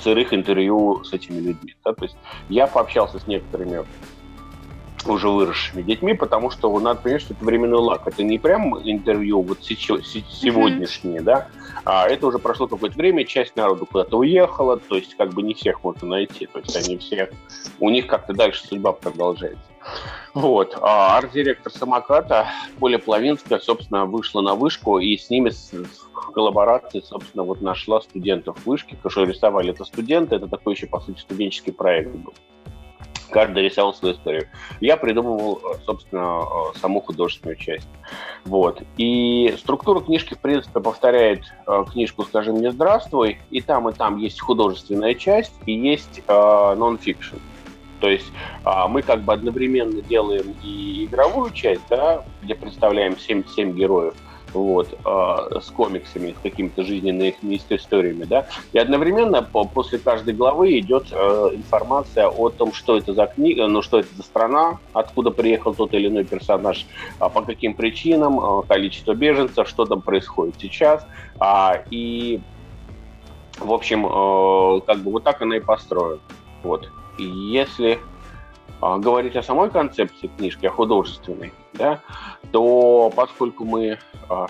сырых 0.00 0.32
интервью 0.32 1.04
с 1.04 1.12
этими 1.12 1.38
людьми. 1.38 1.74
Да? 1.84 1.92
То 1.92 2.04
есть 2.04 2.16
я 2.48 2.66
пообщался 2.66 3.18
с 3.18 3.26
некоторыми 3.26 3.84
уже 5.12 5.28
выросшими 5.28 5.82
детьми, 5.82 6.14
потому 6.14 6.50
что 6.50 6.78
надо 6.80 7.00
понять, 7.00 7.22
что 7.22 7.34
это 7.34 7.44
временной 7.44 7.80
лак. 7.80 8.06
Это 8.06 8.22
не 8.22 8.38
прям 8.38 8.78
интервью 8.88 9.42
вот 9.42 9.58
сейчас, 9.62 10.06
сегодняшнее, 10.06 11.20
mm-hmm. 11.20 11.24
да, 11.24 11.48
а 11.84 12.08
это 12.08 12.26
уже 12.26 12.38
прошло 12.38 12.66
какое-то 12.66 12.96
время, 12.96 13.24
часть 13.24 13.56
народу 13.56 13.86
куда-то 13.86 14.18
уехала, 14.18 14.76
то 14.76 14.96
есть 14.96 15.16
как 15.16 15.32
бы 15.32 15.42
не 15.42 15.54
всех 15.54 15.82
можно 15.84 16.08
найти, 16.08 16.46
то 16.46 16.58
есть 16.58 16.76
они 16.76 16.98
все, 16.98 17.30
у 17.80 17.90
них 17.90 18.06
как-то 18.06 18.32
дальше 18.32 18.66
судьба 18.66 18.92
продолжается. 18.92 19.62
Вот. 20.34 20.76
А 20.80 21.16
арт-директор 21.16 21.72
самоката 21.72 22.48
Поля 22.78 22.98
Плавинская, 22.98 23.58
собственно, 23.58 24.04
вышла 24.04 24.40
на 24.40 24.54
вышку, 24.54 24.98
и 24.98 25.16
с 25.16 25.30
ними 25.30 25.50
с, 25.50 25.72
в 25.72 26.32
коллаборации, 26.32 27.00
собственно, 27.00 27.44
вот 27.44 27.62
нашла 27.62 28.00
студентов 28.00 28.58
вышки, 28.66 28.96
которые 29.02 29.32
рисовали 29.32 29.70
это 29.70 29.84
студенты, 29.84 30.36
это 30.36 30.48
такой 30.48 30.74
еще, 30.74 30.86
по 30.86 31.00
сути, 31.00 31.20
студенческий 31.20 31.72
проект 31.72 32.14
был 32.14 32.34
каждый 33.30 33.64
рисовал 33.64 33.94
свою 33.94 34.14
историю. 34.14 34.48
Я 34.80 34.96
придумывал, 34.96 35.60
собственно, 35.84 36.42
э, 36.42 36.78
саму 36.78 37.00
художественную 37.00 37.56
часть. 37.56 37.88
Вот. 38.44 38.82
И 38.96 39.54
структура 39.58 40.00
книжки, 40.00 40.34
в 40.34 40.38
принципе, 40.38 40.80
повторяет 40.80 41.44
э, 41.66 41.84
книжку 41.90 42.24
«Скажи 42.24 42.52
мне 42.52 42.70
здравствуй». 42.70 43.38
И 43.50 43.60
там, 43.60 43.88
и 43.88 43.92
там 43.92 44.18
есть 44.18 44.40
художественная 44.40 45.14
часть, 45.14 45.54
и 45.66 45.72
есть 45.72 46.22
нон-фикшн. 46.28 47.36
Э, 47.36 48.00
То 48.00 48.08
есть 48.08 48.30
а, 48.64 48.88
мы 48.88 49.02
как 49.02 49.22
бы 49.22 49.32
одновременно 49.32 50.02
делаем 50.02 50.54
и 50.62 51.06
игровую 51.06 51.50
часть, 51.52 51.82
да, 51.88 52.24
где 52.42 52.54
представляем 52.54 53.18
7, 53.18 53.44
7 53.46 53.72
героев, 53.72 54.14
вот, 54.56 54.98
э, 55.04 55.60
с 55.60 55.70
комиксами, 55.70 56.34
с 56.38 56.42
какими-то 56.42 56.82
жизненными 56.82 57.34
историями, 57.70 58.24
да, 58.24 58.46
и 58.72 58.78
одновременно 58.78 59.42
по, 59.42 59.64
после 59.64 59.98
каждой 59.98 60.34
главы 60.34 60.78
идет 60.78 61.08
э, 61.12 61.50
информация 61.52 62.28
о 62.28 62.48
том, 62.48 62.72
что 62.72 62.96
это 62.96 63.14
за 63.14 63.26
книга, 63.26 63.66
ну, 63.66 63.82
что 63.82 64.00
это 64.00 64.14
за 64.14 64.22
страна, 64.22 64.78
откуда 64.92 65.30
приехал 65.30 65.74
тот 65.74 65.94
или 65.94 66.08
иной 66.08 66.24
персонаж, 66.24 66.86
а 67.18 67.28
по 67.28 67.42
каким 67.42 67.74
причинам, 67.74 68.40
э, 68.40 68.62
количество 68.66 69.14
беженцев, 69.14 69.68
что 69.68 69.84
там 69.84 70.02
происходит 70.02 70.56
сейчас, 70.58 71.06
а, 71.38 71.82
и, 71.90 72.40
в 73.58 73.72
общем, 73.72 74.06
э, 74.06 74.80
как 74.86 74.98
бы 74.98 75.12
вот 75.12 75.24
так 75.24 75.42
она 75.42 75.56
и 75.56 75.60
построена, 75.60 76.20
вот. 76.62 76.88
Если 77.18 77.94
а, 77.94 78.15
говорить 78.80 79.36
о 79.36 79.42
самой 79.42 79.70
концепции 79.70 80.30
книжки, 80.36 80.66
о 80.66 80.70
художественной, 80.70 81.52
да, 81.74 82.00
то 82.52 83.10
поскольку 83.14 83.64
мы 83.64 83.98
а, 84.28 84.46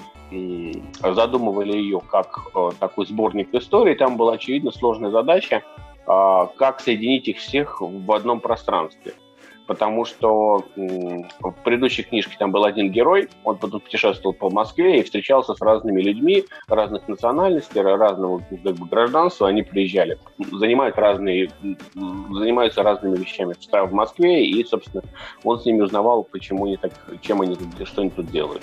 задумывали 1.03 1.77
ее 1.77 2.01
как 2.01 2.41
а, 2.55 2.71
такой 2.79 3.07
сборник 3.07 3.55
истории, 3.55 3.95
там 3.95 4.17
была 4.17 4.35
очевидно 4.35 4.73
сложная 4.73 5.11
задача, 5.11 5.63
как 6.07 6.81
соединить 6.81 7.27
их 7.27 7.39
всех 7.39 7.81
в 7.81 8.13
одном 8.13 8.39
пространстве– 8.39 9.15
потому 9.67 10.05
что 10.05 10.65
в 10.77 11.55
предыдущей 11.65 12.03
книжке 12.05 12.37
там 12.39 12.51
был 12.53 12.65
один 12.65 12.91
герой, 12.91 13.29
он 13.45 13.57
потом 13.57 13.81
путешествовал 13.81 14.33
по 14.33 14.51
Москве 14.51 15.01
и 15.01 15.03
встречался 15.03 15.55
с 15.55 15.61
разными 15.61 16.01
людьми 16.01 16.45
разных 16.69 17.09
национальностей, 17.09 17.81
разного 17.81 18.39
как 18.63 18.75
бы, 18.77 18.87
гражданства, 18.87 19.49
они 19.49 19.63
приезжали, 19.63 20.19
занимают 20.53 20.97
разные, 20.97 21.51
занимаются 21.95 22.83
разными 22.83 23.17
вещами 23.17 23.55
в 23.73 23.93
Москве, 23.93 24.47
и, 24.47 24.65
собственно, 24.65 25.03
он 25.45 25.61
с 25.61 25.65
ними 25.65 25.83
узнавал, 25.83 26.25
почему 26.25 26.67
они 26.67 26.77
так, 26.77 26.93
чем 27.21 27.43
они 27.43 27.57
что 27.85 28.03
они 28.03 28.11
тут 28.11 28.27
делают. 28.31 28.63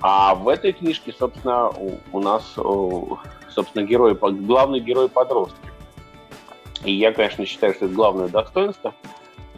А 0.00 0.34
в 0.34 0.48
этой 0.48 0.72
книжке, 0.72 1.12
собственно, 1.18 1.70
у 2.12 2.20
нас, 2.20 2.54
собственно, 3.50 3.84
герой, 3.84 4.14
главный 4.14 4.80
герой 4.80 5.08
подростки. 5.08 5.58
И 6.84 6.92
я, 6.92 7.12
конечно, 7.12 7.46
считаю, 7.46 7.74
что 7.74 7.86
это 7.86 7.94
главное 7.94 8.28
достоинство– 8.28 8.94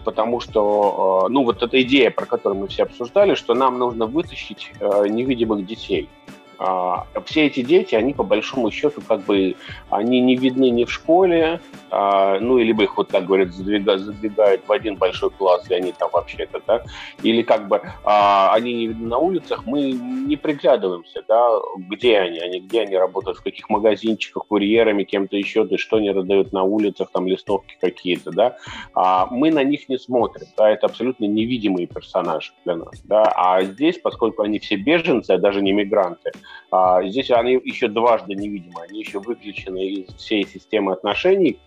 потому 0.07 0.40
что, 0.40 1.27
э, 1.27 1.33
ну, 1.33 1.42
вот 1.42 1.62
эта 1.64 1.83
идея, 1.83 2.12
про 2.12 2.27
которую 2.27 2.61
мы 2.61 2.69
все 2.69 2.85
обсуждали, 2.85 3.35
что 3.35 3.55
нам 3.55 3.77
нужно 3.79 4.07
вытащить 4.07 4.73
э, 4.81 5.09
невидимых 5.09 5.66
детей– 5.66 6.09
а, 6.59 7.07
все 7.25 7.47
эти 7.47 7.62
дети, 7.62 7.95
они 7.95 8.14
по 8.14 8.23
большому 8.23 8.71
счету 8.71 9.03
как 9.07 9.21
бы, 9.25 9.57
они 9.90 10.21
не 10.21 10.37
видны 10.37 10.71
ни 10.71 10.85
в 10.85 10.92
школе, 10.92 11.61
а, 11.90 12.38
ну, 12.40 12.57
бы 12.75 12.85
их, 12.85 12.97
вот 12.97 13.11
как 13.11 13.27
говорят, 13.27 13.53
задвигают, 13.53 14.03
задвигают 14.03 14.62
в 14.66 14.73
один 14.73 14.97
большой 14.97 15.31
класс, 15.31 15.69
и 15.71 15.75
они 15.75 15.92
там 15.92 16.09
вообще-то, 16.12 16.61
да, 16.66 16.83
или 17.23 17.42
как 17.42 17.69
бы 17.69 17.81
а, 18.05 18.53
они 18.55 18.75
не 18.75 18.87
видны 18.88 19.09
на 19.09 19.19
улицах, 19.19 19.66
мы 19.66 19.92
не 19.92 20.37
приглядываемся, 20.37 21.23
да, 21.29 21.49
где 21.77 22.19
они, 22.19 22.38
они, 22.38 22.61
где 22.61 22.83
они 22.83 22.97
работают, 22.97 23.38
в 23.38 23.42
каких 23.42 23.69
магазинчиках, 23.69 24.47
курьерами, 24.47 25.05
кем-то 25.05 25.37
еще, 25.37 25.64
да, 25.64 25.77
что 25.79 25.97
они 25.97 26.11
раздают 26.11 26.53
на 26.53 26.62
улицах, 26.62 27.11
там, 27.12 27.27
листовки 27.27 27.77
какие-то, 27.81 28.31
да, 28.31 28.57
а, 28.95 29.27
мы 29.31 29.51
на 29.51 29.62
них 29.62 29.88
не 29.88 29.99
смотрим, 29.99 30.47
да, 30.57 30.71
это 30.71 30.87
абсолютно 30.87 31.27
невидимые 31.27 31.87
персонажи 31.87 32.53
для 32.64 32.77
нас, 32.77 33.01
да, 33.05 33.25
а 33.35 33.62
здесь, 33.62 33.99
поскольку 33.99 34.42
они 34.42 34.59
все 34.59 34.77
беженцы, 34.77 35.33
а 35.33 35.38
даже 35.38 35.61
не 35.61 35.73
мигранты, 35.73 36.33
а 36.71 37.03
здесь 37.05 37.31
они 37.31 37.61
еще 37.65 37.89
дважды 37.89 38.35
невидимы, 38.35 38.83
они 38.89 39.01
еще 39.01 39.21
выключены 39.21 39.87
из 39.87 40.15
всей 40.15 40.47
системы 40.47 40.93
отношений 40.93 41.59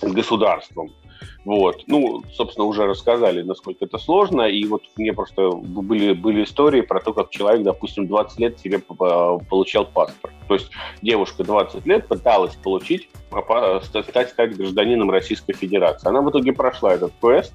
с 0.00 0.12
государством. 0.12 0.92
Вот. 1.44 1.82
Ну, 1.86 2.22
собственно, 2.32 2.66
уже 2.66 2.86
рассказали, 2.86 3.42
насколько 3.42 3.84
это 3.84 3.98
сложно. 3.98 4.42
И 4.42 4.64
вот 4.64 4.82
мне 4.96 5.12
просто 5.12 5.50
были, 5.50 6.14
были 6.14 6.44
истории 6.44 6.80
про 6.80 7.00
то, 7.00 7.12
как 7.12 7.30
человек, 7.30 7.62
допустим, 7.62 8.06
20 8.06 8.40
лет 8.40 8.58
себе 8.58 8.78
получал 8.78 9.84
паспорт. 9.86 10.32
То 10.48 10.54
есть 10.54 10.70
девушка 11.02 11.44
20 11.44 11.84
лет 11.86 12.08
пыталась 12.08 12.54
получить, 12.54 13.08
стать, 13.82 14.30
стать 14.30 14.56
гражданином 14.56 15.10
Российской 15.10 15.52
Федерации. 15.52 16.08
Она 16.08 16.22
в 16.22 16.30
итоге 16.30 16.52
прошла 16.52 16.94
этот 16.94 17.12
квест. 17.20 17.52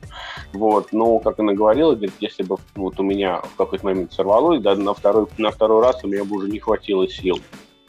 Вот. 0.54 0.92
Но, 0.92 1.20
как 1.20 1.40
она 1.40 1.54
говорила, 1.54 1.96
говорит, 1.96 2.14
если 2.20 2.44
бы 2.44 2.58
вот 2.76 3.00
у 3.00 3.04
меня 3.04 3.42
в 3.42 3.56
какой-то 3.56 3.86
момент 3.86 4.14
сорвалось, 4.14 4.62
да, 4.62 4.76
на 4.76 4.94
второй, 4.94 5.26
на 5.38 5.50
второй 5.50 5.82
раз 5.82 6.04
у 6.04 6.08
меня 6.08 6.24
бы 6.26 6.36
уже 6.38 6.50
не 6.50 6.60
хватило 6.60 7.08
сил. 7.08 7.40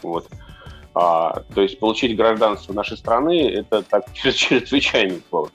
Вот. 0.02 0.26
А, 0.94 1.42
то 1.54 1.62
есть 1.62 1.78
получить 1.78 2.16
гражданство 2.16 2.72
нашей 2.72 2.96
страны 2.96 3.48
это 3.48 3.82
так 3.82 4.12
чрезвычайно 4.12 5.20
сложно. 5.28 5.54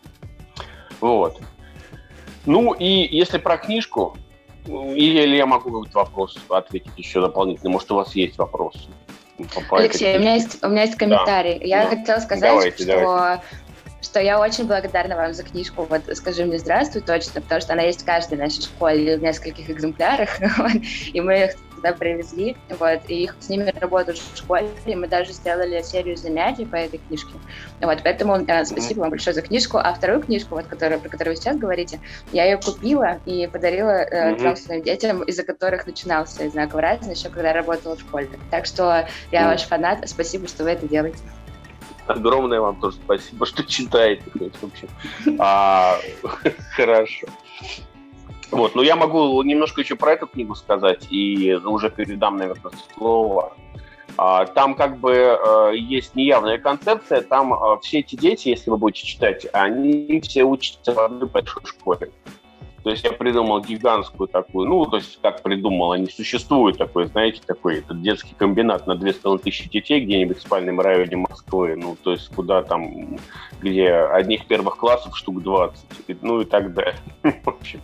Вот. 1.02 1.39
Ну 2.45 2.74
и 2.74 3.08
если 3.15 3.38
про 3.38 3.58
книжку, 3.58 4.17
или 4.65 5.36
я 5.36 5.45
могу 5.45 5.71
какой-то 5.71 6.00
вопрос 6.00 6.38
ответить 6.50 6.91
еще 6.98 7.21
дополнительно, 7.21 7.71
может 7.71 7.91
у 7.91 7.95
вас 7.95 8.15
есть 8.15 8.38
вопрос? 8.38 8.88
Алексей, 9.71 10.15
у 10.15 10.19
меня 10.19 10.36
есть, 10.36 10.63
у 10.63 10.69
меня 10.69 10.84
есть 10.84 10.95
комментарий. 10.95 11.60
Да, 11.60 11.65
я 11.65 11.84
да. 11.84 11.89
хотела 11.89 12.19
сказать, 12.19 12.41
давайте, 12.41 12.84
что, 12.84 12.86
давайте. 12.86 13.43
что 14.02 14.19
я 14.21 14.39
очень 14.39 14.65
благодарна 14.65 15.17
вам 15.17 15.34
за 15.34 15.43
книжку 15.43 15.86
«Вот 15.89 16.04
скажи 16.13 16.45
мне 16.45 16.58
здравствуй» 16.58 17.02
точно, 17.02 17.41
потому 17.41 17.60
что 17.60 17.74
она 17.74 17.82
есть 17.82 18.04
в 18.04 18.06
каждой 18.06 18.38
нашей 18.38 18.62
школе 18.62 19.17
в 19.17 19.21
нескольких 19.21 19.69
экземплярах, 19.69 20.30
и 21.13 21.19
мы 21.19 21.45
их 21.45 21.56
туда 21.86 21.93
привезли, 21.93 22.58
вот, 22.69 23.02
и 23.08 23.24
их 23.24 23.36
с 23.39 23.50
ними 23.50 23.74
работают 23.80 24.17
в 24.17 24.38
школе, 24.38 24.69
и 24.86 24.95
мы 24.95 25.08
даже 25.08 25.34
сделали 25.34 25.82
серию 25.82 26.17
занятий 26.17 26.65
по 26.65 26.76
этой 26.76 27.00
книжке. 27.08 27.34
Вот, 27.82 28.00
поэтому 28.04 28.38
э, 28.38 28.65
спасибо 28.65 29.02
вам 29.02 29.12
большое 29.12 29.34
за 29.34 29.41
книжку. 29.41 29.78
А 29.78 29.93
вторую 29.93 30.21
книжку, 30.21 30.56
вот, 30.56 30.65
которую, 30.65 31.00
про 31.00 31.10
которую 31.10 31.36
вы 31.36 31.41
сейчас 31.41 31.58
говорите, 31.58 32.00
я 32.32 32.45
ее 32.45 32.58
купила 32.58 33.19
и 33.26 33.48
подарила 33.48 34.04
э, 34.04 34.32
mm-hmm. 34.32 34.39
трем 34.39 34.56
своим 34.56 34.84
детям, 34.84 35.24
из-за 35.24 35.43
которых 35.43 35.86
начинался 35.86 36.50
знаков 36.50 36.82
разницы 36.82 37.12
еще 37.12 37.30
когда 37.30 37.54
работала 37.54 37.95
в 37.95 38.00
школе. 38.00 38.30
Так 38.50 38.65
что 38.65 39.08
я 39.32 39.43
mm-hmm. 39.43 39.48
ваш 39.48 39.63
фанат, 39.63 40.10
спасибо, 40.10 40.48
что 40.48 40.63
вы 40.63 40.71
это 40.71 40.88
делаете. 40.88 41.19
Огромное 42.08 42.62
вам 42.62 42.80
тоже 42.80 42.98
спасибо, 42.98 43.45
что 43.45 43.63
читаете. 43.63 44.24
А, 45.39 45.98
хорошо. 46.76 47.28
Вот, 48.55 48.73
но 48.73 48.83
я 48.83 48.95
могу 48.95 49.41
немножко 49.43 49.81
еще 49.81 49.95
про 49.95 50.13
эту 50.13 50.27
книгу 50.27 50.55
сказать 50.55 51.07
и 51.11 51.53
уже 51.65 51.89
передам, 51.89 52.37
наверное, 52.37 52.71
слово. 52.95 53.53
А, 54.17 54.45
там 54.45 54.75
как 54.75 54.97
бы 54.97 55.11
э, 55.11 55.71
есть 55.75 56.15
неявная 56.15 56.57
концепция, 56.57 57.21
там 57.21 57.53
э, 57.53 57.77
все 57.81 57.99
эти 57.99 58.15
дети, 58.15 58.47
если 58.47 58.69
вы 58.69 58.77
будете 58.77 59.05
читать, 59.05 59.45
они 59.51 60.21
все 60.21 60.43
учатся 60.43 60.93
в 60.93 60.99
одной 60.99 61.27
большой 61.27 61.65
школе. 61.65 62.11
То 62.86 62.91
есть 62.91 63.04
я 63.04 63.13
придумал 63.13 63.62
гигантскую 63.62 64.28
такую, 64.28 64.69
ну, 64.69 64.86
то 64.86 64.98
есть 64.98 65.17
как 65.19 65.41
придумал, 65.41 65.93
они 65.93 66.08
существуют 66.08 66.78
такой, 66.78 67.08
знаете, 67.08 67.41
такой 67.43 67.80
этот 67.80 68.00
детский 68.00 68.36
комбинат 68.38 68.86
на 68.86 68.93
2500 68.93 69.71
детей 69.71 70.02
где-нибудь 70.02 70.38
в 70.38 70.41
спальном 70.43 70.80
районе 70.80 71.17
Москвы, 71.17 71.76
ну, 71.76 71.98
то 72.04 72.12
есть 72.12 72.30
куда 72.36 72.62
там, 72.62 73.17
где 73.60 73.91
одних 73.91 74.45
первых 74.45 74.78
классов 74.78 75.17
штук 75.17 75.41
20, 75.41 76.21
ну 76.21 76.41
и 76.41 76.45
так 76.45 76.76
далее. 76.76 76.93
в, 77.24 77.50
общем. 77.50 77.82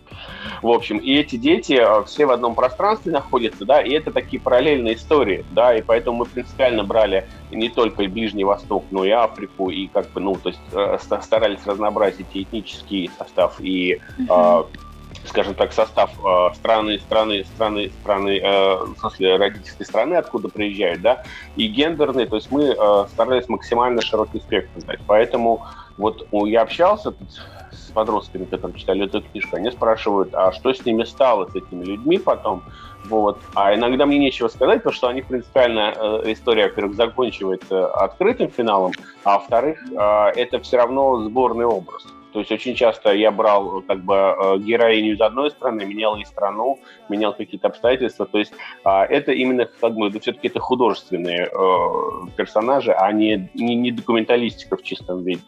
в 0.61 0.69
общем, 0.69 0.99
и 0.99 1.15
эти 1.15 1.35
дети 1.35 1.73
а, 1.73 2.03
все 2.03 2.27
в 2.27 2.29
одном 2.29 2.53
пространстве 2.53 3.11
находятся, 3.11 3.65
да, 3.65 3.81
и 3.81 3.89
это 3.93 4.11
такие 4.11 4.39
параллельные 4.39 4.93
истории, 4.93 5.43
да, 5.49 5.75
и 5.75 5.81
поэтому 5.81 6.17
мы 6.17 6.25
принципиально 6.25 6.83
брали 6.83 7.27
не 7.49 7.69
только 7.69 8.03
Ближний 8.03 8.43
Восток, 8.43 8.85
но 8.91 9.03
и 9.03 9.09
Африку, 9.09 9.71
и 9.71 9.87
как 9.87 10.11
бы, 10.11 10.21
ну, 10.21 10.35
то 10.35 10.49
есть 10.49 10.61
э, 10.73 10.99
старались 11.23 11.65
разнообразить 11.65 12.27
и 12.33 12.43
этнический 12.43 13.09
состав, 13.17 13.59
и 13.59 13.99
mm-hmm 14.19 14.90
скажем 15.25 15.53
так, 15.53 15.73
состав 15.73 16.11
э, 16.23 16.55
страны, 16.55 16.99
страны, 16.99 17.45
страны, 17.55 17.91
страны, 18.01 18.39
э, 18.39 18.75
в 18.85 18.95
смысле 18.99 19.37
родительской 19.37 19.85
страны, 19.85 20.15
откуда 20.15 20.49
приезжают, 20.49 21.01
да, 21.01 21.23
и 21.55 21.67
гендерный, 21.67 22.25
то 22.25 22.35
есть 22.35 22.51
мы 22.51 22.63
э, 22.63 23.05
старались 23.09 23.47
максимально 23.49 24.01
широкий 24.01 24.39
спектр 24.39 24.81
дать. 24.85 24.99
Поэтому 25.07 25.65
вот 25.97 26.27
я 26.31 26.61
общался 26.61 27.11
тут 27.11 27.29
с 27.71 27.91
подростками, 27.91 28.45
которые 28.45 28.79
читали 28.79 29.05
эту 29.05 29.21
книжку, 29.21 29.55
они 29.55 29.71
спрашивают, 29.71 30.33
а 30.33 30.51
что 30.51 30.73
с 30.73 30.85
ними 30.85 31.03
стало, 31.03 31.47
с 31.49 31.55
этими 31.55 31.83
людьми 31.83 32.17
потом, 32.17 32.63
вот. 33.05 33.39
А 33.55 33.73
иногда 33.73 34.05
мне 34.05 34.19
нечего 34.19 34.47
сказать, 34.47 34.79
потому 34.79 34.93
что 34.93 35.07
они 35.07 35.21
принципиально 35.21 35.93
э, 35.95 36.31
история, 36.31 36.63
во-первых, 36.67 36.95
заканчивается 36.95 37.87
открытым 37.87 38.49
финалом, 38.49 38.91
а 39.23 39.37
во-вторых, 39.37 39.79
э, 39.91 40.27
это 40.35 40.59
все 40.59 40.77
равно 40.77 41.23
сборный 41.23 41.65
образ. 41.65 42.05
То 42.33 42.39
есть 42.39 42.51
очень 42.51 42.75
часто 42.75 43.13
я 43.13 43.31
брал 43.31 43.81
как 43.81 44.03
бы 44.03 44.15
э, 44.15 44.57
героиню 44.59 45.13
из 45.13 45.21
одной 45.21 45.51
страны, 45.51 45.85
менял 45.85 46.17
и 46.17 46.23
страну, 46.23 46.79
менял 47.09 47.33
какие-то 47.33 47.67
обстоятельства. 47.67 48.25
То 48.25 48.39
есть 48.39 48.53
а, 48.83 49.05
это 49.05 49.31
именно 49.31 49.65
как 49.65 49.95
бы 49.95 50.09
все-таки 50.19 50.47
это 50.47 50.59
художественные 50.59 51.47
э, 51.47 52.27
персонажи, 52.37 52.93
а 52.93 53.11
не, 53.11 53.49
не, 53.53 53.75
не 53.75 53.91
документалистика 53.91 54.77
в 54.77 54.83
чистом 54.83 55.23
виде. 55.23 55.41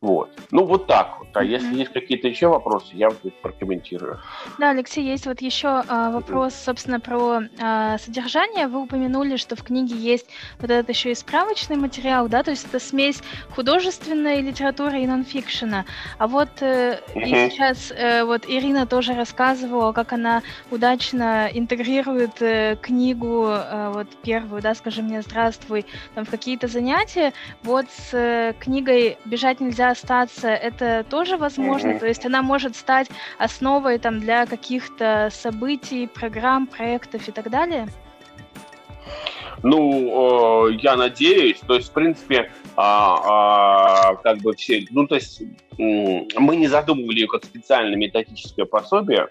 Вот. 0.00 0.30
Ну, 0.52 0.64
вот 0.64 0.86
так 0.86 1.18
вот. 1.18 1.28
А 1.34 1.42
mm-hmm. 1.42 1.48
если 1.48 1.74
есть 1.76 1.92
какие-то 1.92 2.28
еще 2.28 2.48
вопросы, 2.48 2.90
я 2.92 3.08
вот 3.08 3.18
прокомментирую. 3.42 4.20
Да, 4.58 4.70
Алексей, 4.70 5.04
есть 5.04 5.26
вот 5.26 5.40
еще 5.40 5.82
а, 5.88 6.10
вопрос, 6.10 6.54
собственно, 6.54 7.00
про 7.00 7.40
а, 7.60 7.98
содержание. 7.98 8.68
Вы 8.68 8.82
упомянули, 8.82 9.36
что 9.36 9.56
в 9.56 9.64
книге 9.64 9.96
есть 9.96 10.26
вот 10.60 10.70
этот 10.70 10.88
еще 10.88 11.10
и 11.10 11.14
справочный 11.14 11.76
материал, 11.76 12.28
да, 12.28 12.44
то 12.44 12.52
есть 12.52 12.66
это 12.66 12.78
смесь 12.78 13.22
художественной 13.56 14.40
литературы 14.40 15.02
и 15.02 15.06
нонфикшена. 15.06 15.84
А 16.18 16.26
вот 16.28 16.50
э, 16.60 17.00
mm-hmm. 17.14 17.22
и 17.22 17.50
сейчас 17.50 17.90
э, 17.90 18.22
вот 18.24 18.44
Ирина 18.46 18.86
тоже 18.86 19.14
рассказывала, 19.14 19.92
как 19.92 20.12
она 20.12 20.42
удачно 20.70 21.48
интегрирует 21.52 22.40
э, 22.40 22.76
книгу, 22.80 23.48
э, 23.48 23.90
вот 23.92 24.06
первую, 24.22 24.62
да, 24.62 24.74
скажи 24.76 25.02
мне 25.02 25.22
здравствуй, 25.22 25.86
там 26.14 26.24
в 26.24 26.30
какие-то 26.30 26.68
занятия. 26.68 27.32
Вот 27.64 27.86
с 27.90 28.14
э, 28.14 28.54
книгой 28.60 29.18
«Бежать 29.24 29.60
нельзя 29.60 29.87
остаться, 29.90 30.48
это 30.48 31.04
тоже 31.08 31.36
возможно. 31.36 31.88
Mm-hmm. 31.90 31.98
То 31.98 32.06
есть 32.06 32.26
она 32.26 32.42
может 32.42 32.76
стать 32.76 33.08
основой 33.38 33.98
там, 33.98 34.20
для 34.20 34.46
каких-то 34.46 35.30
событий, 35.32 36.06
программ, 36.06 36.66
проектов 36.66 37.28
и 37.28 37.32
так 37.32 37.50
далее. 37.50 37.88
Ну, 39.62 40.68
э, 40.68 40.74
я 40.80 40.96
надеюсь. 40.96 41.58
То 41.66 41.74
есть, 41.74 41.88
в 41.88 41.92
принципе, 41.92 42.50
а, 42.76 44.12
а, 44.12 44.14
как 44.16 44.38
бы 44.38 44.54
все... 44.54 44.86
Ну, 44.90 45.06
то 45.06 45.16
есть, 45.16 45.42
мы 45.78 46.56
не 46.56 46.68
задумывали 46.68 47.20
ее 47.20 47.26
как 47.26 47.44
специальное 47.44 47.96
методическое 47.96 48.66
пособие, 48.66 49.28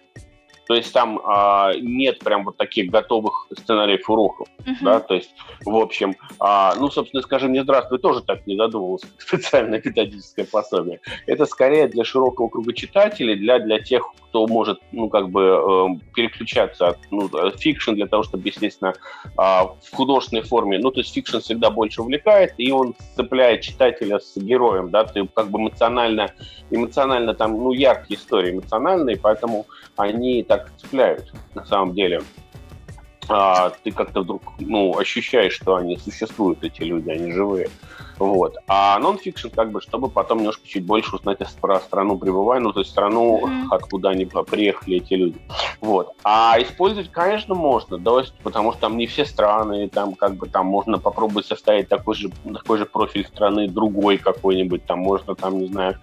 то 0.68 0.76
есть 0.76 0.94
там 0.94 1.20
а, 1.26 1.72
нет 1.80 2.20
прям 2.20 2.44
вот 2.44 2.58
таких 2.58 2.92
готовых 2.92 3.48
сценариев 3.58 4.10
уроков, 4.10 4.48
uh-huh. 4.60 4.76
да, 4.82 5.00
то 5.00 5.16
есть, 5.16 5.32
в 5.66 5.76
общем, 5.76 6.16
а, 6.40 6.76
ну, 6.76 6.90
собственно, 6.90 7.24
скажи 7.24 7.52
мне 7.52 7.64
здравствуй, 7.64 8.00
тоже 8.00 8.22
так 8.22 8.46
не 8.46 8.58
задумывался, 8.58 9.08
специальное 9.18 9.80
педагогическое 9.80 10.46
пособие. 10.46 11.00
Это 11.26 11.46
скорее 11.46 11.88
для 11.88 12.04
широкого 12.04 12.50
круга 12.50 12.74
читателей, 12.74 13.36
для, 13.36 13.60
для 13.60 13.80
тех, 13.80 14.12
кто 14.30 14.46
может, 14.48 14.80
ну, 14.92 15.10
как 15.10 15.30
бы 15.30 15.42
э, 15.42 16.14
переключаться 16.14 16.90
от 16.90 16.98
ну, 17.12 17.30
fiction 17.58 17.94
для 17.94 18.08
того, 18.08 18.24
чтобы, 18.24 18.48
естественно, 18.48 18.94
э, 19.26 19.32
в 19.38 19.80
художественной 19.94 20.44
форме, 20.44 20.80
ну, 20.80 20.92
то 20.92 21.00
есть 21.00 21.14
fiction 21.14 21.38
всегда 21.40 21.70
больше 21.70 22.02
увлекает, 22.02 22.54
и 22.58 22.72
он 22.72 22.94
цепляет 23.16 23.62
читателя 23.62 24.20
с 24.20 24.36
героем, 24.36 24.90
да, 24.90 25.06
ты 25.06 25.26
как 25.28 25.50
бы 25.50 25.60
эмоционально, 25.60 26.34
эмоционально 26.72 27.34
там, 27.34 27.54
ну, 27.54 27.72
яркие 27.72 28.20
истории 28.20 28.52
эмоциональные, 28.52 29.18
поэтому 29.18 29.66
они 29.96 30.44
так 30.44 30.57
цепляют 30.78 31.34
на 31.56 31.66
самом 31.66 31.94
деле. 31.94 32.22
А, 33.30 33.72
ты 33.84 33.92
как-то 33.92 34.22
вдруг 34.22 34.42
ну, 34.60 34.98
ощущаешь, 34.98 35.54
что 35.54 35.76
они 35.76 35.98
существуют, 35.98 36.64
эти 36.64 36.82
люди, 36.84 37.10
они 37.10 37.32
живые. 37.32 37.70
Вот. 38.20 38.56
А 38.68 38.98
нон-фикшн, 39.00 39.50
как 39.50 39.72
бы, 39.72 39.82
чтобы 39.82 40.10
потом 40.10 40.40
немножко 40.40 40.68
чуть 40.68 40.86
больше 40.86 41.16
узнать 41.16 41.40
про 41.62 41.80
страну 41.80 42.18
пребывания, 42.18 42.64
ну, 42.64 42.74
то 42.74 42.80
есть 42.80 42.92
страну, 42.92 43.42
mm-hmm. 43.46 43.68
откуда 43.70 44.10
они 44.10 44.26
приехали, 44.26 44.98
эти 44.98 45.14
люди. 45.14 45.40
Вот. 45.82 46.16
А 46.24 46.58
использовать, 46.60 47.12
конечно, 47.12 47.54
можно, 47.54 47.98
да, 47.98 48.24
потому 48.42 48.72
что 48.72 48.82
там 48.82 48.98
не 48.98 49.06
все 49.06 49.26
страны, 49.26 49.88
там, 49.90 50.16
как 50.16 50.36
бы, 50.36 50.48
там 50.48 50.66
можно 50.66 50.98
попробовать 50.98 51.46
составить 51.46 51.90
такой 51.90 52.16
же, 52.16 52.32
такой 52.54 52.80
же 52.80 52.86
профиль 52.86 53.26
страны, 53.26 53.68
другой 53.68 54.18
какой-нибудь, 54.18 54.86
там 54.86 55.00
можно, 55.00 55.36
там, 55.36 55.60
не 55.60 55.68
знаю, 55.68 56.00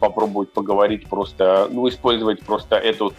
попробовать 0.00 0.52
поговорить 0.52 1.08
просто, 1.08 1.68
ну, 1.70 1.88
использовать 1.88 2.44
просто 2.44 2.76
эту 2.76 3.12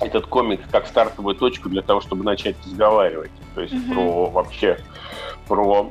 этот 0.00 0.26
комик 0.26 0.60
как 0.70 0.86
стартовую 0.86 1.34
точку 1.34 1.68
для 1.68 1.82
того, 1.82 2.00
чтобы 2.00 2.24
начать 2.24 2.56
разговаривать. 2.64 3.30
То 3.54 3.60
есть 3.60 3.74
mm-hmm. 3.74 3.94
про 3.94 4.30
вообще 4.30 4.78
про 5.46 5.90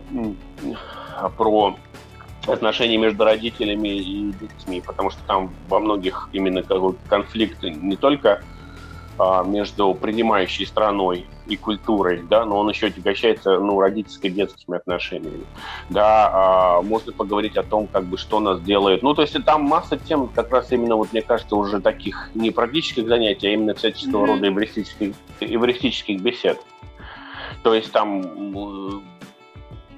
про 1.37 1.77
отношения 2.47 2.97
между 2.97 3.23
родителями 3.23 3.89
и 3.89 4.33
детьми, 4.33 4.81
потому 4.81 5.09
что 5.11 5.21
там 5.27 5.51
во 5.67 5.79
многих 5.79 6.29
именно 6.31 6.63
конфликт 7.07 7.61
не 7.63 7.95
только 7.95 8.41
между 9.45 9.93
принимающей 9.93 10.65
страной 10.65 11.25
и 11.47 11.57
культурой, 11.57 12.23
да, 12.29 12.45
но 12.45 12.59
он 12.59 12.69
еще 12.69 12.87
отягощается, 12.87 13.59
ну, 13.59 13.79
родительско-детскими 13.79 14.77
отношениями, 14.77 15.45
да, 15.89 16.29
а, 16.31 16.81
можно 16.81 17.11
поговорить 17.11 17.57
о 17.57 17.63
том, 17.63 17.87
как 17.87 18.05
бы, 18.05 18.17
что 18.17 18.39
нас 18.39 18.61
делает, 18.61 19.03
ну, 19.03 19.13
то 19.13 19.21
есть 19.21 19.35
там 19.45 19.63
масса 19.63 19.97
тем, 19.97 20.27
как 20.27 20.51
раз 20.51 20.71
именно, 20.71 20.95
вот, 20.95 21.11
мне 21.11 21.21
кажется, 21.21 21.55
уже 21.55 21.81
таких 21.81 22.29
не 22.35 22.51
практических 22.51 23.07
занятий, 23.07 23.47
а 23.47 23.51
именно 23.51 23.73
всяческого 23.73 24.25
mm-hmm. 24.25 24.27
рода 24.27 24.47
эвристических, 24.47 25.15
эвристических 25.39 26.21
бесед. 26.21 26.59
То 27.63 27.73
есть 27.73 27.91
там 27.91 28.21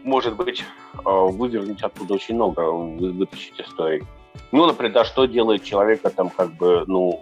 может 0.03 0.35
быть, 0.35 0.63
э, 0.93 0.99
вывернуть 1.05 1.81
оттуда 1.83 2.15
очень 2.15 2.35
много, 2.35 2.71
вытащить 2.71 3.59
историй. 3.59 4.03
Ну, 4.51 4.65
например, 4.65 4.93
да, 4.93 5.05
что 5.05 5.25
делает 5.25 5.63
человека 5.63 6.09
там 6.09 6.29
как 6.29 6.51
бы, 6.53 6.83
ну, 6.87 7.21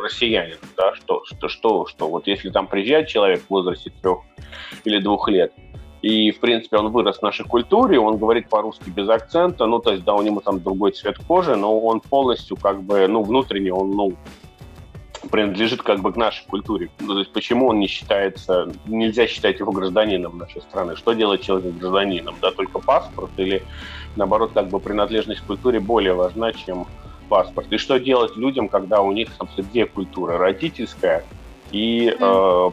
россиянин, 0.00 0.58
да, 0.76 0.94
что, 0.94 1.22
что, 1.24 1.48
что, 1.48 1.86
что, 1.86 2.08
вот 2.08 2.26
если 2.26 2.50
там 2.50 2.66
приезжает 2.66 3.08
человек 3.08 3.42
в 3.42 3.50
возрасте 3.50 3.92
трех 4.02 4.20
или 4.84 4.98
двух 4.98 5.28
лет, 5.28 5.52
и, 6.02 6.30
в 6.30 6.40
принципе, 6.40 6.76
он 6.76 6.90
вырос 6.90 7.18
в 7.18 7.22
нашей 7.22 7.44
культуре, 7.44 7.98
он 7.98 8.18
говорит 8.18 8.48
по-русски 8.48 8.90
без 8.90 9.08
акцента, 9.08 9.66
ну, 9.66 9.78
то 9.78 9.92
есть, 9.92 10.04
да, 10.04 10.14
у 10.14 10.22
него 10.22 10.40
там 10.40 10.60
другой 10.60 10.92
цвет 10.92 11.18
кожи, 11.26 11.56
но 11.56 11.78
он 11.80 12.00
полностью, 12.00 12.56
как 12.56 12.82
бы, 12.82 13.08
ну, 13.08 13.22
внутренне, 13.22 13.72
он, 13.72 13.90
ну, 13.90 14.12
принадлежит 15.30 15.82
как 15.82 16.00
бы 16.00 16.12
к 16.12 16.16
нашей 16.16 16.46
культуре. 16.46 16.90
Ну, 17.00 17.14
то 17.14 17.18
есть 17.18 17.32
почему 17.32 17.68
он 17.68 17.80
не 17.80 17.88
считается, 17.88 18.72
нельзя 18.86 19.26
считать 19.26 19.58
его 19.58 19.72
гражданином 19.72 20.38
нашей 20.38 20.62
страны? 20.62 20.96
Что 20.96 21.12
делать 21.12 21.42
человек 21.42 21.74
гражданином? 21.74 22.36
Да, 22.40 22.50
только 22.52 22.78
паспорт 22.78 23.30
или, 23.36 23.62
наоборот, 24.14 24.52
как 24.54 24.68
бы 24.68 24.78
принадлежность 24.78 25.40
к 25.40 25.46
культуре 25.46 25.80
более 25.80 26.14
важна, 26.14 26.52
чем 26.52 26.86
паспорт? 27.28 27.66
И 27.70 27.78
что 27.78 27.98
делать 27.98 28.36
людям, 28.36 28.68
когда 28.68 29.00
у 29.00 29.12
них, 29.12 29.28
собственно, 29.38 29.68
две 29.68 29.86
культуры? 29.86 30.36
Родительская 30.36 31.24
и 31.72 32.16
э, 32.18 32.70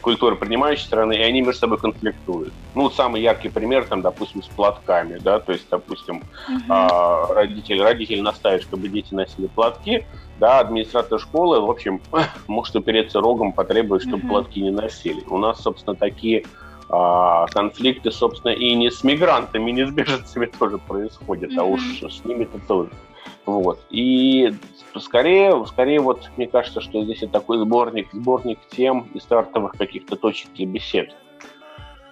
культура 0.00 0.36
принимающей 0.36 0.84
страны, 0.84 1.14
и 1.14 1.22
они 1.22 1.40
между 1.40 1.60
собой 1.60 1.78
конфликтуют. 1.78 2.52
Ну, 2.74 2.88
самый 2.88 3.20
яркий 3.20 3.48
пример, 3.48 3.84
там, 3.84 4.00
допустим, 4.00 4.42
с 4.42 4.46
платками, 4.46 5.18
да, 5.18 5.40
то 5.40 5.52
есть, 5.52 5.66
допустим, 5.68 6.22
uh-huh. 6.48 7.30
э, 7.30 7.34
родитель, 7.34 7.82
родитель 7.82 8.22
настаивает, 8.22 8.62
чтобы 8.62 8.88
дети 8.88 9.12
носили 9.12 9.48
платки, 9.48 10.06
да, 10.38 10.60
администратор 10.60 11.18
школы, 11.18 11.60
в 11.60 11.68
общем, 11.68 12.00
может 12.46 12.76
упереться 12.76 13.20
рогом, 13.20 13.52
потребовать, 13.52 14.02
чтобы 14.02 14.22
uh-huh. 14.22 14.28
платки 14.28 14.62
не 14.62 14.70
носили. 14.70 15.24
У 15.28 15.38
нас, 15.38 15.60
собственно, 15.60 15.96
такие 15.96 16.44
а, 16.90 17.46
конфликты, 17.48 18.10
собственно, 18.10 18.52
и 18.52 18.74
не 18.74 18.90
с 18.90 19.04
мигрантами, 19.04 19.70
не 19.70 19.86
с 19.86 19.90
беженцами 19.90 20.46
тоже 20.58 20.78
происходят, 20.78 21.52
mm-hmm. 21.52 21.60
а 21.60 21.64
уж 21.64 21.82
с 22.00 22.24
ними-то 22.24 22.58
тоже. 22.66 22.90
Вот. 23.46 23.80
И 23.90 24.54
скорее, 24.96 25.64
скорее 25.66 26.00
вот 26.00 26.30
мне 26.36 26.46
кажется, 26.46 26.80
что 26.80 27.02
здесь 27.02 27.22
это 27.22 27.32
такой 27.32 27.58
сборник, 27.58 28.08
сборник 28.12 28.58
тем 28.70 29.08
и 29.14 29.20
стартовых 29.20 29.72
каких-то 29.72 30.16
точек 30.16 30.52
для 30.54 30.66
бесед. 30.66 31.14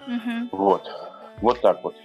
Угу. 0.07 0.49
Вот. 0.51 0.89
Вот 1.41 1.61
так 1.61 1.83
вот. 1.83 1.95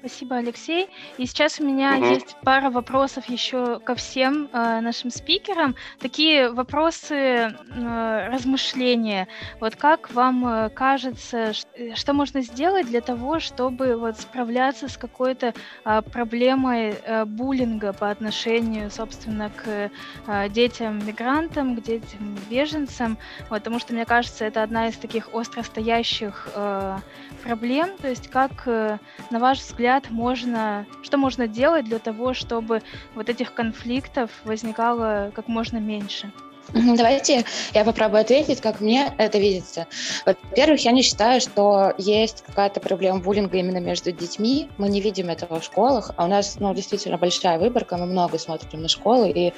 Спасибо, 0.00 0.36
Алексей. 0.36 0.88
И 1.18 1.26
сейчас 1.26 1.60
у 1.60 1.64
меня 1.64 1.98
угу. 1.98 2.06
есть 2.06 2.34
пара 2.42 2.70
вопросов 2.70 3.26
еще 3.26 3.78
ко 3.80 3.94
всем 3.94 4.48
э, 4.50 4.80
нашим 4.80 5.10
спикерам. 5.10 5.76
Такие 5.98 6.50
вопросы 6.50 7.14
э, 7.14 8.28
размышления. 8.32 9.28
Вот 9.60 9.76
как 9.76 10.10
вам 10.14 10.46
э, 10.46 10.70
кажется, 10.70 11.52
э, 11.74 11.94
что 11.94 12.14
можно 12.14 12.40
сделать 12.40 12.86
для 12.86 13.02
того, 13.02 13.40
чтобы 13.40 13.96
вот 13.96 14.18
справляться 14.18 14.88
с 14.88 14.96
какой-то 14.96 15.52
э, 15.84 16.02
проблемой 16.02 16.94
э, 17.04 17.26
буллинга 17.26 17.92
по 17.92 18.08
отношению, 18.08 18.90
собственно, 18.90 19.50
к 19.50 19.90
э, 20.26 20.48
детям-мигрантам, 20.48 21.76
к 21.76 21.82
детям-беженцам? 21.82 23.18
Вот, 23.50 23.58
потому 23.58 23.78
что, 23.78 23.92
мне 23.92 24.06
кажется, 24.06 24.46
это 24.46 24.62
одна 24.62 24.88
из 24.88 24.96
таких 24.96 25.28
остростоящих 25.34 26.48
э, 26.54 26.96
проблем. 27.44 27.90
То 28.00 28.08
есть 28.08 28.28
как, 28.28 28.66
э, 28.66 28.96
на 29.30 29.38
ваш 29.38 29.58
взгляд, 29.58 29.89
взгляд, 29.90 30.10
можно, 30.10 30.86
что 31.02 31.18
можно 31.18 31.48
делать 31.48 31.84
для 31.84 31.98
того, 31.98 32.32
чтобы 32.32 32.82
вот 33.14 33.28
этих 33.28 33.54
конфликтов 33.54 34.30
возникало 34.44 35.32
как 35.34 35.48
можно 35.48 35.78
меньше? 35.78 36.32
Давайте 36.72 37.44
я 37.74 37.84
попробую 37.84 38.20
ответить, 38.20 38.60
как 38.60 38.80
мне 38.80 39.12
это 39.18 39.38
видится. 39.38 39.88
Во-первых, 40.24 40.84
я 40.84 40.92
не 40.92 41.02
считаю, 41.02 41.40
что 41.40 41.92
есть 41.98 42.42
какая-то 42.42 42.78
проблема 42.78 43.18
буллинга 43.18 43.58
именно 43.58 43.78
между 43.78 44.12
детьми. 44.12 44.68
Мы 44.78 44.88
не 44.88 45.00
видим 45.00 45.28
этого 45.28 45.58
в 45.58 45.64
школах, 45.64 46.12
а 46.16 46.26
у 46.26 46.28
нас 46.28 46.60
ну, 46.60 46.72
действительно 46.72 47.18
большая 47.18 47.58
выборка, 47.58 47.96
мы 47.96 48.06
много 48.06 48.38
смотрим 48.38 48.82
на 48.82 48.88
школы 48.88 49.30
и 49.30 49.52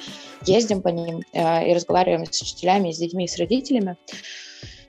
ездим 0.45 0.81
по 0.81 0.87
ним, 0.87 1.21
э, 1.33 1.69
и 1.69 1.73
разговариваем 1.75 2.25
с 2.25 2.41
учителями, 2.41 2.91
с 2.91 2.97
детьми, 2.97 3.27
с 3.27 3.37
родителями. 3.37 3.97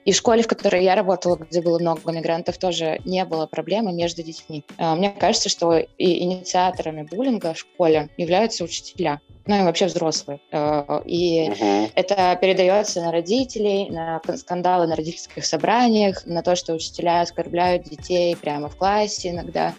И 0.05 0.11
в 0.11 0.15
школе, 0.15 0.43
в 0.43 0.47
которой 0.47 0.83
я 0.83 0.95
работала, 0.95 1.35
где 1.35 1.61
было 1.61 1.79
много 1.79 2.11
мигрантов, 2.11 2.57
тоже 2.57 3.01
не 3.05 3.25
было 3.25 3.47
проблемы 3.47 3.91
между 3.91 4.23
детьми. 4.23 4.63
А, 4.77 4.95
мне 4.95 5.09
кажется, 5.09 5.49
что 5.49 5.77
и 5.77 6.23
инициаторами 6.23 7.03
буллинга 7.03 7.53
в 7.53 7.59
школе 7.59 8.09
являются 8.17 8.63
учителя 8.63 9.19
ну 9.47 9.59
и 9.59 9.63
вообще 9.63 9.85
взрослые. 9.85 10.39
А, 10.51 11.03
и 11.05 11.49
uh-huh. 11.49 11.91
это 11.93 12.37
передается 12.41 13.01
на 13.01 13.11
родителей, 13.11 13.89
на 13.89 14.19
скандалы 14.37 14.87
на 14.87 14.95
родительских 14.95 15.45
собраниях, 15.45 16.25
на 16.25 16.41
то, 16.41 16.55
что 16.55 16.73
учителя 16.73 17.21
оскорбляют 17.21 17.83
детей 17.83 18.35
прямо 18.35 18.69
в 18.69 18.75
классе 18.75 19.29
иногда. 19.29 19.75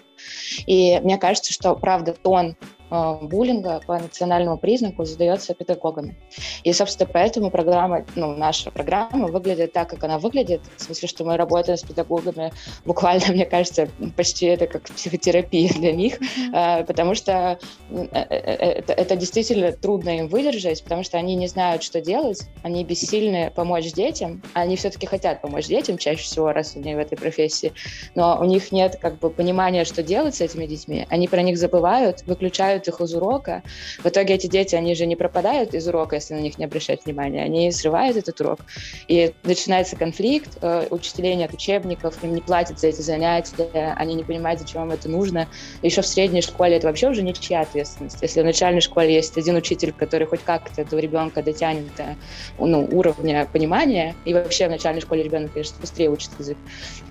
И 0.67 0.99
мне 1.01 1.19
кажется, 1.19 1.53
что, 1.53 1.75
правда, 1.75 2.13
тон 2.13 2.57
буллинга 2.91 3.81
по 3.87 3.99
национальному 3.99 4.59
признаку 4.59 5.05
задается 5.05 5.55
педагогами. 5.55 6.17
И, 6.63 6.73
собственно, 6.73 7.11
поэтому 7.13 7.51
программа, 7.51 8.05
ну, 8.15 8.35
наша 8.35 8.71
программа 8.71 9.27
выглядит 9.27 9.73
так, 9.73 9.91
как 9.91 10.05
она 10.05 10.19
выглядит, 10.19 10.61
в 10.77 10.83
смысле, 10.83 11.09
что 11.09 11.25
мы 11.25 11.37
работаем 11.37 11.77
с 11.77 11.83
педагогами 11.83 12.53
буквально, 12.85 13.27
мне 13.33 13.47
кажется, 13.47 13.89
почти 14.17 14.47
это 14.47 14.67
как 14.67 14.83
психотерапия 14.83 15.73
для 15.73 15.93
них, 15.93 16.19
э, 16.55 16.85
потому 16.85 17.15
что 17.15 17.59
э, 17.91 18.05
это, 18.13 18.93
это 18.93 19.17
действительно 19.17 19.73
трудно 19.73 20.19
им 20.19 20.29
выдержать, 20.29 20.83
потому 20.83 21.03
что 21.03 21.19
они 21.19 21.35
не 21.35 21.49
знают, 21.49 21.83
что 21.83 22.01
делать, 22.01 22.43
они 22.63 22.85
бессильны 22.85 23.51
помочь 23.55 23.93
детям, 23.93 24.43
они 24.53 24.77
все-таки 24.77 25.07
хотят 25.07 25.43
помочь 25.43 25.67
детям 25.67 25.99
чаще 25.99 26.23
всего, 26.23 26.53
раз 26.53 26.77
они 26.77 26.95
в 26.95 26.99
этой 26.99 27.17
профессии, 27.17 27.73
но 28.15 28.39
у 28.41 28.45
них 28.45 28.71
нет 28.73 28.97
как 29.01 29.19
бы 29.19 29.31
понимания, 29.31 29.85
что 29.85 30.03
делать 30.03 30.37
с 30.37 30.41
этими 30.41 30.67
детьми, 30.67 31.07
они 31.11 31.29
про 31.29 31.43
них 31.43 31.59
забывают, 31.59 32.23
выключают 32.27 32.76
их 32.89 33.01
из 33.01 33.15
урока. 33.15 33.63
В 34.03 34.07
итоге 34.07 34.35
эти 34.35 34.47
дети, 34.47 34.75
они 34.75 34.95
же 34.95 35.07
не 35.07 35.17
пропадают 35.17 35.75
из 35.75 35.87
урока, 35.89 36.17
если 36.17 36.35
на 36.35 36.41
них 36.41 36.59
не 36.59 36.65
обращать 36.65 37.05
внимания, 37.05 37.43
они 37.43 37.71
срывают 37.73 38.17
этот 38.17 38.41
урок. 38.41 38.61
И 39.09 39.33
начинается 39.45 39.97
конфликт, 39.97 40.59
э, 40.61 40.87
учителей 40.91 41.35
нет 41.35 41.53
учебников, 41.53 42.23
им 42.23 42.35
не 42.35 42.41
платят 42.41 42.79
за 42.79 42.89
эти 42.89 43.01
занятия, 43.01 43.95
они 43.97 44.15
не 44.15 44.25
понимают, 44.25 44.61
зачем 44.61 44.85
им 44.85 44.91
это 44.91 45.09
нужно. 45.09 45.49
Еще 45.83 46.03
в 46.03 46.07
средней 46.07 46.43
школе 46.43 46.77
это 46.77 46.87
вообще 46.87 47.09
уже 47.09 47.23
ничья 47.23 47.61
ответственность. 47.61 48.19
Если 48.23 48.41
в 48.41 48.45
начальной 48.45 48.81
школе 48.81 49.15
есть 49.15 49.37
один 49.37 49.57
учитель, 49.57 49.93
который 49.93 50.27
хоть 50.27 50.41
как-то 50.43 50.83
этого 50.83 51.01
ребенка 51.01 51.43
дотянет 51.43 51.95
до 51.97 52.17
ну, 52.59 52.89
уровня 52.93 53.49
понимания, 53.53 54.15
и 54.25 54.35
вообще 54.35 54.67
в 54.67 54.71
начальной 54.71 55.01
школе 55.01 55.23
ребенок, 55.23 55.53
конечно, 55.53 55.77
быстрее 55.81 56.11
учит 56.11 56.31
язык, 56.39 56.59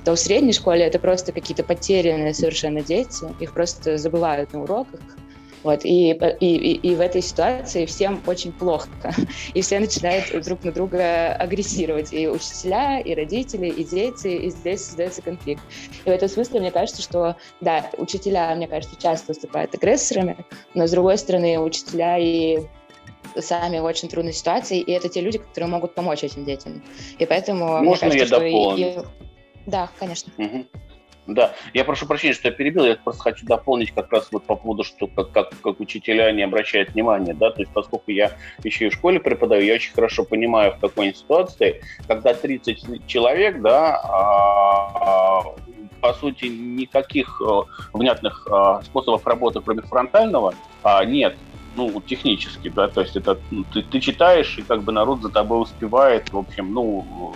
то 0.04 0.15
в 0.15 0.19
средней 0.19 0.54
школе 0.54 0.84
это 0.86 0.99
просто 0.99 1.32
какие-то 1.32 1.63
потерянные 1.63 2.34
совершенно 2.34 2.82
дети, 2.82 3.25
их 3.39 3.54
просто 3.54 3.97
забывают 3.97 4.54
на 4.54 4.63
уроках. 4.63 4.99
Вот, 5.65 5.84
и, 5.84 6.12
и, 6.12 6.73
и 6.75 6.95
в 6.95 7.01
этой 7.01 7.23
ситуации 7.23 7.88
всем 7.88 8.21
очень 8.28 8.51
плохо. 8.51 8.88
И 9.56 9.62
все 9.62 9.80
начинают 9.80 10.25
друг 10.45 10.63
на 10.63 10.71
друга 10.71 11.34
агрессировать. 11.34 12.13
И 12.13 12.28
учителя, 12.28 12.99
и 12.99 13.15
родители, 13.15 13.65
и 13.65 13.84
дети, 13.84 14.28
и 14.28 14.51
здесь 14.51 14.86
создается 14.86 15.23
конфликт. 15.23 15.63
И 16.06 16.08
в 16.08 16.12
этом 16.12 16.30
смысле 16.30 16.60
мне 16.60 16.69
кажется, 16.69 17.01
что, 17.01 17.36
да, 17.62 17.89
учителя, 17.97 18.54
мне 18.54 18.67
кажется, 18.67 18.95
часто 19.01 19.34
выступают 19.34 19.73
агрессорами, 19.73 20.38
но, 20.75 20.86
с 20.86 20.91
другой 20.91 21.17
стороны, 21.17 21.60
учителя 21.60 22.19
и 22.19 22.60
сами 23.39 23.80
в 23.80 23.86
очень 23.86 24.08
трудной 24.08 24.34
ситуации, 24.34 24.80
и 24.80 24.91
это 24.91 25.10
те 25.10 25.21
люди, 25.21 25.39
которые 25.39 25.67
могут 25.67 25.95
помочь 25.95 26.23
этим 26.23 26.45
детям. 26.45 26.84
И 27.17 27.25
поэтому 27.25 27.84
Можно 27.84 28.10
мне 28.10 28.19
кажется, 28.19 28.45
я 28.45 28.47
и, 28.47 28.99
и... 28.99 29.04
Да, 29.65 29.89
конечно. 29.97 30.32
Угу. 30.38 30.65
Да, 31.27 31.53
я 31.73 31.83
прошу 31.83 32.05
прощения, 32.05 32.33
что 32.33 32.49
я 32.49 32.53
перебил, 32.53 32.85
я 32.85 32.95
просто 32.95 33.23
хочу 33.23 33.45
дополнить 33.47 33.91
как 33.91 34.11
раз 34.11 34.27
вот 34.31 34.43
по 34.43 34.55
поводу, 34.55 34.83
что 34.83 35.07
как, 35.07 35.31
как, 35.31 35.49
как 35.61 35.79
учителя 35.79 36.31
не 36.31 36.43
обращают 36.43 36.93
внимания, 36.93 37.33
да, 37.33 37.49
то 37.49 37.61
есть 37.61 37.71
поскольку 37.73 38.11
я 38.11 38.33
еще 38.63 38.88
и 38.88 38.89
в 38.89 38.93
школе 38.93 39.19
преподаю, 39.19 39.63
я 39.63 39.73
очень 39.73 39.93
хорошо 39.93 40.23
понимаю, 40.23 40.73
в 40.73 40.79
какой 40.79 41.15
ситуации, 41.15 41.81
когда 42.07 42.35
30 42.35 43.07
человек, 43.07 43.59
да, 43.61 43.95
а, 43.95 45.39
а, 45.39 45.55
по 45.99 46.13
сути, 46.13 46.45
никаких 46.45 47.41
а, 47.41 47.63
внятных 47.93 48.47
а, 48.51 48.83
способов 48.83 49.25
работы, 49.25 49.61
кроме 49.61 49.81
фронтального, 49.81 50.53
а, 50.83 51.03
нет, 51.05 51.35
ну, 51.75 52.01
технически, 52.01 52.69
да, 52.69 52.88
то 52.88 53.01
есть 53.01 53.15
это 53.15 53.39
ну, 53.49 53.65
ты, 53.73 53.81
ты 53.81 53.99
читаешь, 53.99 54.59
и 54.59 54.61
как 54.61 54.83
бы 54.83 54.91
народ 54.91 55.23
за 55.23 55.29
тобой 55.29 55.61
успевает, 55.63 56.31
в 56.31 56.38
общем, 56.38 56.71
ну, 56.71 57.33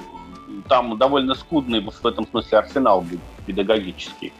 там 0.69 0.97
довольно 0.97 1.33
скудный 1.33 1.81
в 1.81 2.05
этом 2.05 2.27
смысле 2.27 2.59
арсенал 2.59 3.03
педагогический. 3.45 4.31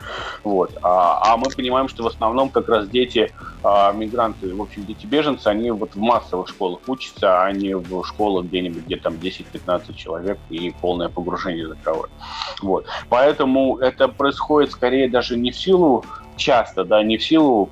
Вот. 0.43 0.77
А, 0.83 1.33
а 1.33 1.37
мы 1.37 1.49
понимаем, 1.49 1.89
что 1.89 2.03
в 2.03 2.07
основном 2.07 2.49
как 2.49 2.69
раз 2.69 2.87
дети, 2.87 3.33
а, 3.63 3.91
мигранты, 3.91 4.53
в 4.53 4.61
общем, 4.61 4.85
дети-беженцы, 4.85 5.47
они 5.47 5.71
вот 5.71 5.95
в 5.95 5.99
массовых 5.99 6.47
школах 6.47 6.79
учатся, 6.87 7.43
а 7.43 7.51
не 7.51 7.75
в 7.75 8.03
школах 8.05 8.45
где-нибудь, 8.45 8.85
где 8.85 8.97
там 8.97 9.15
10-15 9.15 9.95
человек 9.95 10.37
и 10.49 10.71
полное 10.79 11.09
погружение 11.09 11.63
языковое. 11.63 12.09
Вот. 12.61 12.85
Поэтому 13.09 13.77
это 13.79 14.07
происходит 14.07 14.71
скорее 14.71 15.09
даже 15.09 15.35
не 15.37 15.51
в 15.51 15.57
силу 15.57 16.05
часто, 16.37 16.85
да, 16.85 17.03
не 17.03 17.17
в 17.17 17.23
силу 17.23 17.69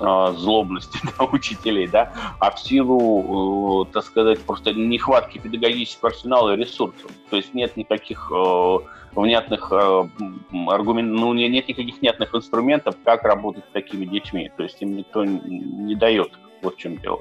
злобности 0.00 0.98
да, 1.18 1.24
учителей, 1.24 1.86
да, 1.86 2.12
а 2.38 2.50
в 2.50 2.58
силу, 2.58 3.84
э, 3.84 3.92
так 3.92 4.04
сказать, 4.04 4.40
просто 4.40 4.72
нехватки 4.72 5.38
педагогического 5.38 6.10
арсенала 6.10 6.54
и 6.54 6.56
ресурсов. 6.56 7.10
То 7.28 7.36
есть 7.36 7.54
нет 7.54 7.76
никаких 7.76 8.30
э, 8.34 8.78
внятных 9.12 9.70
э, 9.72 10.08
аргументов, 10.68 11.20
ну, 11.20 11.34
нет 11.34 11.68
никаких 11.68 11.98
внятных 12.00 12.34
инструментов, 12.34 12.96
как 13.04 13.24
работать 13.24 13.64
с 13.68 13.72
такими 13.72 14.04
детьми. 14.06 14.50
То 14.56 14.62
есть 14.62 14.80
им 14.80 14.96
никто 14.96 15.24
не 15.24 15.94
дает. 15.94 16.32
Вот 16.62 16.74
в 16.74 16.78
чем 16.78 16.96
дело. 16.98 17.20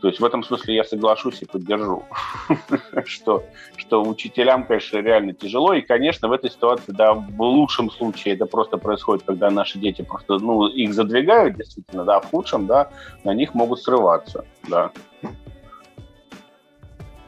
То 0.00 0.08
есть 0.08 0.20
в 0.20 0.24
этом 0.24 0.42
смысле 0.42 0.74
я 0.74 0.84
соглашусь 0.84 1.40
и 1.42 1.46
поддержу, 1.46 2.04
что, 3.06 3.44
что 3.76 4.02
учителям, 4.02 4.66
конечно, 4.66 4.98
реально 4.98 5.32
тяжело. 5.32 5.72
И, 5.72 5.80
конечно, 5.80 6.28
в 6.28 6.32
этой 6.32 6.50
ситуации, 6.50 6.92
да, 6.92 7.14
в 7.14 7.40
лучшем 7.40 7.90
случае 7.90 8.34
это 8.34 8.46
просто 8.46 8.76
происходит, 8.76 9.24
когда 9.24 9.50
наши 9.50 9.78
дети 9.78 10.02
просто, 10.02 10.38
ну, 10.38 10.66
их 10.66 10.92
задвигают, 10.92 11.56
действительно, 11.56 12.04
да, 12.04 12.20
в 12.20 12.26
худшем, 12.26 12.66
да, 12.66 12.90
на 13.24 13.32
них 13.32 13.54
могут 13.54 13.80
срываться, 13.80 14.44
да. 14.68 14.92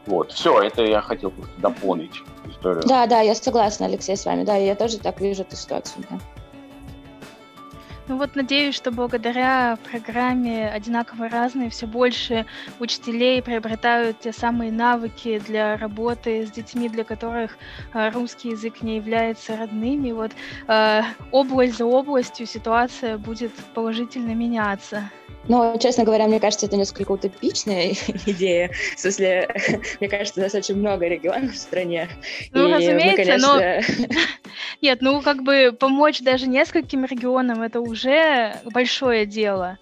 Вот, 0.06 0.32
все, 0.32 0.62
это 0.62 0.84
я 0.84 1.00
хотел 1.00 1.30
просто 1.30 1.60
дополнить 1.60 2.22
историю. 2.46 2.82
Да, 2.86 3.06
да, 3.06 3.20
я 3.20 3.34
согласна, 3.34 3.86
Алексей, 3.86 4.16
с 4.16 4.24
вами. 4.24 4.44
Да, 4.44 4.56
я 4.56 4.74
тоже 4.74 4.98
так 4.98 5.20
вижу 5.20 5.42
эту 5.42 5.56
ситуацию. 5.56 6.04
Да. 6.08 6.18
Ну 8.08 8.16
вот 8.16 8.34
надеюсь, 8.36 8.74
что 8.74 8.90
благодаря 8.90 9.78
программе 9.90 10.70
«Одинаково 10.70 11.28
разные» 11.28 11.68
все 11.68 11.86
больше 11.86 12.46
учителей 12.80 13.42
приобретают 13.42 14.20
те 14.20 14.32
самые 14.32 14.72
навыки 14.72 15.38
для 15.46 15.76
работы 15.76 16.46
с 16.46 16.50
детьми, 16.50 16.88
для 16.88 17.04
которых 17.04 17.58
э, 17.92 18.08
русский 18.10 18.50
язык 18.50 18.80
не 18.80 18.96
является 18.96 19.58
родными. 19.58 20.12
Вот 20.12 20.32
э, 20.68 21.02
область 21.32 21.76
за 21.76 21.84
областью 21.84 22.46
ситуация 22.46 23.18
будет 23.18 23.52
положительно 23.74 24.34
меняться. 24.34 25.10
Но, 25.48 25.76
честно 25.78 26.04
говоря, 26.04 26.26
мне 26.26 26.40
кажется, 26.40 26.66
это 26.66 26.76
несколько 26.76 27.12
утопичная 27.12 27.92
идея. 28.26 28.70
В 28.96 29.00
смысле, 29.00 29.48
мне 30.00 30.08
кажется, 30.08 30.40
у 30.40 30.42
нас 30.44 30.54
очень 30.54 30.76
много 30.76 31.06
регионов 31.08 31.52
в 31.52 31.58
стране. 31.58 32.08
Ну, 32.52 32.68
и 32.68 32.72
разумеется, 32.72 33.08
мы, 33.08 33.16
конечно... 33.16 33.54
но... 33.54 34.16
Нет, 34.82 34.98
ну, 35.00 35.22
как 35.22 35.42
бы 35.42 35.74
помочь 35.78 36.20
даже 36.20 36.46
нескольким 36.46 37.04
регионам, 37.04 37.62
это 37.62 37.80
уже 37.80 37.97
большое 38.72 39.26
дело. 39.26 39.78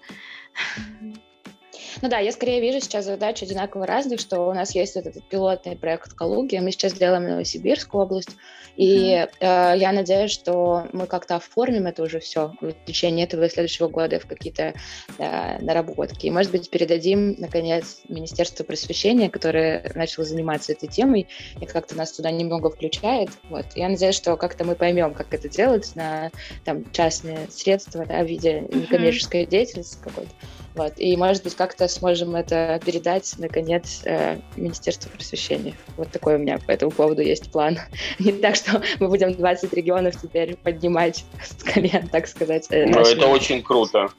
Ну 2.01 2.09
да, 2.09 2.19
я 2.19 2.31
скорее 2.31 2.61
вижу 2.61 2.79
сейчас 2.79 3.05
задачу 3.05 3.45
одинаково 3.45 3.85
разных, 3.85 4.19
что 4.19 4.41
у 4.41 4.53
нас 4.53 4.75
есть 4.75 4.95
этот 4.95 5.27
пилотный 5.29 5.75
проект 5.75 6.11
в 6.11 6.15
Калуге, 6.15 6.61
мы 6.61 6.71
сейчас 6.71 6.93
делаем 6.93 7.27
Новосибирскую 7.27 8.03
область, 8.03 8.35
и 8.77 9.13
mm-hmm. 9.15 9.29
э, 9.39 9.77
я 9.79 9.91
надеюсь, 9.91 10.31
что 10.31 10.87
мы 10.93 11.07
как-то 11.07 11.37
оформим 11.37 11.87
это 11.87 12.03
уже 12.03 12.19
все 12.19 12.53
в 12.61 12.73
течение 12.85 13.25
этого 13.25 13.45
и 13.45 13.49
следующего 13.49 13.87
года 13.87 14.19
в 14.19 14.27
какие-то 14.27 14.75
э, 15.17 15.61
наработки. 15.61 16.27
И, 16.27 16.31
может 16.31 16.51
быть, 16.51 16.69
передадим, 16.69 17.35
наконец, 17.39 18.01
Министерству 18.07 18.63
просвещения, 18.63 19.31
которое 19.31 19.91
начало 19.95 20.25
заниматься 20.25 20.73
этой 20.73 20.87
темой, 20.87 21.27
и 21.59 21.65
как-то 21.65 21.95
нас 21.95 22.11
туда 22.11 22.29
немного 22.29 22.69
включает. 22.69 23.29
Вот. 23.49 23.65
Я 23.75 23.89
надеюсь, 23.89 24.15
что 24.15 24.37
как-то 24.37 24.63
мы 24.63 24.75
поймем, 24.75 25.15
как 25.15 25.33
это 25.33 25.49
делать 25.49 25.95
на 25.95 26.29
там, 26.63 26.89
частные 26.91 27.47
средства 27.49 28.05
да, 28.05 28.23
в 28.23 28.27
виде 28.27 28.61
некоммерческой 28.61 29.43
mm-hmm. 29.43 29.49
деятельности 29.49 29.97
какой-то. 30.03 30.31
Вот. 30.77 30.93
И, 30.97 31.17
может 31.17 31.43
быть, 31.43 31.55
как-то 31.55 31.87
сможем 31.87 32.35
это 32.35 32.79
передать, 32.85 33.33
наконец, 33.39 34.03
э, 34.05 34.37
Министерству 34.55 35.09
просвещения. 35.09 35.73
Вот 35.97 36.11
такой 36.11 36.35
у 36.35 36.37
меня 36.37 36.59
по 36.59 36.69
этому 36.69 36.91
поводу 36.91 37.23
есть 37.23 37.51
план. 37.51 37.79
Не 38.19 38.31
так, 38.31 38.55
что 38.55 38.83
мы 38.99 39.07
будем 39.07 39.33
20 39.33 39.73
регионов 39.73 40.21
теперь 40.21 40.55
поднимать 40.55 41.25
с 41.43 41.63
колен, 41.63 42.07
так 42.09 42.27
сказать. 42.27 42.67
Ну, 42.69 42.99
это 42.99 43.25
очень 43.27 43.63
круто. 43.63 44.09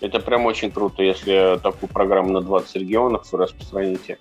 Это 0.00 0.18
прям 0.18 0.44
очень 0.44 0.72
круто, 0.72 1.04
если 1.04 1.58
такую 1.62 1.88
программу 1.88 2.32
на 2.32 2.40
20 2.40 2.74
регионов 2.76 3.30
вы 3.30 3.38
распространите. 3.38 4.18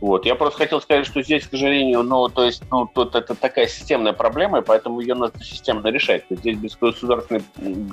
Вот. 0.00 0.24
Я 0.24 0.34
просто 0.34 0.60
хотел 0.60 0.80
сказать, 0.80 1.04
что 1.04 1.22
здесь, 1.22 1.46
к 1.46 1.50
сожалению, 1.50 2.02
ну, 2.02 2.26
то 2.30 2.46
есть, 2.46 2.62
ну, 2.70 2.88
тут 2.92 3.14
это 3.14 3.34
такая 3.34 3.66
системная 3.66 4.14
проблема, 4.14 4.60
и 4.60 4.62
поэтому 4.62 5.00
ее 5.00 5.14
надо 5.14 5.44
системно 5.44 5.88
решать. 5.88 6.24
Здесь 6.30 6.56
без 6.56 6.74
государственных 6.74 7.42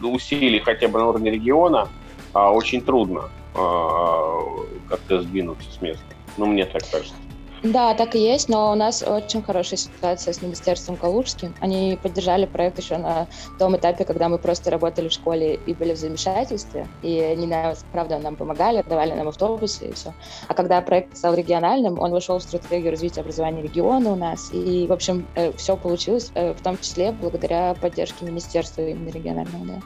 усилий 0.04 0.60
хотя 0.60 0.88
бы 0.88 1.00
на 1.00 1.10
уровне 1.10 1.32
региона 1.32 1.90
а, 2.34 2.52
очень 2.52 2.82
трудно 2.82 3.30
а, 3.56 4.42
как-то 4.90 5.22
сдвинуться 5.22 5.72
с 5.72 5.82
места. 5.82 6.04
Ну, 6.38 6.46
мне 6.46 6.66
так 6.66 6.84
кажется. 6.92 7.16
Да, 7.64 7.94
так 7.96 8.16
и 8.16 8.20
есть, 8.20 8.50
но 8.50 8.72
у 8.72 8.76
нас 8.76 9.04
очень 9.06 9.42
хорошая 9.42 9.78
ситуация 9.78 10.34
с 10.34 10.42
Министерством 10.42 10.96
Калужским. 10.96 11.56
Они 11.60 11.98
поддержали 12.02 12.46
проект 12.46 12.78
еще 12.78 12.98
на 12.98 13.28
том 13.58 13.76
этапе, 13.76 14.06
когда 14.06 14.30
мы 14.30 14.38
просто 14.38 14.70
работали 14.70 15.10
в 15.10 15.12
школе 15.12 15.60
и 15.66 15.74
были 15.74 15.94
в 15.94 15.98
замешательстве. 15.98 16.88
И 17.02 17.20
они, 17.20 17.52
правда, 17.92 18.20
нам 18.20 18.36
помогали, 18.36 18.84
давали 18.88 19.14
нам 19.14 19.28
автобусы 19.28 19.90
и 19.90 19.94
все. 19.94 20.14
А 20.48 20.54
когда 20.54 20.80
проект 20.82 21.18
стал 21.18 21.34
региональным, 21.34 22.00
он 22.00 22.12
вошел 22.12 22.38
в 22.38 22.44
стратегию 22.44 22.92
развития 22.92 23.22
образования 23.22 23.64
региона 23.64 24.12
у 24.12 24.16
нас. 24.16 24.52
И, 24.54 24.86
в 24.88 24.94
общем, 24.94 25.26
э, 25.36 25.52
все 25.54 25.76
получилось, 25.76 26.32
э, 26.36 26.54
в 26.54 26.62
том 26.62 26.78
числе 26.78 27.12
благодаря 27.12 27.74
поддержке 27.74 28.26
Министерства 28.26 28.82
именно 28.82 29.10
регионального. 29.10 29.66
Да. 29.66 29.82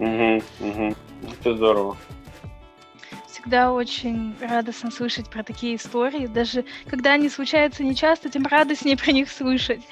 Угу, 0.00 0.42
угу. 0.60 0.94
Это 1.40 1.54
здорово. 1.56 1.96
Всегда 3.44 3.72
очень 3.74 4.34
радостно 4.40 4.90
слышать 4.90 5.28
про 5.28 5.42
такие 5.42 5.76
истории. 5.76 6.26
Даже 6.26 6.64
когда 6.86 7.12
они 7.12 7.28
случаются 7.28 7.84
нечасто, 7.84 8.30
тем 8.30 8.46
радостнее 8.46 8.96
про 8.96 9.12
них 9.12 9.30
слышать. 9.30 9.82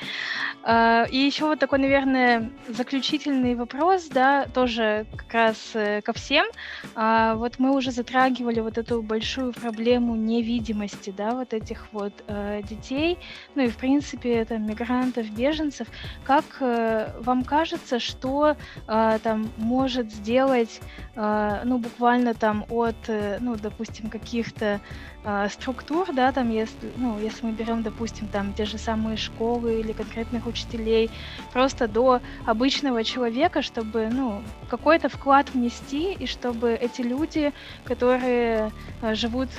А, 0.65 1.05
и 1.11 1.17
еще 1.17 1.47
вот 1.47 1.59
такой, 1.59 1.81
наверное, 1.81 2.51
заключительный 2.69 3.55
вопрос, 3.55 4.07
да, 4.07 4.47
тоже 4.47 5.07
как 5.17 5.33
раз 5.35 5.71
э, 5.75 6.03
ко 6.03 6.13
всем. 6.13 6.47
А, 6.95 7.35
вот 7.35 7.59
мы 7.59 7.75
уже 7.75 7.91
затрагивали 7.91 8.61
вот 8.61 8.79
эту 8.79 9.03
большую 9.03 9.53
проблему 9.53 10.15
невидимости, 10.15 11.11
да, 11.11 11.33
вот 11.33 11.53
этих 11.53 11.89
вот 11.93 12.13
э, 12.29 12.63
детей, 12.63 13.19
ну 13.57 13.65
и, 13.65 13.69
в 13.69 13.77
принципе, 13.77 14.35
это 14.35 14.57
мигрантов, 14.59 15.29
беженцев. 15.31 15.89
Как 16.23 16.45
э, 16.61 17.13
вам 17.21 17.45
кажется, 17.45 17.99
что 17.99 18.57
там 18.87 19.51
может 19.57 20.13
сделать, 20.13 20.81
ну, 21.15 21.79
буквально 21.79 22.35
там 22.35 22.65
от, 22.69 22.97
ну, 23.43 23.57
допустим, 23.57 24.09
каких-то 24.09 24.81
э, 25.25 25.49
структур, 25.51 26.13
да, 26.13 26.33
там, 26.33 26.51
если, 26.51 26.91
ну, 26.97 27.19
если 27.19 27.47
мы 27.47 27.53
берем, 27.53 27.83
допустим, 27.83 28.29
там 28.29 28.53
те 28.53 28.65
же 28.65 28.79
самые 28.79 29.17
школы 29.17 29.81
или 29.81 29.93
конкретных 29.93 30.47
учителей, 30.47 31.11
просто 31.53 31.89
до 31.89 32.21
обычного 32.47 33.05
человека, 33.05 33.63
чтобы, 33.63 34.09
ну, 34.11 34.43
какой-то 34.71 35.09
вклад 35.09 35.51
внести, 35.55 36.13
и 36.13 36.27
чтобы 36.27 36.73
эти 36.73 37.03
люди, 37.03 37.53
которые 37.85 38.71
э, 39.03 39.15
живут 39.15 39.51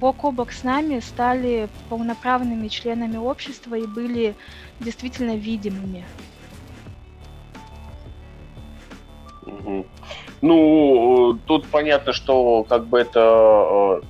бок 0.00 0.24
о 0.24 0.30
бок 0.30 0.52
с 0.52 0.62
нами, 0.62 1.00
стали 1.00 1.68
полноправными 1.88 2.68
членами 2.68 3.16
общества 3.16 3.74
и 3.74 3.86
были 3.86 4.34
действительно 4.80 5.36
видимыми. 5.36 6.04
Ну, 10.40 11.38
тут 11.46 11.66
понятно, 11.66 12.12
что 12.12 12.64
как 12.64 12.86
бы 12.86 12.98
это 12.98 14.00
э, 14.02 14.06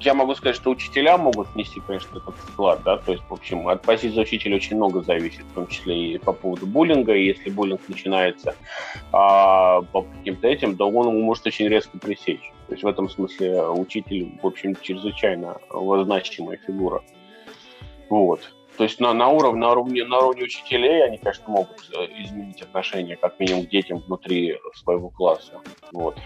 я 0.00 0.14
могу 0.14 0.34
сказать, 0.34 0.56
что 0.56 0.70
учителя 0.70 1.18
могут 1.18 1.48
внести, 1.54 1.80
конечно, 1.86 2.18
этот 2.18 2.34
вклад, 2.34 2.82
да, 2.84 2.96
то 2.96 3.12
есть, 3.12 3.24
в 3.28 3.32
общем, 3.32 3.68
от 3.68 3.82
позиции 3.82 4.20
учителя 4.20 4.56
очень 4.56 4.76
много 4.76 5.02
зависит, 5.02 5.42
в 5.42 5.54
том 5.54 5.66
числе 5.66 6.14
и 6.14 6.18
по 6.18 6.32
поводу 6.32 6.66
буллинга, 6.66 7.14
и 7.14 7.26
если 7.26 7.50
буллинг 7.50 7.80
начинается 7.88 8.54
а, 9.12 9.82
по 9.82 10.02
каким-то 10.02 10.48
этим, 10.48 10.76
то 10.76 10.88
он 10.90 11.20
может 11.20 11.46
очень 11.46 11.68
резко 11.68 11.98
пресечь. 11.98 12.52
То 12.66 12.74
есть 12.74 12.82
в 12.82 12.86
этом 12.86 13.08
смысле 13.08 13.62
учитель, 13.62 14.38
в 14.42 14.46
общем, 14.46 14.74
чрезвычайно 14.80 15.58
значимая 15.70 16.58
фигура. 16.66 17.02
Вот. 18.08 18.40
То 18.80 18.84
есть 18.84 18.98
на, 18.98 19.12
на, 19.12 19.28
уровне, 19.28 19.60
на, 19.60 19.72
уровне, 19.72 20.04
на 20.06 20.20
уровне 20.20 20.44
учителей 20.44 21.04
они, 21.04 21.18
конечно, 21.18 21.44
могут 21.52 21.90
э, 21.94 22.06
изменить 22.22 22.62
отношение 22.62 23.14
как 23.14 23.38
минимум 23.38 23.66
к 23.66 23.68
детям 23.68 23.98
внутри 23.98 24.56
своего 24.72 25.10
класса. 25.10 25.60
Вот. 25.92 26.16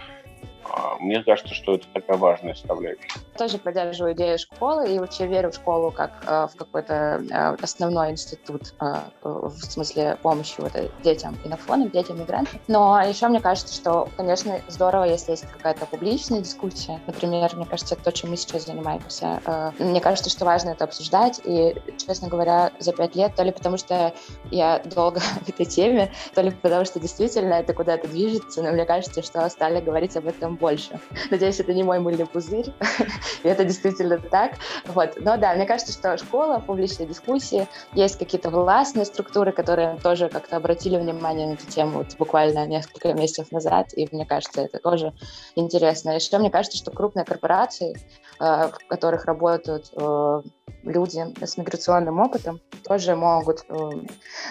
А, 0.69 0.97
мне 0.99 1.23
кажется, 1.23 1.53
что 1.53 1.75
это 1.75 1.87
такая 1.93 2.17
важная 2.17 2.53
составляющая. 2.53 3.07
Тоже 3.37 3.57
поддерживаю 3.57 4.13
идею 4.13 4.37
школы 4.39 4.93
и 4.93 4.99
вообще 4.99 5.27
верю 5.27 5.51
в 5.51 5.55
школу 5.55 5.91
как 5.91 6.11
э, 6.25 6.47
в 6.51 6.55
какой-то 6.57 7.23
э, 7.29 7.55
основной 7.61 8.11
институт 8.11 8.73
э, 8.81 8.95
в 9.21 9.57
смысле 9.59 10.17
помощи 10.21 10.55
вот, 10.59 10.73
детям 11.03 11.37
инофонам, 11.43 11.89
детям 11.89 12.19
мигрантам. 12.19 12.59
Но 12.67 13.01
еще 13.01 13.27
мне 13.27 13.39
кажется, 13.39 13.73
что, 13.73 14.09
конечно, 14.17 14.59
здорово, 14.67 15.05
если 15.05 15.31
есть 15.31 15.45
какая-то 15.47 15.85
публичная 15.85 16.41
дискуссия. 16.41 16.99
Например, 17.07 17.55
мне 17.55 17.65
кажется, 17.65 17.95
это 17.95 18.05
то, 18.05 18.11
чем 18.11 18.31
мы 18.31 18.37
сейчас 18.37 18.65
занимаемся. 18.65 19.41
Мне 19.79 20.01
кажется, 20.01 20.29
что 20.29 20.45
важно 20.45 20.69
это 20.69 20.85
обсуждать. 20.85 21.41
И, 21.43 21.75
честно 21.97 22.27
говоря, 22.27 22.71
за 22.79 22.93
пять 22.93 23.15
лет, 23.15 23.35
то 23.35 23.43
ли 23.43 23.51
потому 23.51 23.77
что 23.77 24.13
я 24.51 24.79
долго 24.79 25.19
в 25.45 25.49
этой 25.49 25.65
теме, 25.65 26.11
то 26.33 26.41
ли 26.41 26.51
потому 26.51 26.85
что 26.85 26.99
действительно 26.99 27.55
это 27.55 27.73
куда-то 27.73 28.07
движется, 28.07 28.63
но 28.63 28.71
мне 28.71 28.85
кажется, 28.85 29.21
что 29.21 29.47
стали 29.49 29.81
говорить 29.81 30.15
об 30.17 30.27
этом 30.27 30.54
больше. 30.55 30.99
Надеюсь, 31.31 31.59
это 31.59 31.73
не 31.73 31.83
мой 31.83 31.99
мыльный 31.99 32.25
пузырь, 32.25 32.73
и 33.43 33.47
это 33.47 33.63
действительно 33.63 34.17
так. 34.17 34.53
Вот. 34.85 35.13
Но 35.17 35.37
да, 35.37 35.53
мне 35.55 35.65
кажется, 35.65 35.93
что 35.93 36.17
школа, 36.17 36.63
публичные 36.65 37.07
дискуссии, 37.07 37.67
есть 37.93 38.17
какие-то 38.17 38.49
властные 38.49 39.05
структуры, 39.05 39.51
которые 39.51 39.97
тоже 40.01 40.29
как-то 40.29 40.57
обратили 40.57 40.97
внимание 40.97 41.47
на 41.47 41.53
эту 41.53 41.65
тему 41.67 41.99
вот 41.99 42.15
буквально 42.17 42.65
несколько 42.67 43.13
месяцев 43.13 43.51
назад, 43.51 43.93
и 43.95 44.07
мне 44.11 44.25
кажется, 44.25 44.61
это 44.61 44.79
тоже 44.79 45.13
интересно. 45.55 46.11
Еще 46.11 46.37
мне 46.37 46.49
кажется, 46.49 46.77
что 46.77 46.91
крупные 46.91 47.25
корпорации, 47.25 47.95
в 48.39 48.73
которых 48.87 49.25
работают 49.25 49.91
э, 49.95 50.41
люди 50.85 51.25
с 51.43 51.57
миграционным 51.57 52.19
опытом 52.19 52.61
тоже 52.83 53.15
могут 53.15 53.65
э, 53.69 53.75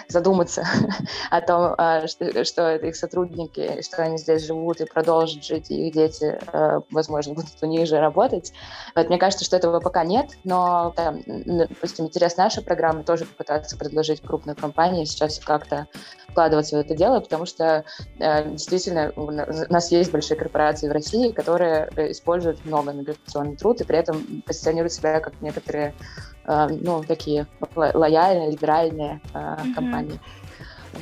задуматься 0.07 0.65
о 1.31 1.41
том, 1.41 1.73
э, 1.77 2.07
что, 2.07 2.61
это 2.63 2.87
их 2.87 2.95
сотрудники, 2.95 3.81
что 3.81 4.03
они 4.03 4.17
здесь 4.17 4.45
живут 4.45 4.81
и 4.81 4.85
продолжат 4.85 5.43
жить, 5.43 5.71
и 5.71 5.87
их 5.87 5.93
дети, 5.93 6.39
э, 6.51 6.79
возможно, 6.91 7.33
будут 7.33 7.51
у 7.61 7.65
них 7.65 7.87
же 7.87 7.99
работать. 7.99 8.53
Вот, 8.95 9.07
мне 9.07 9.17
кажется, 9.17 9.45
что 9.45 9.57
этого 9.57 9.79
пока 9.79 10.03
нет, 10.03 10.31
но, 10.43 10.93
там, 10.95 11.21
допустим, 11.25 12.05
интерес 12.05 12.37
нашей 12.37 12.63
программы 12.63 13.03
тоже 13.03 13.25
попытаться 13.25 13.77
предложить 13.77 14.21
крупной 14.21 14.55
компании 14.55 15.05
сейчас 15.05 15.39
как-то 15.39 15.87
вкладываться 16.29 16.75
в 16.75 16.79
это 16.79 16.95
дело, 16.95 17.21
потому 17.21 17.45
что 17.45 17.85
э, 18.19 18.49
действительно 18.49 19.13
у 19.15 19.31
нас 19.31 19.91
есть 19.91 20.11
большие 20.11 20.37
корпорации 20.37 20.89
в 20.89 20.91
России, 20.91 21.31
которые 21.31 21.89
используют 22.11 22.65
много 22.65 22.91
миграционный 22.91 23.55
труд 23.55 23.74
и 23.81 23.83
при 23.83 23.97
этом 23.97 24.43
позиционируют 24.45 24.93
себя 24.93 25.19
как 25.19 25.41
некоторые 25.41 25.93
ну, 26.45 27.03
такие 27.03 27.47
лояльные, 27.75 28.51
либеральные 28.51 29.19
mm-hmm. 29.33 29.73
компании. 29.73 30.19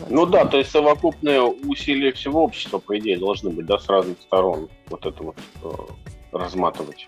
Ну 0.10 0.26
да, 0.26 0.46
то 0.46 0.58
есть 0.58 0.72
совокупные 0.72 1.42
усилия 1.42 2.12
всего 2.14 2.44
общества, 2.44 2.80
по 2.80 2.98
идее, 2.98 3.18
должны 3.18 3.50
быть, 3.50 3.66
да, 3.66 3.78
с 3.78 3.88
разных 3.88 4.20
сторон 4.22 4.70
вот 4.88 5.06
это 5.06 5.24
вот 5.24 5.38
э, 5.64 6.38
разматывать. 6.38 7.08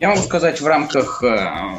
Я 0.00 0.08
могу 0.08 0.22
сказать 0.22 0.60
в 0.60 0.66
рамках 0.66 1.22
э, 1.22 1.78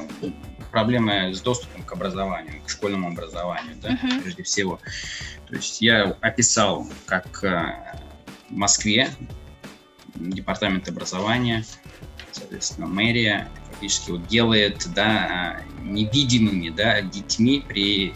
проблемы 0.72 1.34
с 1.34 1.42
доступом 1.42 1.84
к 1.84 1.92
образованию, 1.92 2.62
к 2.66 2.70
школьному 2.70 3.10
образованию, 3.10 3.76
да, 3.82 3.92
uh-huh. 3.92 4.22
прежде 4.22 4.44
всего. 4.44 4.80
То 5.48 5.56
есть 5.56 5.82
я 5.82 6.16
описал, 6.22 6.88
как 7.06 7.44
э, 7.44 8.04
в 8.50 8.56
Москве 8.56 9.10
департамент 10.16 10.88
образования, 10.88 11.66
соответственно, 12.36 12.88
мэрия 12.88 13.50
фактически 13.72 14.12
вот 14.12 14.28
делает, 14.28 14.88
да, 14.94 15.62
невидимыми, 15.82 16.70
да, 16.70 17.02
детьми 17.02 17.64
при 17.68 18.14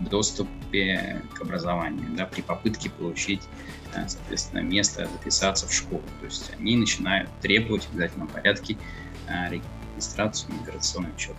доступе 0.00 1.22
к 1.34 1.40
образованию, 1.40 2.06
да, 2.16 2.26
при 2.26 2.42
попытке 2.42 2.90
получить, 2.90 3.42
э, 3.94 4.06
соответственно, 4.06 4.60
место 4.60 5.08
записаться 5.10 5.66
в 5.66 5.72
школу. 5.72 6.02
То 6.20 6.26
есть 6.26 6.50
они 6.58 6.76
начинают 6.76 7.30
требовать 7.40 7.84
в 7.84 7.92
обязательном 7.92 8.28
порядке 8.28 8.76
э, 9.28 9.60
регистрацию, 9.94 10.52
миграционный 10.54 11.10
учет. 11.10 11.36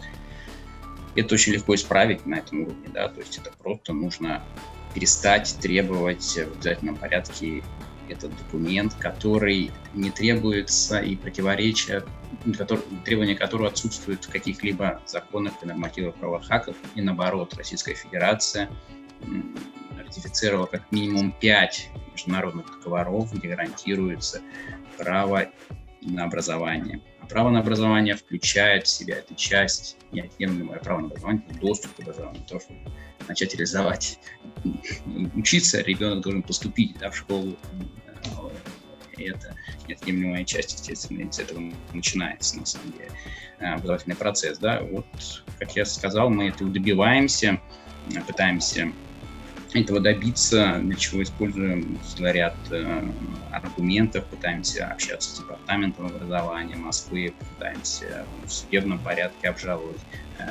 Это 1.16 1.34
очень 1.34 1.54
легко 1.54 1.76
исправить 1.76 2.26
на 2.26 2.36
этом 2.36 2.62
уровне, 2.62 2.90
да, 2.94 3.10
то 3.10 3.20
есть 3.20 3.38
это 3.38 3.52
просто 3.62 3.94
нужно 3.94 4.44
перестать 4.94 5.56
требовать 5.60 6.24
в 6.24 6.54
обязательном 6.54 6.96
порядке 6.96 7.64
этот 8.10 8.36
документ, 8.38 8.93
который 8.95 9.72
не 9.93 10.12
требуется 10.12 10.99
и 10.99 11.16
противоречия, 11.16 12.03
который, 12.58 12.84
требования 13.05 13.36
которого 13.36 13.70
отсутствуют 13.70 14.26
в 14.26 14.32
каких-либо 14.32 15.01
законах 15.05 15.53
и 15.62 15.66
нормативах 15.66 16.16
правовых 16.16 16.49
актов, 16.49 16.76
и 16.95 17.01
наоборот, 17.01 17.53
Российская 17.55 17.95
Федерация 17.95 18.70
ратифицировала 19.97 20.66
как 20.66 20.91
минимум 20.91 21.34
пять 21.39 21.89
международных 22.14 22.66
договоров, 22.72 23.34
где 23.34 23.49
гарантируется 23.49 24.41
право 24.97 25.47
на 26.01 26.24
образование. 26.24 27.01
А 27.22 27.26
право 27.26 27.49
на 27.49 27.60
образование 27.60 28.16
включает 28.16 28.88
в 28.88 28.89
себя 28.89 29.18
эту 29.18 29.36
часть, 29.36 29.97
неотъемлемое 30.12 30.80
право 30.80 31.01
на 31.01 31.08
образование, 31.08 31.43
доступ 31.62 31.95
к 31.95 31.99
образованию, 31.99 32.43
то, 32.47 32.60
чтобы 32.60 32.80
начать 33.28 33.53
реализовать, 33.53 34.19
учиться, 35.36 35.82
ребенок 35.82 36.21
должен 36.21 36.43
поступить 36.43 36.97
да, 36.99 37.09
в 37.09 37.17
школу. 37.17 37.57
И 39.17 39.23
это 39.23 39.55
неотъемлемая 39.88 40.43
часть, 40.43 40.73
естественно, 40.73 41.32
с 41.32 41.39
этого 41.39 41.71
начинается, 41.93 42.57
на 42.57 42.65
самом 42.65 42.91
деле, 42.91 43.09
образовательный 43.59 44.15
процесс. 44.15 44.59
Да? 44.59 44.82
Вот, 44.82 45.05
как 45.59 45.75
я 45.75 45.86
сказал, 45.86 46.30
мы 46.30 46.49
этого 46.49 46.69
добиваемся, 46.69 47.59
пытаемся 48.28 48.91
этого 49.73 49.99
добиться, 49.99 50.80
для 50.82 50.95
чего 50.95 51.21
используем 51.23 51.99
ряд 52.19 52.55
э, 52.71 53.03
аргументов, 53.51 54.25
пытаемся 54.25 54.88
общаться 54.88 55.36
с 55.36 55.39
департаментом 55.39 56.07
образования 56.07 56.75
Москвы, 56.75 57.34
пытаемся 57.55 58.25
в 58.45 58.49
судебном 58.49 58.99
порядке 58.99 59.49
обжаловать 59.49 59.99
э, 60.39 60.45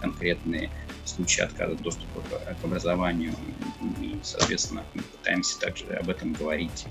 конкретные 0.00 0.70
случаи 1.04 1.42
отказа 1.42 1.74
доступа 1.74 2.20
к, 2.20 2.60
к 2.60 2.64
образованию. 2.64 3.34
И, 4.00 4.18
соответственно, 4.22 4.84
мы 4.94 5.02
пытаемся 5.02 5.58
также 5.58 5.86
об 5.94 6.08
этом 6.08 6.32
говорить 6.32 6.86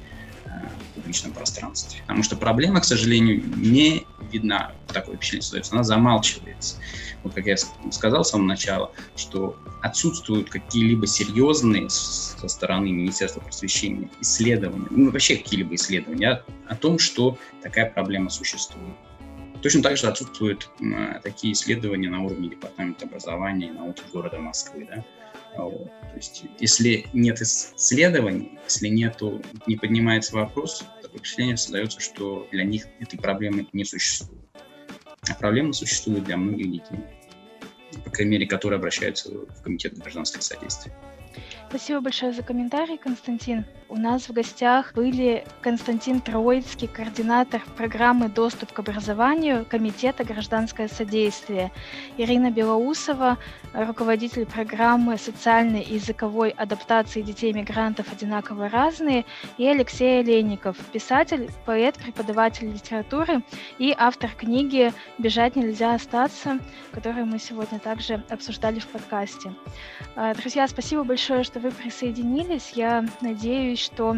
э, 0.46 0.50
в 0.50 0.96
публичном 0.96 1.34
пространстве. 1.34 2.02
Потому 2.02 2.24
что 2.24 2.36
проблема, 2.36 2.82
к 2.82 2.86
сожалению, 2.86 3.44
не 3.58 4.06
видна, 4.32 4.74
такое 4.88 5.16
впечатление 5.16 5.44
создается, 5.44 5.74
она 5.74 5.84
замалчивается. 5.84 6.78
Вот 7.24 7.34
как 7.34 7.46
я 7.46 7.56
сказал 7.92 8.24
с 8.24 8.30
самого 8.30 8.48
начала, 8.48 8.92
что 9.16 9.56
отсутствуют 9.82 10.50
какие-либо 10.50 11.08
серьезные 11.08 11.90
со 11.90 12.48
стороны 12.48 12.92
Министерства 12.92 13.42
просвещения 13.42 14.10
исследования, 14.22 14.88
ну 14.90 15.12
вообще 15.12 15.38
какие-либо 15.38 15.76
исследования 15.76 16.44
о 16.68 16.76
том, 16.76 17.00
что 17.00 17.38
такая 17.62 17.90
проблема 17.90 18.30
существует. 18.30 18.96
Точно 19.62 19.84
так 19.84 19.98
же 19.98 20.08
отсутствуют 20.08 20.70
э, 20.80 21.20
такие 21.22 21.54
исследования 21.54 22.10
на 22.10 22.24
уровне 22.24 22.50
Департамента 22.50 23.06
образования 23.06 23.68
и 23.68 23.72
науки 23.72 24.02
города 24.12 24.40
Москвы. 24.40 24.88
Да? 24.90 25.06
Вот. 25.58 25.86
То 25.86 26.16
есть, 26.16 26.44
если 26.60 27.06
нет 27.14 27.42
исследований, 27.42 28.58
если 28.66 28.88
нету, 28.88 29.42
не 29.68 29.78
поднимается 29.78 30.36
вопрос, 30.36 30.84
такое 31.02 31.20
впечатление 31.20 31.58
создается, 31.58 32.00
что 32.00 32.48
для 32.52 32.64
них 32.64 32.88
этой 33.00 33.20
проблемы 33.20 33.68
не 33.74 33.86
существует. 33.86 34.42
А 35.30 35.36
проблема 35.36 35.74
существует 35.74 36.24
для 36.24 36.38
многих 36.38 36.72
детей, 36.72 37.00
по 38.04 38.10
крайней 38.10 38.32
мере, 38.32 38.48
которые 38.48 38.78
обращаются 38.78 39.30
в 39.30 39.62
Комитет 39.62 39.98
гражданского 39.98 40.42
содействия. 40.42 40.94
Спасибо 41.72 42.02
большое 42.02 42.34
за 42.34 42.44
комментарий, 42.44 42.98
Константин. 42.98 43.64
У 43.88 43.96
нас 43.96 44.28
в 44.28 44.34
гостях 44.34 44.94
были 44.94 45.46
Константин 45.62 46.20
Троицкий, 46.20 46.88
координатор 46.88 47.62
программы 47.78 48.28
«Доступ 48.28 48.74
к 48.74 48.80
образованию» 48.80 49.66
Комитета 49.66 50.26
«Гражданское 50.26 50.90
содействие», 50.90 51.72
Ирина 52.18 52.52
Белоусова, 52.52 53.38
руководитель 53.74 54.46
программы 54.46 55.18
социальной 55.18 55.82
и 55.82 55.94
языковой 55.94 56.50
адаптации 56.50 57.22
детей-мигрантов 57.22 58.12
«Одинаково 58.12 58.68
разные», 58.68 59.26
и 59.58 59.66
Алексей 59.66 60.20
Олейников, 60.20 60.76
писатель, 60.92 61.50
поэт, 61.66 61.96
преподаватель 61.96 62.70
литературы 62.70 63.44
и 63.78 63.96
автор 63.98 64.30
книги 64.32 64.92
«Бежать 65.18 65.56
нельзя 65.56 65.96
остаться», 65.96 66.60
которую 66.92 67.28
мы 67.28 67.40
сегодня 67.40 67.80
также 67.80 68.24
обсуждали 68.30 68.80
в 68.80 68.88
подкасте. 68.88 69.54
А, 70.18 70.34
друзья, 70.34 70.68
спасибо 70.68 71.06
большое, 71.06 71.46
что 71.46 71.61
вы 71.62 71.72
присоединились. 71.72 72.72
Я 72.76 73.06
надеюсь, 73.22 73.80
что 73.80 74.18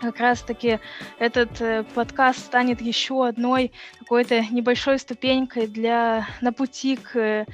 как 0.00 0.18
раз-таки 0.18 0.80
этот 1.18 1.60
э, 1.60 1.84
подкаст 1.94 2.40
станет 2.40 2.80
еще 2.80 3.26
одной 3.26 3.70
какой-то 4.00 4.44
небольшой 4.50 4.98
ступенькой 4.98 5.68
для, 5.68 6.26
на 6.40 6.52
пути 6.52 6.96
к 6.96 7.16
э, 7.16 7.46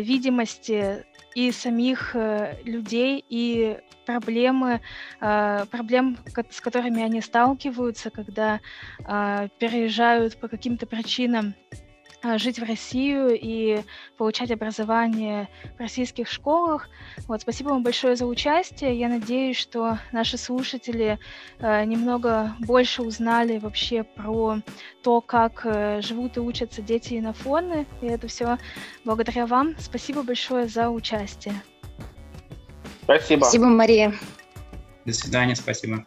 видимости 0.00 1.04
и 1.34 1.50
самих 1.50 2.14
э, 2.14 2.56
людей, 2.64 3.24
и 3.28 3.78
проблемы, 4.06 4.80
э, 5.20 5.64
проблем, 5.70 6.18
с 6.50 6.60
которыми 6.60 7.02
они 7.02 7.20
сталкиваются, 7.20 8.10
когда 8.10 8.60
э, 9.04 9.48
переезжают 9.58 10.36
по 10.36 10.46
каким-то 10.46 10.86
причинам 10.86 11.54
а, 11.70 11.91
жить 12.36 12.58
в 12.58 12.64
Россию 12.64 13.38
и 13.40 13.82
получать 14.16 14.50
образование 14.50 15.48
в 15.76 15.80
российских 15.80 16.28
школах. 16.28 16.88
Вот, 17.26 17.40
спасибо 17.42 17.70
вам 17.70 17.82
большое 17.82 18.16
за 18.16 18.26
участие. 18.26 18.98
Я 18.98 19.08
надеюсь, 19.08 19.56
что 19.56 19.98
наши 20.12 20.38
слушатели 20.38 21.18
э, 21.58 21.84
немного 21.84 22.54
больше 22.60 23.02
узнали 23.02 23.58
вообще 23.58 24.04
про 24.04 24.58
то, 25.02 25.20
как 25.20 25.62
э, 25.64 26.00
живут 26.00 26.36
и 26.36 26.40
учатся 26.40 26.82
дети 26.82 27.18
инофоны. 27.18 27.86
И 28.00 28.06
это 28.06 28.28
все 28.28 28.58
благодаря 29.04 29.46
вам. 29.46 29.74
Спасибо 29.78 30.22
большое 30.22 30.68
за 30.68 30.90
участие. 30.90 31.54
Спасибо. 33.02 33.44
Спасибо, 33.44 33.66
Мария. 33.66 34.14
До 35.04 35.12
свидания, 35.12 35.56
спасибо. 35.56 36.06